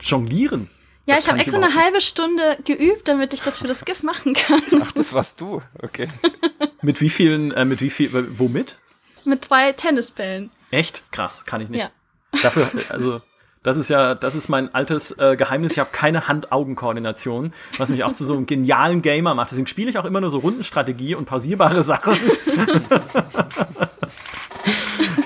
Jonglieren? 0.00 0.70
Ja, 1.10 1.16
das 1.16 1.24
ich 1.24 1.30
habe 1.30 1.40
extra 1.40 1.56
eine 1.56 1.74
halbe 1.74 2.00
Stunde 2.00 2.56
geübt, 2.64 3.08
damit 3.08 3.34
ich 3.34 3.40
das 3.42 3.58
für 3.58 3.66
das 3.66 3.84
GIF 3.84 4.04
machen 4.04 4.32
kann. 4.32 4.62
Ach, 4.80 4.92
das 4.92 5.12
warst 5.12 5.40
du. 5.40 5.60
Okay. 5.82 6.08
mit 6.82 7.00
wie 7.00 7.10
vielen, 7.10 7.50
äh, 7.50 7.64
mit 7.64 7.80
wie 7.80 7.90
viel, 7.90 8.38
womit? 8.38 8.78
Mit 9.24 9.44
zwei 9.44 9.72
Tennisbällen. 9.72 10.52
Echt? 10.70 11.02
Krass, 11.10 11.44
kann 11.46 11.60
ich 11.60 11.68
nicht. 11.68 11.80
Ja. 11.80 11.90
Dafür, 12.42 12.70
also, 12.90 13.22
das 13.64 13.76
ist 13.76 13.90
ja, 13.90 14.14
das 14.14 14.36
ist 14.36 14.48
mein 14.48 14.72
altes 14.72 15.18
äh, 15.18 15.34
Geheimnis. 15.36 15.72
Ich 15.72 15.80
habe 15.80 15.90
keine 15.90 16.28
Hand-Augen-Koordination, 16.28 17.52
was 17.76 17.90
mich 17.90 18.04
auch 18.04 18.12
zu 18.12 18.24
so 18.24 18.34
einem 18.34 18.46
genialen 18.46 19.02
Gamer 19.02 19.34
macht. 19.34 19.50
Deswegen 19.50 19.66
spiele 19.66 19.90
ich 19.90 19.98
auch 19.98 20.04
immer 20.04 20.20
nur 20.20 20.30
so 20.30 20.38
Rundenstrategie 20.38 21.16
und 21.16 21.24
pausierbare 21.24 21.82
Sachen. 21.82 22.14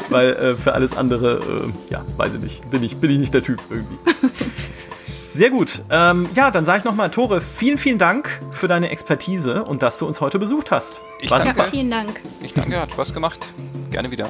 Weil 0.09 0.31
äh, 0.31 0.55
für 0.55 0.73
alles 0.73 0.97
andere, 0.97 1.41
äh, 1.41 1.93
ja, 1.93 2.03
weiß 2.17 2.33
ich 2.35 2.41
nicht, 2.41 2.71
bin 2.71 2.83
ich, 2.83 2.97
bin 2.97 3.11
ich 3.11 3.19
nicht 3.19 3.35
der 3.35 3.43
Typ 3.43 3.61
irgendwie. 3.69 3.99
Sehr 5.35 5.51
gut. 5.51 5.83
Ähm, 5.91 6.29
ja, 6.35 6.51
dann 6.51 6.65
sage 6.65 6.79
ich 6.79 6.85
nochmal, 6.85 7.11
Tore, 7.11 7.41
vielen, 7.41 7.77
vielen 7.79 7.99
Dank 7.99 8.41
für 8.53 8.69
deine 8.69 8.91
Expertise 8.91 9.65
und 9.65 9.83
dass 9.83 9.99
du 9.99 10.07
uns 10.07 10.21
heute 10.21 10.39
besucht 10.39 10.71
hast. 10.71 11.01
Ich 11.21 11.31
Ja, 11.31 11.39
danke. 11.39 11.65
vielen 11.65 11.91
Dank. 11.91 12.21
Ich 12.41 12.55
danke, 12.55 12.81
hat 12.81 12.93
Spaß 12.93 13.13
gemacht. 13.13 13.41
Gerne 13.91 14.11
wieder. 14.11 14.29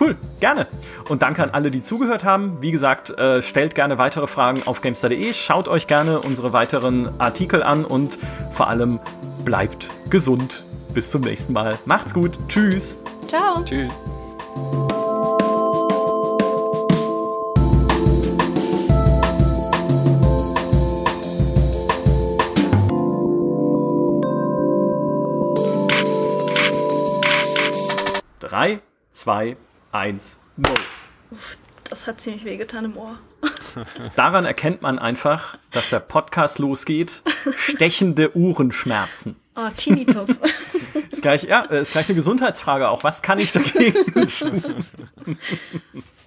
Cool, 0.00 0.16
gerne. 0.40 0.66
Und 1.08 1.20
danke 1.22 1.42
an 1.42 1.50
alle, 1.50 1.70
die 1.70 1.82
zugehört 1.82 2.24
haben. 2.24 2.56
Wie 2.62 2.70
gesagt, 2.72 3.10
äh, 3.10 3.42
stellt 3.42 3.74
gerne 3.74 3.98
weitere 3.98 4.26
Fragen 4.26 4.62
auf 4.64 4.80
gamestar.de. 4.80 5.32
Schaut 5.34 5.68
euch 5.68 5.86
gerne 5.86 6.20
unsere 6.20 6.52
weiteren 6.54 7.20
Artikel 7.20 7.62
an 7.62 7.84
und 7.84 8.18
vor 8.52 8.68
allem 8.68 9.00
bleibt 9.44 9.90
gesund. 10.08 10.64
Bis 10.94 11.10
zum 11.10 11.22
nächsten 11.22 11.52
Mal. 11.52 11.78
Macht's 11.84 12.14
gut. 12.14 12.38
Tschüss. 12.48 12.98
Ciao. 13.28 13.62
Tschüss. 13.64 13.88
Drei, 28.52 28.80
zwei, 29.12 29.56
eins, 29.92 30.50
null. 30.58 30.76
Das 31.88 32.06
hat 32.06 32.20
ziemlich 32.20 32.44
wehgetan 32.44 32.84
im 32.84 32.98
Ohr. 32.98 33.18
Daran 34.14 34.44
erkennt 34.44 34.82
man 34.82 34.98
einfach, 34.98 35.56
dass 35.70 35.88
der 35.88 36.00
Podcast 36.00 36.58
losgeht. 36.58 37.22
Stechende 37.56 38.36
Uhrenschmerzen. 38.36 39.36
Oh, 39.56 39.70
Tinnitus. 39.74 40.28
Ist 41.10 41.22
gleich, 41.22 41.44
ja, 41.44 41.62
ist 41.62 41.92
gleich 41.92 42.08
eine 42.08 42.14
Gesundheitsfrage 42.14 42.90
auch. 42.90 43.04
Was 43.04 43.22
kann 43.22 43.38
ich 43.38 43.52
dagegen 43.52 44.28
tun? 44.28 44.84